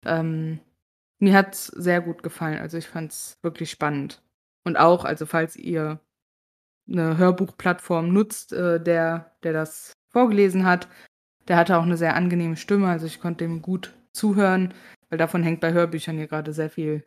Ähm, 0.06 0.60
mir 1.20 1.34
hat 1.34 1.54
es 1.54 1.68
sehr 1.68 2.02
gut 2.02 2.24
gefallen. 2.24 2.60
Also 2.60 2.78
ich 2.78 2.88
fand 2.88 3.12
es 3.12 3.38
wirklich 3.44 3.70
spannend. 3.70 4.24
Und 4.64 4.78
auch, 4.78 5.06
also 5.06 5.26
falls 5.26 5.56
ihr 5.56 6.00
eine 6.90 7.18
Hörbuchplattform 7.18 8.10
nutzt, 8.12 8.54
äh, 8.54 8.82
der, 8.82 9.36
der 9.44 9.54
das 9.54 9.94
vorgelesen 10.10 10.66
hat, 10.66 10.88
der 11.48 11.58
hatte 11.58 11.78
auch 11.78 11.84
eine 11.84 11.98
sehr 11.98 12.16
angenehme 12.16 12.58
Stimme. 12.58 12.88
Also 12.88 13.06
ich 13.06 13.20
konnte 13.20 13.44
ihm 13.44 13.62
gut 13.62 13.94
zuhören, 14.14 14.74
weil 15.10 15.18
davon 15.18 15.44
hängt 15.44 15.62
bei 15.62 15.74
Hörbüchern 15.74 16.18
hier 16.18 16.28
gerade 16.28 16.54
sehr 16.54 16.70
viel 16.70 17.04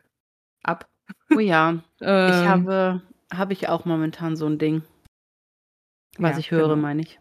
ab. 0.63 0.87
oh 1.35 1.39
ja, 1.39 1.73
ich 1.99 2.07
Ähm, 2.07 2.47
habe, 2.47 3.01
habe 3.33 3.53
ich 3.53 3.69
auch 3.69 3.85
momentan 3.85 4.35
so 4.35 4.45
ein 4.45 4.57
Ding. 4.57 4.83
Was 6.17 6.33
Ja, 6.33 6.37
ich 6.39 6.51
höre, 6.51 6.69
genau. 6.69 6.75
meine 6.75 7.01
ich. 7.01 7.19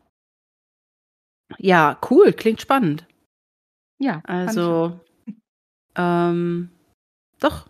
Ja, 1.58 1.98
cool, 2.10 2.32
klingt 2.32 2.60
spannend. 2.60 3.06
Ja, 3.98 4.18
ich. 4.24 4.28
Also, 4.28 5.00
ähm, 5.96 6.70
doch. 7.40 7.68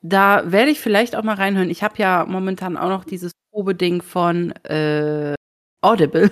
Da 0.00 0.50
werde 0.52 0.70
ich 0.70 0.80
vielleicht 0.80 1.16
auch 1.16 1.22
mal 1.24 1.34
reinhören. 1.34 1.70
Ich 1.70 1.82
habe 1.82 1.96
ja 1.98 2.24
momentan 2.26 2.76
auch 2.76 2.88
noch 2.88 3.04
dieses 3.04 3.32
Probeding 3.50 4.02
von 4.02 4.52
äh, 4.64 5.34
Audible. 5.80 6.30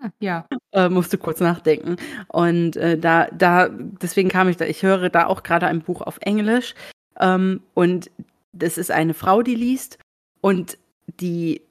Ah, 0.00 0.10
ja. 0.20 0.46
äh, 0.72 0.88
musste 0.88 1.18
kurz 1.18 1.40
nachdenken. 1.40 1.96
Und 2.28 2.76
äh, 2.76 2.98
da, 2.98 3.26
da, 3.26 3.68
deswegen 3.68 4.28
kam 4.28 4.48
ich 4.48 4.56
da, 4.56 4.64
ich 4.64 4.82
höre 4.82 5.08
da 5.08 5.26
auch 5.26 5.42
gerade 5.42 5.66
ein 5.66 5.80
Buch 5.80 6.02
auf 6.02 6.18
Englisch. 6.20 6.74
Ähm, 7.18 7.62
und 7.74 8.10
das 8.52 8.78
ist 8.78 8.90
eine 8.90 9.14
Frau, 9.14 9.42
die 9.42 9.54
liest. 9.54 9.98
Und 10.40 10.78
die, 11.20 11.62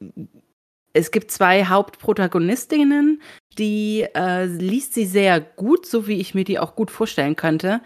es 0.94 1.12
gibt 1.12 1.32
zwei 1.32 1.66
Hauptprotagonistinnen, 1.66 3.22
die 3.58 4.08
äh, 4.16 4.46
liest 4.46 4.94
sie 4.94 5.06
sehr 5.06 5.40
gut, 5.40 5.86
so 5.86 6.08
wie 6.08 6.20
ich 6.20 6.36
mir 6.36 6.44
die 6.44 6.60
auch 6.60 6.76
gut 6.76 6.92
vorstellen 6.92 7.36
könnte. 7.36 7.82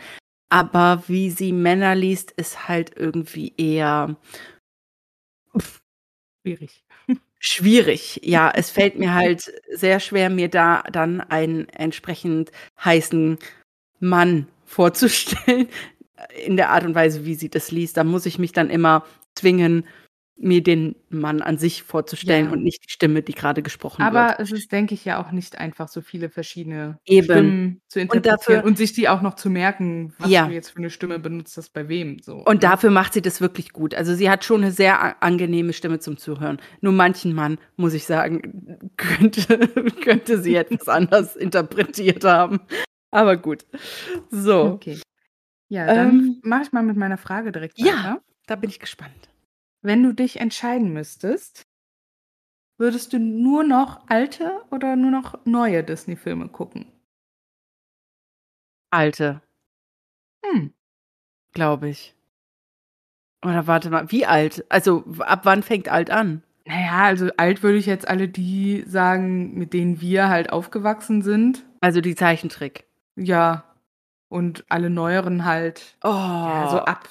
Aber 0.50 1.04
wie 1.08 1.30
sie 1.30 1.54
Männer 1.54 1.96
liest, 1.96 2.32
ist 2.32 2.68
halt 2.68 2.94
irgendwie 2.96 3.54
eher 3.58 4.16
Schwierig. 6.58 6.84
schwierig. 7.40 8.20
Ja, 8.24 8.52
es 8.54 8.70
fällt 8.72 8.98
mir 8.98 9.14
halt 9.14 9.52
sehr 9.72 10.00
schwer, 10.00 10.30
mir 10.30 10.50
da 10.50 10.84
dann 10.92 11.22
einen 11.22 11.70
entsprechend 11.70 12.52
heißen 12.84 13.38
Mann 14.00 14.48
vorzustellen, 14.66 15.68
in 16.46 16.58
der 16.58 16.70
Art 16.70 16.84
und 16.84 16.96
Weise, 16.96 17.26
wie 17.26 17.36
sie 17.36 17.50
das 17.50 17.72
liest. 17.72 17.98
Da 17.98 18.04
muss 18.04 18.26
ich 18.26 18.40
mich 18.40 18.52
dann 18.52 18.70
immer 18.70 19.06
zwingen, 19.36 19.86
mir 20.42 20.64
den 20.64 20.96
Mann 21.10 21.42
an 21.42 21.58
sich 21.58 21.84
vorzustellen 21.84 22.46
Ja. 22.46 22.52
und 22.54 22.64
nicht 22.64 22.86
die 22.86 22.90
Stimme, 22.92 23.22
die 23.22 23.34
gerade 23.34 23.62
gesprochen 23.62 24.00
wird. 24.00 24.16
Aber 24.16 24.40
es 24.40 24.52
ist, 24.54 24.72
denke 24.72 24.94
ich, 24.94 25.04
ja 25.04 25.22
auch 25.22 25.32
nicht 25.34 25.58
einfach, 25.58 25.90
so 25.90 26.00
viele 26.02 26.30
verschiedene 26.30 26.98
Eben. 27.06 27.24
Stimmen 27.26 27.82
zu 27.90 28.00
interpretieren 28.00 28.38
dafür- 28.38 28.64
und, 28.64 28.78
sich 28.78 28.94
die 28.94 29.10
auch 29.10 29.22
noch 29.22 29.34
zu 29.36 29.50
merken, 29.50 30.14
was 30.18 30.30
Ja. 30.30 30.48
du 30.48 30.54
jetzt 30.54 30.70
für 30.70 30.78
eine 30.78 30.90
Stimme 30.90 31.20
benutzt 31.20 31.58
hast, 31.58 31.74
bei 31.74 31.90
wem. 31.90 32.20
So. 32.20 32.36
Und 32.38 32.54
ne? 32.54 32.60
dafür 32.60 32.90
macht 32.90 33.14
sie 33.14 33.22
das 33.22 33.42
wirklich 33.42 33.74
gut. 33.74 33.94
Also 33.94 34.16
sie 34.16 34.30
hat 34.30 34.46
schon 34.46 34.62
eine 34.64 34.72
sehr 34.72 35.22
angenehme 35.22 35.74
Stimme 35.74 36.00
zum 36.00 36.18
Zuhören. 36.18 36.62
Nur 36.80 36.94
manchen 36.94 37.34
Mann, 37.34 37.58
muss 37.76 37.94
ich 37.94 38.06
sagen, 38.06 38.80
könnte, 38.98 39.58
könnte 40.04 40.42
sie 40.42 40.56
etwas 40.56 40.88
anders 40.88 41.36
interpretiert 41.36 42.24
haben. 42.24 42.62
Aber 43.12 43.36
gut. 43.38 43.66
So, 44.30 44.64
Okay. 44.64 45.00
Ja, 45.68 45.86
dann 45.86 46.10
Ähm, 46.10 46.40
mache 46.44 46.62
ich 46.64 46.72
mal 46.72 46.82
mit 46.84 46.96
meiner 46.98 47.18
Frage 47.18 47.52
direkt 47.52 47.78
ja. 47.78 47.86
weiter. 47.94 48.22
da 48.48 48.56
bin 48.56 48.70
ich 48.70 48.80
gespannt. 48.80 49.30
Wenn 49.82 50.04
du 50.04 50.14
dich 50.14 50.40
entscheiden 50.40 50.92
müsstest, 50.92 51.64
würdest 52.78 53.14
du 53.14 53.20
nur 53.20 53.64
noch 53.64 54.08
alte 54.10 54.62
oder 54.72 54.96
nur 54.96 55.12
noch 55.12 55.46
neue 55.46 55.84
Disney-Filme 55.84 56.50
gucken? 56.50 56.92
Alte, 58.92 59.42
Hm. 60.44 60.74
glaube 61.54 61.90
ich. 61.90 62.16
Oder 63.46 63.68
warte 63.68 63.90
mal, 63.90 64.12
wie 64.12 64.26
alt? 64.26 64.66
Also 64.70 65.06
ab 65.20 65.42
wann 65.44 65.64
fängt 65.64 65.88
alt 65.88 66.10
an? 66.10 66.44
Naja, 66.66 67.04
also 67.04 67.30
alt 67.38 67.64
würde 67.64 67.78
ich 67.78 67.86
jetzt 67.86 68.08
alle 68.08 68.28
die 68.28 68.84
sagen, 68.86 69.54
mit 69.58 69.74
denen 69.74 70.02
wir 70.02 70.28
halt 70.30 70.52
aufgewachsen 70.52 71.22
sind. 71.22 71.66
Also 71.82 72.02
die 72.02 72.16
Zeichentrick. 72.16 72.86
Ja. 73.16 73.64
Und 74.28 74.66
alle 74.70 74.90
neueren 74.90 75.46
halt, 75.46 75.98
Oh, 76.04 76.10
ja, 76.10 76.68
so 76.70 76.80
ab 76.80 77.08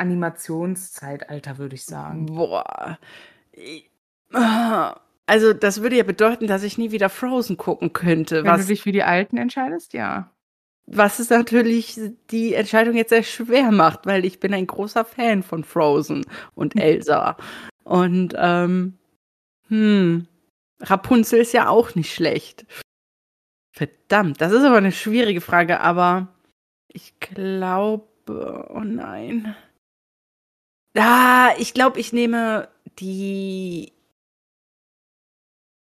Animationszeitalter, 0.00 1.58
würde 1.58 1.74
ich 1.76 1.84
sagen. 1.84 2.26
boah. 2.26 2.98
Ah. 4.32 5.00
Also 5.26 5.52
das 5.52 5.80
würde 5.80 5.96
ja 5.96 6.02
bedeuten, 6.02 6.48
dass 6.48 6.64
ich 6.64 6.76
nie 6.76 6.90
wieder 6.90 7.08
Frozen 7.08 7.56
gucken 7.56 7.92
könnte. 7.92 8.42
Wenn 8.42 8.50
Was 8.50 8.62
du 8.62 8.66
dich 8.68 8.82
für 8.82 8.90
die 8.90 9.04
alten 9.04 9.36
entscheidest, 9.36 9.92
ja. 9.92 10.28
Was 10.86 11.20
es 11.20 11.30
natürlich 11.30 12.00
die 12.32 12.54
Entscheidung 12.54 12.96
jetzt 12.96 13.10
sehr 13.10 13.22
schwer 13.22 13.70
macht, 13.70 14.06
weil 14.06 14.24
ich 14.24 14.40
bin 14.40 14.52
ein 14.52 14.66
großer 14.66 15.04
Fan 15.04 15.44
von 15.44 15.62
Frozen 15.62 16.26
und 16.56 16.74
Elsa. 16.74 17.36
Und 17.84 18.34
ähm, 18.36 18.98
hm, 19.68 20.26
Rapunzel 20.80 21.40
ist 21.40 21.52
ja 21.52 21.68
auch 21.68 21.94
nicht 21.94 22.12
schlecht. 22.12 22.66
Verdammt, 23.72 24.40
das 24.40 24.50
ist 24.50 24.64
aber 24.64 24.78
eine 24.78 24.90
schwierige 24.90 25.40
Frage, 25.40 25.80
aber 25.80 26.26
ich 26.88 27.20
glaube, 27.20 28.66
oh 28.68 28.80
nein. 28.80 29.54
Ah, 30.96 31.52
ich 31.58 31.74
glaube, 31.74 32.00
ich 32.00 32.12
nehme 32.12 32.68
die. 32.98 33.92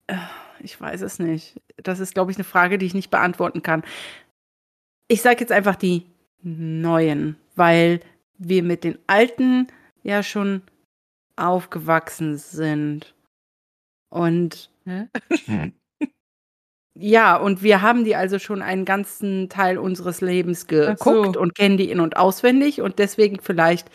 Äh, 0.08 0.18
Ich 0.62 0.80
weiß 0.80 1.02
es 1.02 1.20
nicht. 1.20 1.62
Das 1.78 2.00
ist, 2.00 2.14
glaube 2.16 2.32
ich, 2.32 2.38
eine 2.38 2.44
Frage, 2.44 2.78
die 2.78 2.86
ich 2.88 2.94
nicht 2.96 3.12
beantworten 3.12 3.62
kann. 3.62 3.84
Ich 5.08 5.22
sage 5.22 5.40
jetzt 5.42 5.52
einfach 5.52 5.76
die 5.76 6.06
neuen, 6.42 7.38
weil 7.56 8.02
wir 8.38 8.64
mit 8.64 8.84
den 8.84 8.98
alten 9.08 9.68
ja 10.04 10.24
schon 10.24 10.62
aufgewachsen 11.36 12.38
sind. 12.38 13.14
Und 14.10 14.72
Hä? 14.86 15.08
ja, 17.00 17.36
und 17.38 17.62
wir 17.62 17.82
haben 17.82 18.04
die 18.04 18.16
also 18.16 18.40
schon 18.40 18.62
einen 18.62 18.86
ganzen 18.86 19.50
Teil 19.50 19.78
unseres 19.78 20.22
Lebens 20.22 20.66
Ach 20.72 20.98
so. 20.98 21.12
geguckt 21.12 21.38
und 21.38 21.54
kennen 21.56 21.78
die 21.78 21.92
in- 21.92 22.00
und 22.00 22.18
auswendig 22.18 22.82
und 22.82 22.98
deswegen 23.00 23.40
vielleicht 23.40 23.90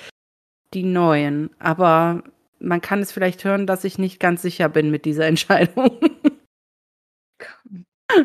die 0.74 0.82
neuen. 0.84 1.50
Aber 1.58 2.22
man 2.60 2.80
kann 2.80 3.00
es 3.00 3.12
vielleicht 3.12 3.44
hören, 3.44 3.66
dass 3.66 3.84
ich 3.84 3.98
nicht 3.98 4.20
ganz 4.20 4.42
sicher 4.42 4.68
bin 4.68 4.90
mit 4.90 5.04
dieser 5.04 5.26
Entscheidung. 5.32 5.98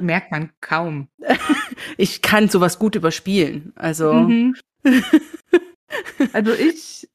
Merkt 0.02 0.32
man 0.32 0.52
kaum. 0.62 1.08
Ich 1.98 2.22
kann 2.22 2.50
sowas 2.50 2.80
gut 2.80 2.95
überspielen. 2.95 3.72
Also, 3.76 4.14
Mhm. 4.14 4.56
Also 6.34 6.54
ich 6.54 7.08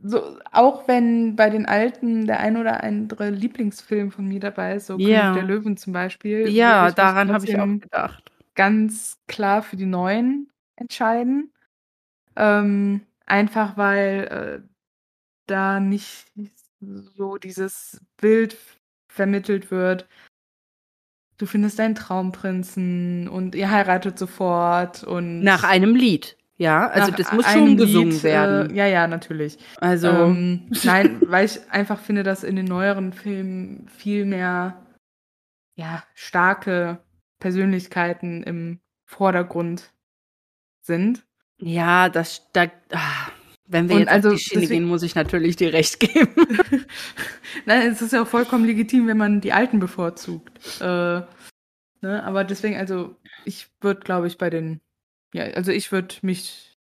so, 0.00 0.38
auch 0.52 0.86
wenn 0.86 1.34
bei 1.34 1.50
den 1.50 1.66
alten 1.66 2.26
der 2.26 2.38
ein 2.40 2.56
oder 2.56 2.84
andere 2.84 3.30
Lieblingsfilm 3.30 4.12
von 4.12 4.26
mir 4.26 4.38
dabei 4.40 4.74
ist, 4.76 4.86
so 4.86 4.98
Ja. 4.98 5.32
König 5.32 5.34
der 5.34 5.56
Löwen 5.56 5.76
zum 5.76 5.92
Beispiel, 5.92 6.48
Ja, 6.48 6.90
daran 6.92 7.32
habe 7.32 7.46
ich 7.46 7.58
auch 7.58 7.66
gedacht. 7.66 8.30
ganz 8.54 9.18
klar 9.26 9.62
für 9.62 9.76
die 9.76 9.86
neuen 9.86 10.50
entscheiden. 10.76 11.52
Ähm, 12.36 13.00
einfach 13.26 13.76
weil 13.76 14.62
äh, 14.62 14.68
da 15.50 15.80
nicht 15.80 16.26
so 16.80 17.36
dieses 17.36 18.00
Bild 18.16 18.56
vermittelt 19.08 19.70
wird. 19.70 20.08
Du 21.38 21.46
findest 21.46 21.78
deinen 21.78 21.94
Traumprinzen 21.94 23.28
und 23.28 23.54
ihr 23.54 23.70
heiratet 23.70 24.18
sofort 24.18 25.04
und 25.04 25.40
Nach 25.40 25.64
einem 25.64 25.94
Lied. 25.94 26.36
Ja, 26.56 26.88
also 26.88 27.12
das 27.12 27.32
muss 27.32 27.46
schon 27.46 27.76
gesungen 27.76 28.10
Lied, 28.10 28.24
werden. 28.24 28.70
Äh, 28.70 28.74
ja, 28.74 28.86
ja, 28.86 29.06
natürlich. 29.06 29.58
Also, 29.80 30.08
Ähm, 30.08 30.68
nein, 30.82 31.20
weil 31.26 31.46
ich 31.46 31.60
einfach 31.70 32.00
finde, 32.00 32.24
dass 32.24 32.42
in 32.42 32.56
den 32.56 32.66
neueren 32.66 33.12
Filmen 33.12 33.88
viel 33.88 34.24
mehr 34.24 34.84
ja, 35.76 36.02
starke 36.14 36.98
Persönlichkeiten 37.38 38.42
im 38.42 38.80
Vordergrund 39.04 39.92
sind. 40.80 41.24
ja, 41.58 42.08
das, 42.08 42.50
da, 42.52 42.64
ah, 42.90 43.28
wenn 43.68 43.88
wir 43.88 43.96
Und 43.96 44.00
jetzt 44.02 44.10
also 44.10 44.30
auf 44.30 44.34
die 44.36 44.40
Schiene 44.40 44.60
deswegen- 44.62 44.80
gehen, 44.84 44.88
muss 44.88 45.02
ich 45.02 45.14
natürlich 45.14 45.56
dir 45.56 45.72
recht 45.72 46.00
geben. 46.00 46.34
Nein, 47.66 47.92
es 47.92 48.02
ist 48.02 48.12
ja 48.12 48.22
auch 48.22 48.26
vollkommen 48.28 48.64
legitim, 48.64 49.06
wenn 49.06 49.16
man 49.18 49.40
die 49.40 49.52
Alten 49.52 49.78
bevorzugt. 49.78 50.80
Äh, 50.80 50.84
ne? 52.00 52.22
Aber 52.24 52.44
deswegen, 52.44 52.76
also 52.76 53.16
ich 53.44 53.68
würde, 53.80 54.00
glaube 54.00 54.26
ich, 54.26 54.38
bei 54.38 54.50
den, 54.50 54.80
ja, 55.34 55.44
also 55.44 55.70
ich 55.72 55.92
würde 55.92 56.14
mich 56.22 56.76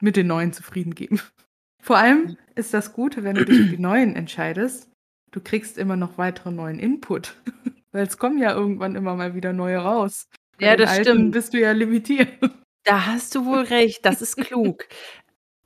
mit 0.00 0.16
den 0.16 0.26
Neuen 0.26 0.52
zufrieden 0.52 0.94
geben. 0.94 1.20
Vor 1.82 1.96
allem 1.96 2.36
ist 2.54 2.74
das 2.74 2.92
Gute, 2.92 3.22
wenn 3.24 3.36
du 3.36 3.44
dich 3.44 3.56
für 3.56 3.76
die 3.76 3.78
Neuen 3.78 4.14
entscheidest, 4.16 4.90
du 5.30 5.40
kriegst 5.40 5.78
immer 5.78 5.96
noch 5.96 6.18
weitere 6.18 6.50
neuen 6.50 6.78
Input. 6.78 7.34
Weil 7.92 8.06
es 8.06 8.18
kommen 8.18 8.38
ja 8.38 8.52
irgendwann 8.54 8.96
immer 8.96 9.16
mal 9.16 9.34
wieder 9.34 9.52
neue 9.52 9.78
raus. 9.78 10.28
Bei 10.58 10.66
Ja, 10.66 10.76
das 10.76 10.90
Alten 10.90 11.02
stimmt. 11.04 11.32
bist 11.32 11.54
du 11.54 11.60
ja 11.60 11.72
limitiert. 11.72 12.28
Da 12.84 13.06
hast 13.06 13.34
du 13.34 13.44
wohl 13.44 13.60
recht, 13.60 14.04
das 14.06 14.22
ist 14.22 14.36
klug. 14.36 14.86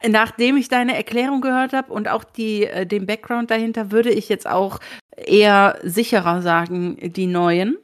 Nachdem 0.08 0.56
ich 0.56 0.68
deine 0.68 0.96
Erklärung 0.96 1.40
gehört 1.40 1.72
habe 1.72 1.92
und 1.92 2.08
auch 2.08 2.24
die, 2.24 2.64
äh, 2.64 2.86
den 2.86 3.06
Background 3.06 3.50
dahinter, 3.50 3.90
würde 3.90 4.10
ich 4.10 4.28
jetzt 4.28 4.46
auch 4.46 4.80
eher 5.16 5.78
sicherer 5.82 6.42
sagen, 6.42 6.98
die 7.00 7.26
neuen. 7.26 7.78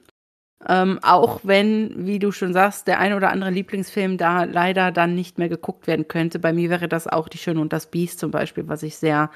Ähm, 0.68 0.98
auch 1.02 1.40
wenn, 1.42 2.06
wie 2.06 2.18
du 2.18 2.32
schon 2.32 2.52
sagst, 2.52 2.86
der 2.86 2.98
ein 2.98 3.14
oder 3.14 3.30
andere 3.30 3.50
Lieblingsfilm 3.50 4.18
da 4.18 4.44
leider 4.44 4.92
dann 4.92 5.14
nicht 5.14 5.38
mehr 5.38 5.48
geguckt 5.48 5.86
werden 5.86 6.06
könnte. 6.08 6.38
Bei 6.38 6.52
mir 6.52 6.68
wäre 6.68 6.88
das 6.88 7.06
auch 7.06 7.28
Die 7.28 7.38
Schöne 7.38 7.60
und 7.60 7.72
das 7.72 7.86
Biest 7.90 8.18
zum 8.18 8.30
Beispiel, 8.30 8.68
was 8.68 8.82
ich 8.82 8.96
sehr, 8.96 9.30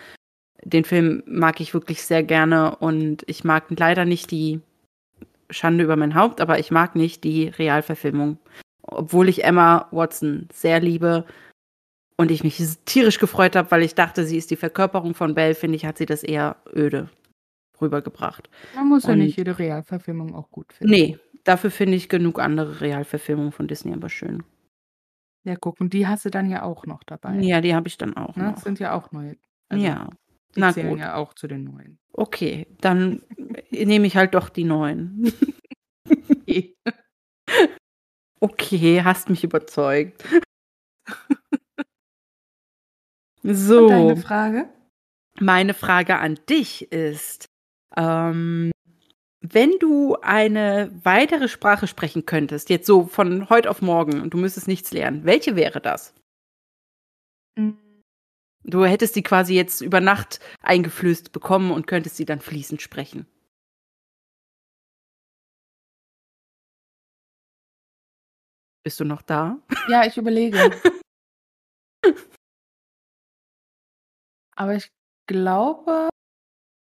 den 0.62 0.84
Film 0.84 1.22
mag 1.26 1.60
ich 1.60 1.72
wirklich 1.72 2.02
sehr 2.02 2.22
gerne 2.22 2.76
und 2.76 3.22
ich 3.26 3.44
mag 3.44 3.64
leider 3.70 4.04
nicht 4.04 4.30
die 4.30 4.60
Schande 5.48 5.84
über 5.84 5.96
mein 5.96 6.14
Haupt, 6.14 6.42
aber 6.42 6.58
ich 6.58 6.70
mag 6.70 6.94
nicht 6.94 7.24
die 7.24 7.48
Realverfilmung 7.48 8.38
obwohl 8.86 9.28
ich 9.28 9.44
Emma 9.44 9.88
Watson 9.90 10.48
sehr 10.52 10.80
liebe 10.80 11.24
und 12.16 12.30
ich 12.30 12.44
mich 12.44 12.60
tierisch 12.84 13.18
gefreut 13.18 13.56
habe, 13.56 13.70
weil 13.70 13.82
ich 13.82 13.94
dachte, 13.94 14.24
sie 14.24 14.38
ist 14.38 14.50
die 14.50 14.56
Verkörperung 14.56 15.14
von 15.14 15.34
Belle, 15.34 15.54
finde 15.54 15.76
ich, 15.76 15.84
hat 15.84 15.98
sie 15.98 16.06
das 16.06 16.22
eher 16.22 16.56
öde 16.74 17.08
rübergebracht. 17.80 18.48
Man 18.74 18.88
muss 18.88 19.04
ja 19.04 19.12
Und- 19.12 19.18
nicht 19.18 19.36
jede 19.36 19.58
Realverfilmung 19.58 20.34
auch 20.34 20.50
gut 20.50 20.72
finden. 20.72 20.92
Nee, 20.92 21.18
dafür 21.44 21.70
finde 21.70 21.96
ich 21.96 22.08
genug 22.08 22.38
andere 22.38 22.80
Realverfilmungen 22.80 23.52
von 23.52 23.66
Disney 23.66 23.92
aber 23.92 24.08
schön. 24.08 24.42
Ja, 25.46 25.56
guck, 25.56 25.80
und 25.80 25.92
die 25.92 26.06
hast 26.06 26.24
du 26.24 26.30
dann 26.30 26.48
ja 26.48 26.62
auch 26.62 26.86
noch 26.86 27.02
dabei. 27.02 27.38
Ja, 27.40 27.60
die 27.60 27.74
habe 27.74 27.88
ich 27.88 27.98
dann 27.98 28.16
auch 28.16 28.36
Ne? 28.36 28.44
noch. 28.44 28.54
Das 28.54 28.64
sind 28.64 28.78
ja 28.78 28.94
auch 28.94 29.12
neue. 29.12 29.36
Also, 29.68 29.84
ja, 29.84 30.08
Die 30.56 30.60
na 30.60 30.72
zählen 30.72 30.90
gut. 30.90 30.98
ja 31.00 31.16
auch 31.16 31.34
zu 31.34 31.46
den 31.48 31.64
neuen. 31.64 31.98
Okay, 32.12 32.66
dann 32.80 33.22
nehme 33.70 34.06
ich 34.06 34.16
halt 34.16 34.34
doch 34.34 34.48
die 34.48 34.64
neuen. 34.64 35.32
Okay, 38.40 39.02
hast 39.02 39.30
mich 39.30 39.42
überzeugt. 39.44 40.24
So. 43.44 43.84
Und 43.84 43.90
deine 43.90 44.16
Frage? 44.16 44.68
Meine 45.38 45.74
Frage 45.74 46.16
an 46.16 46.38
dich 46.48 46.90
ist, 46.90 47.46
ähm, 47.96 48.70
wenn 49.40 49.72
du 49.78 50.16
eine 50.22 50.90
weitere 51.02 51.48
Sprache 51.48 51.86
sprechen 51.86 52.24
könntest, 52.24 52.70
jetzt 52.70 52.86
so 52.86 53.06
von 53.06 53.50
heute 53.50 53.68
auf 53.68 53.82
morgen 53.82 54.22
und 54.22 54.32
du 54.32 54.38
müsstest 54.38 54.66
nichts 54.66 54.92
lernen, 54.92 55.24
welche 55.24 55.54
wäre 55.56 55.80
das? 55.82 56.14
Du 58.64 58.86
hättest 58.86 59.14
die 59.16 59.22
quasi 59.22 59.54
jetzt 59.54 59.82
über 59.82 60.00
Nacht 60.00 60.40
eingeflößt 60.62 61.32
bekommen 61.32 61.70
und 61.70 61.86
könntest 61.86 62.16
sie 62.16 62.24
dann 62.24 62.40
fließend 62.40 62.80
sprechen. 62.80 63.26
Bist 68.82 69.00
du 69.00 69.04
noch 69.04 69.20
da? 69.20 69.58
Ja, 69.88 70.06
ich 70.06 70.16
überlege. 70.16 70.58
Aber 74.56 74.74
ich 74.74 74.90
glaube, 75.26 76.08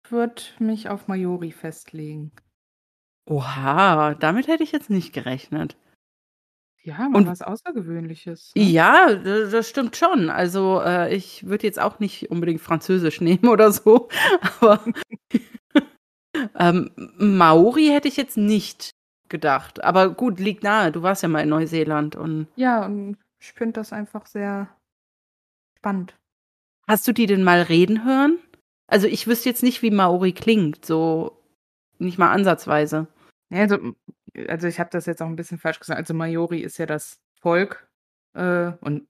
ich 0.05 0.11
würde 0.11 0.41
mich 0.59 0.89
auf 0.89 1.07
Majori 1.07 1.51
festlegen. 1.51 2.31
Oha, 3.29 4.15
damit 4.15 4.47
hätte 4.47 4.63
ich 4.63 4.71
jetzt 4.71 4.89
nicht 4.89 5.13
gerechnet. 5.13 5.77
Ja, 6.81 7.09
mal 7.09 7.19
Und- 7.19 7.27
was 7.27 7.41
Außergewöhnliches. 7.41 8.53
ne? 8.55 8.63
Ja, 8.63 9.13
das 9.13 9.69
stimmt 9.69 9.95
schon. 9.97 10.29
Also 10.29 10.81
äh, 10.81 11.13
ich 11.13 11.45
würde 11.45 11.67
jetzt 11.67 11.79
auch 11.79 11.99
nicht 11.99 12.31
unbedingt 12.31 12.61
Französisch 12.61 13.21
nehmen 13.21 13.47
oder 13.49 13.71
so, 13.71 14.07
aber 14.59 14.83
ähm, 16.57 16.89
Maori 17.17 17.87
hätte 17.87 18.07
ich 18.07 18.17
jetzt 18.17 18.37
nicht 18.37 18.91
gedacht. 19.27 19.83
Aber 19.83 20.09
gut, 20.09 20.39
liegt 20.39 20.63
nahe. 20.63 20.91
Du 20.91 21.03
warst 21.03 21.21
ja 21.21 21.29
mal 21.29 21.41
in 21.41 21.49
Neuseeland 21.49 22.15
und 22.15 22.47
Ja, 22.55 22.85
und 22.85 23.17
ich 23.39 23.51
finde 23.53 23.73
das 23.73 23.93
einfach 23.93 24.25
sehr 24.25 24.75
spannend. 25.77 26.15
Hast 26.89 27.07
du 27.07 27.13
die 27.13 27.27
denn 27.27 27.43
mal 27.43 27.61
reden 27.61 28.03
hören? 28.03 28.39
Also 28.87 29.07
ich 29.07 29.27
wüsste 29.27 29.47
jetzt 29.47 29.63
nicht, 29.63 29.81
wie 29.83 29.91
Maori 29.91 30.33
klingt, 30.33 30.83
so 30.83 31.39
nicht 31.99 32.17
mal 32.17 32.31
ansatzweise. 32.31 33.07
Ja, 33.51 33.61
also, 33.61 33.77
also 34.47 34.67
ich 34.67 34.79
habe 34.79 34.89
das 34.91 35.05
jetzt 35.05 35.21
auch 35.21 35.27
ein 35.27 35.35
bisschen 35.35 35.59
falsch 35.59 35.79
gesagt. 35.79 35.99
Also 35.99 36.13
Majori 36.13 36.59
ist 36.59 36.79
ja 36.79 36.87
das 36.87 37.19
Volk 37.39 37.87
äh, 38.33 38.71
und 38.81 39.07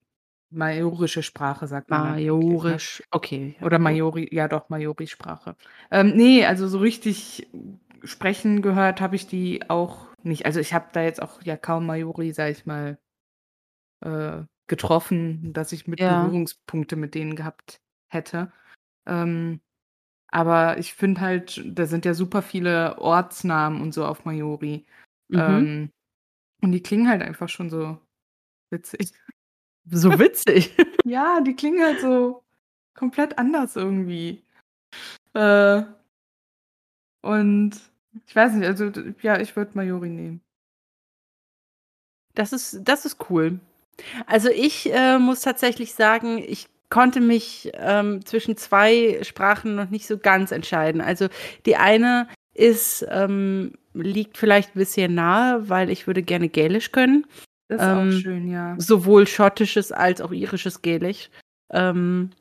majorische 0.51 1.23
Sprache 1.23 1.67
sagt 1.67 1.89
man. 1.89 2.03
ne? 2.03 2.09
Majorisch, 2.11 3.01
okay. 3.11 3.55
Oder 3.61 3.79
Majori, 3.79 4.27
ja 4.31 4.47
doch, 4.47 4.69
Majori-Sprache. 4.69 5.55
Ähm, 5.91 6.13
nee, 6.15 6.45
also 6.45 6.67
so 6.67 6.79
richtig 6.79 7.47
sprechen 8.03 8.61
gehört 8.61 8.99
habe 8.99 9.15
ich 9.15 9.27
die 9.27 9.69
auch 9.69 10.07
nicht. 10.23 10.45
Also 10.45 10.59
ich 10.59 10.73
habe 10.73 10.87
da 10.91 11.01
jetzt 11.01 11.21
auch 11.21 11.41
ja 11.43 11.55
kaum 11.55 11.85
Majori, 11.85 12.33
sag 12.33 12.51
ich 12.51 12.65
mal, 12.65 12.97
äh, 14.01 14.41
getroffen, 14.69 15.51
dass 15.51 15.73
ich 15.73 15.87
mit 15.87 15.99
Ja. 15.99 16.23
Berührungspunkte 16.23 16.95
mit 16.95 17.15
denen 17.15 17.35
gehabt 17.35 17.81
hätte. 18.07 18.51
Ähm, 19.05 19.59
aber 20.31 20.77
ich 20.77 20.93
finde 20.93 21.21
halt, 21.21 21.61
da 21.65 21.85
sind 21.85 22.05
ja 22.05 22.13
super 22.13 22.41
viele 22.41 22.97
Ortsnamen 22.99 23.81
und 23.81 23.93
so 23.93 24.05
auf 24.05 24.25
Majori. 24.25 24.85
Mhm. 25.27 25.39
Ähm, 25.39 25.91
und 26.61 26.71
die 26.71 26.83
klingen 26.83 27.09
halt 27.09 27.21
einfach 27.21 27.49
schon 27.49 27.69
so 27.69 27.99
witzig. 28.69 29.11
so 29.85 30.17
witzig. 30.17 30.75
Ja, 31.05 31.41
die 31.41 31.55
klingen 31.55 31.81
halt 31.83 32.01
so 32.01 32.43
komplett 32.93 33.39
anders 33.39 33.75
irgendwie. 33.75 34.43
Äh, 35.33 35.81
und 37.21 37.71
ich 38.27 38.35
weiß 38.35 38.53
nicht, 38.53 38.67
also 38.67 38.91
ja, 39.21 39.39
ich 39.39 39.55
würde 39.55 39.71
Majori 39.73 40.09
nehmen. 40.09 40.41
Das 42.35 42.53
ist, 42.53 42.83
das 42.83 43.05
ist 43.05 43.29
cool. 43.29 43.59
Also 44.25 44.49
ich 44.49 44.91
äh, 44.93 45.17
muss 45.19 45.41
tatsächlich 45.41 45.93
sagen, 45.93 46.37
ich 46.45 46.67
konnte 46.89 47.21
mich 47.21 47.71
ähm, 47.75 48.25
zwischen 48.25 48.57
zwei 48.57 49.19
Sprachen 49.23 49.75
noch 49.75 49.89
nicht 49.89 50.07
so 50.07 50.17
ganz 50.17 50.51
entscheiden. 50.51 51.01
Also 51.01 51.27
die 51.65 51.75
eine 51.75 52.27
ist, 52.53 53.05
ähm, 53.09 53.73
liegt 53.93 54.37
vielleicht 54.37 54.75
ein 54.75 54.79
bisschen 54.79 55.13
nahe, 55.15 55.69
weil 55.69 55.89
ich 55.89 56.07
würde 56.07 56.23
gerne 56.23 56.49
Gälisch 56.49 56.91
können. 56.91 57.25
Das 57.67 57.81
ist 57.81 57.87
Ähm, 57.87 58.09
auch 58.09 58.21
schön, 58.21 58.49
ja. 58.49 58.75
Sowohl 58.79 59.27
schottisches 59.27 59.91
als 59.91 60.21
auch 60.21 60.31
irisches 60.31 60.81
Gälisch. 60.81 61.29
Ähm, 61.71 62.31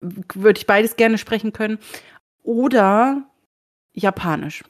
würde 0.00 0.58
ich 0.58 0.66
beides 0.66 0.96
gerne 0.96 1.18
sprechen 1.18 1.52
können. 1.52 1.78
Oder 2.42 3.28
Japanisch. 3.92 4.64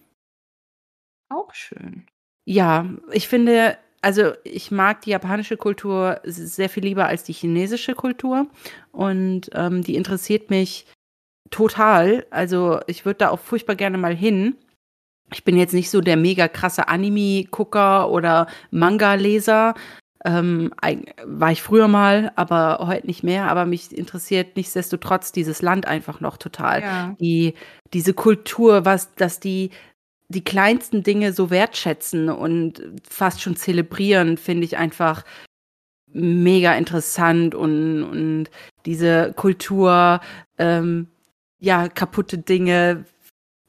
Auch 1.29 1.55
schön. 1.55 2.07
Ja, 2.45 2.87
ich 3.13 3.29
finde, 3.29 3.77
also 4.01 4.33
ich 4.45 4.71
mag 4.71 5.03
die 5.03 5.11
japanische 5.11 5.57
Kultur 5.57 6.21
sehr 6.25 6.69
viel 6.69 6.85
lieber 6.85 7.07
als 7.07 7.25
die 7.25 7.33
chinesische 7.33 7.95
Kultur 7.95 8.47
und 8.93 9.51
ähm, 9.55 9.83
die 9.83 9.97
interessiert 9.97 10.51
mich 10.51 10.87
total. 11.51 12.27
Also 12.31 12.81
ich 12.87 13.05
würde 13.05 13.19
da 13.19 13.31
auch 13.31 13.41
furchtbar 13.41 13.77
gerne 13.77 13.99
mal 13.99 14.15
hin. 14.15 14.57
Ich 15.33 15.45
bin 15.45 15.57
jetzt 15.57 15.75
nicht 15.75 15.91
so 15.91 16.01
der 16.01 16.17
mega 16.17 16.49
krasse 16.49 16.89
Anime-Gucker 16.89 18.11
oder 18.11 18.47
Manga-Leser, 18.71 19.75
Ähm, 20.25 20.73
war 21.25 21.53
ich 21.53 21.63
früher 21.63 21.87
mal, 21.87 22.33
aber 22.35 22.81
heute 22.89 23.07
nicht 23.07 23.23
mehr. 23.23 23.49
Aber 23.51 23.67
mich 23.67 23.97
interessiert 23.97 24.57
nichtsdestotrotz 24.57 25.31
dieses 25.31 25.63
Land 25.63 25.87
einfach 25.87 26.21
noch 26.21 26.39
total. 26.39 26.83
Ja. 26.83 27.17
Die, 27.21 27.55
diese 27.93 28.15
Kultur, 28.15 28.85
was, 28.85 29.15
dass 29.15 29.39
die 29.39 29.71
die 30.29 30.45
kleinsten 30.45 31.03
Dinge 31.03 31.33
so 31.33 31.51
wertschätzen 31.51 32.29
und 32.29 32.83
fast 33.09 33.41
schon 33.41 33.57
zelebrieren, 33.57 34.37
finde 34.37 34.65
ich 34.65 34.77
einfach 34.77 35.25
mega 36.13 36.75
interessant 36.75 37.55
und, 37.55 38.03
und 38.03 38.51
diese 38.87 39.33
Kultur, 39.35 40.21
ähm, 40.59 41.09
ja, 41.61 41.89
kaputte 41.89 42.39
Dinge 42.39 43.05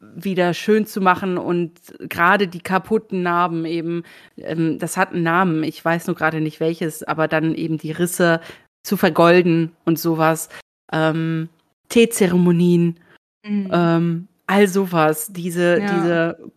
wieder 0.01 0.53
schön 0.53 0.86
zu 0.86 1.01
machen 1.01 1.38
und 1.38 1.74
gerade 1.99 2.47
die 2.47 2.62
kaputten 2.62 3.22
Narben 3.24 3.66
eben, 3.66 4.03
ähm, 4.38 4.80
das 4.80 4.95
hat 4.95 5.12
einen 5.14 5.24
Namen, 5.24 5.64
ich 5.64 5.84
weiß 5.84 6.07
nur 6.07 6.16
gerade 6.16 6.39
nicht 6.39 6.60
welches, 6.62 7.03
aber 7.03 7.28
dann 7.28 7.53
eben 7.55 7.78
die 7.78 7.91
Risse 7.91 8.39
zu 8.84 8.95
vergolden 8.95 9.74
und 9.86 9.99
sowas. 9.99 10.49
Ähm, 10.91 11.49
Teezeremonien, 11.89 12.99
Mhm. 13.45 13.70
ähm, 13.72 14.28
all 14.50 14.68
sowas, 14.68 15.28
diese, 15.32 15.80
Ja. 15.80 15.93
diese, 15.93 16.52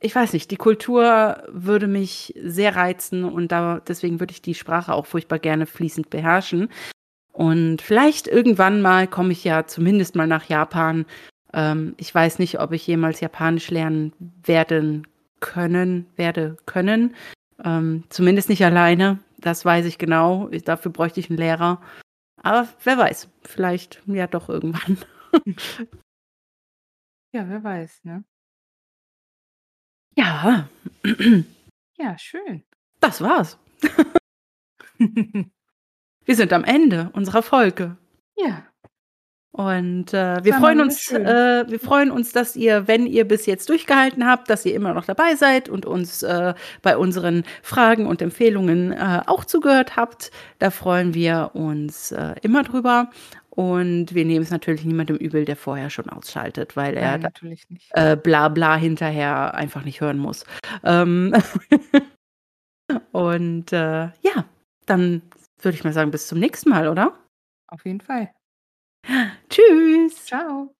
ich 0.00 0.14
weiß 0.14 0.32
nicht, 0.32 0.50
die 0.52 0.56
Kultur 0.56 1.42
würde 1.48 1.88
mich 1.88 2.32
sehr 2.40 2.76
reizen 2.76 3.24
und 3.24 3.50
da, 3.50 3.80
deswegen 3.80 4.20
würde 4.20 4.30
ich 4.32 4.42
die 4.42 4.54
Sprache 4.54 4.92
auch 4.94 5.06
furchtbar 5.06 5.40
gerne 5.40 5.66
fließend 5.66 6.08
beherrschen. 6.08 6.68
Und 7.32 7.82
vielleicht 7.82 8.28
irgendwann 8.28 8.80
mal 8.80 9.08
komme 9.08 9.32
ich 9.32 9.42
ja 9.44 9.66
zumindest 9.66 10.14
mal 10.14 10.26
nach 10.28 10.44
Japan. 10.48 11.04
Ähm, 11.52 11.94
ich 11.96 12.14
weiß 12.14 12.38
nicht, 12.38 12.60
ob 12.60 12.72
ich 12.72 12.86
jemals 12.86 13.20
Japanisch 13.20 13.70
lernen 13.70 14.12
werden 14.44 15.06
können, 15.40 16.06
werde 16.16 16.56
können. 16.66 17.14
Ähm, 17.64 18.04
zumindest 18.08 18.48
nicht 18.48 18.64
alleine. 18.64 19.18
Das 19.38 19.64
weiß 19.64 19.84
ich 19.86 19.98
genau. 19.98 20.48
Ich, 20.52 20.62
dafür 20.64 20.92
bräuchte 20.92 21.18
ich 21.20 21.28
einen 21.28 21.38
Lehrer. 21.38 21.80
Aber 22.42 22.68
wer 22.84 22.98
weiß, 22.98 23.28
vielleicht 23.42 24.00
ja 24.06 24.28
doch 24.28 24.48
irgendwann. 24.48 24.98
Ja, 27.32 27.48
wer 27.48 27.62
weiß, 27.62 28.04
ne? 28.04 28.24
Ja, 30.16 30.68
Ja, 31.98 32.16
schön. 32.18 32.64
das 33.00 33.20
war's. 33.20 33.58
Wir 34.98 36.36
sind 36.36 36.52
am 36.52 36.64
Ende 36.64 37.10
unserer 37.14 37.42
Folge. 37.42 37.96
Ja, 38.36 38.64
Und 39.52 40.12
äh, 40.12 40.44
wir 40.44 40.52
war 40.52 40.60
mal 40.60 40.60
freuen 40.60 40.74
wieder 40.78 40.84
uns, 40.84 41.00
schön. 41.00 41.24
äh, 41.26 41.64
wir 41.68 41.80
freuen 41.80 42.10
uns, 42.10 42.32
dass 42.32 42.54
ihr, 42.54 42.86
wenn 42.86 43.06
ihr 43.06 43.26
bis 43.26 43.46
jetzt 43.46 43.68
durchgehalten 43.68 44.26
habt, 44.26 44.50
dass 44.50 44.64
ihr 44.66 44.74
immer 44.74 44.92
noch 44.94 45.06
dabei 45.06 45.34
seid 45.36 45.68
und 45.68 45.86
uns 45.86 46.22
äh, 46.22 46.54
bei 46.82 46.96
unseren 46.98 47.44
Fragen 47.62 48.06
und 48.06 48.20
Empfehlungen 48.22 48.92
äh, 48.92 49.22
auch 49.26 49.44
zugehört 49.44 49.96
habt. 49.96 50.30
Da 50.58 50.70
freuen 50.70 51.14
wir 51.14 51.50
uns 51.54 52.12
äh, 52.12 52.34
immer 52.42 52.62
drüber. 52.62 53.10
Und 53.58 54.14
wir 54.14 54.24
nehmen 54.24 54.44
es 54.44 54.52
natürlich 54.52 54.84
niemandem 54.84 55.16
übel, 55.16 55.44
der 55.44 55.56
vorher 55.56 55.90
schon 55.90 56.08
ausschaltet, 56.08 56.76
weil 56.76 56.96
er 56.96 57.10
nein, 57.10 57.22
natürlich 57.22 57.68
nicht. 57.68 57.90
äh, 57.92 58.16
bla 58.16 58.48
bla 58.48 58.76
hinterher 58.76 59.52
einfach 59.52 59.82
nicht 59.82 60.00
hören 60.00 60.18
muss. 60.18 60.46
Ähm 60.84 61.34
und 63.10 63.72
äh, 63.72 64.10
ja, 64.20 64.44
dann 64.86 65.22
würde 65.60 65.76
ich 65.76 65.82
mal 65.82 65.92
sagen, 65.92 66.12
bis 66.12 66.28
zum 66.28 66.38
nächsten 66.38 66.70
Mal, 66.70 66.86
oder? 66.86 67.18
Auf 67.66 67.84
jeden 67.84 68.00
Fall. 68.00 68.30
Tschüss. 69.50 70.26
Ciao. 70.26 70.77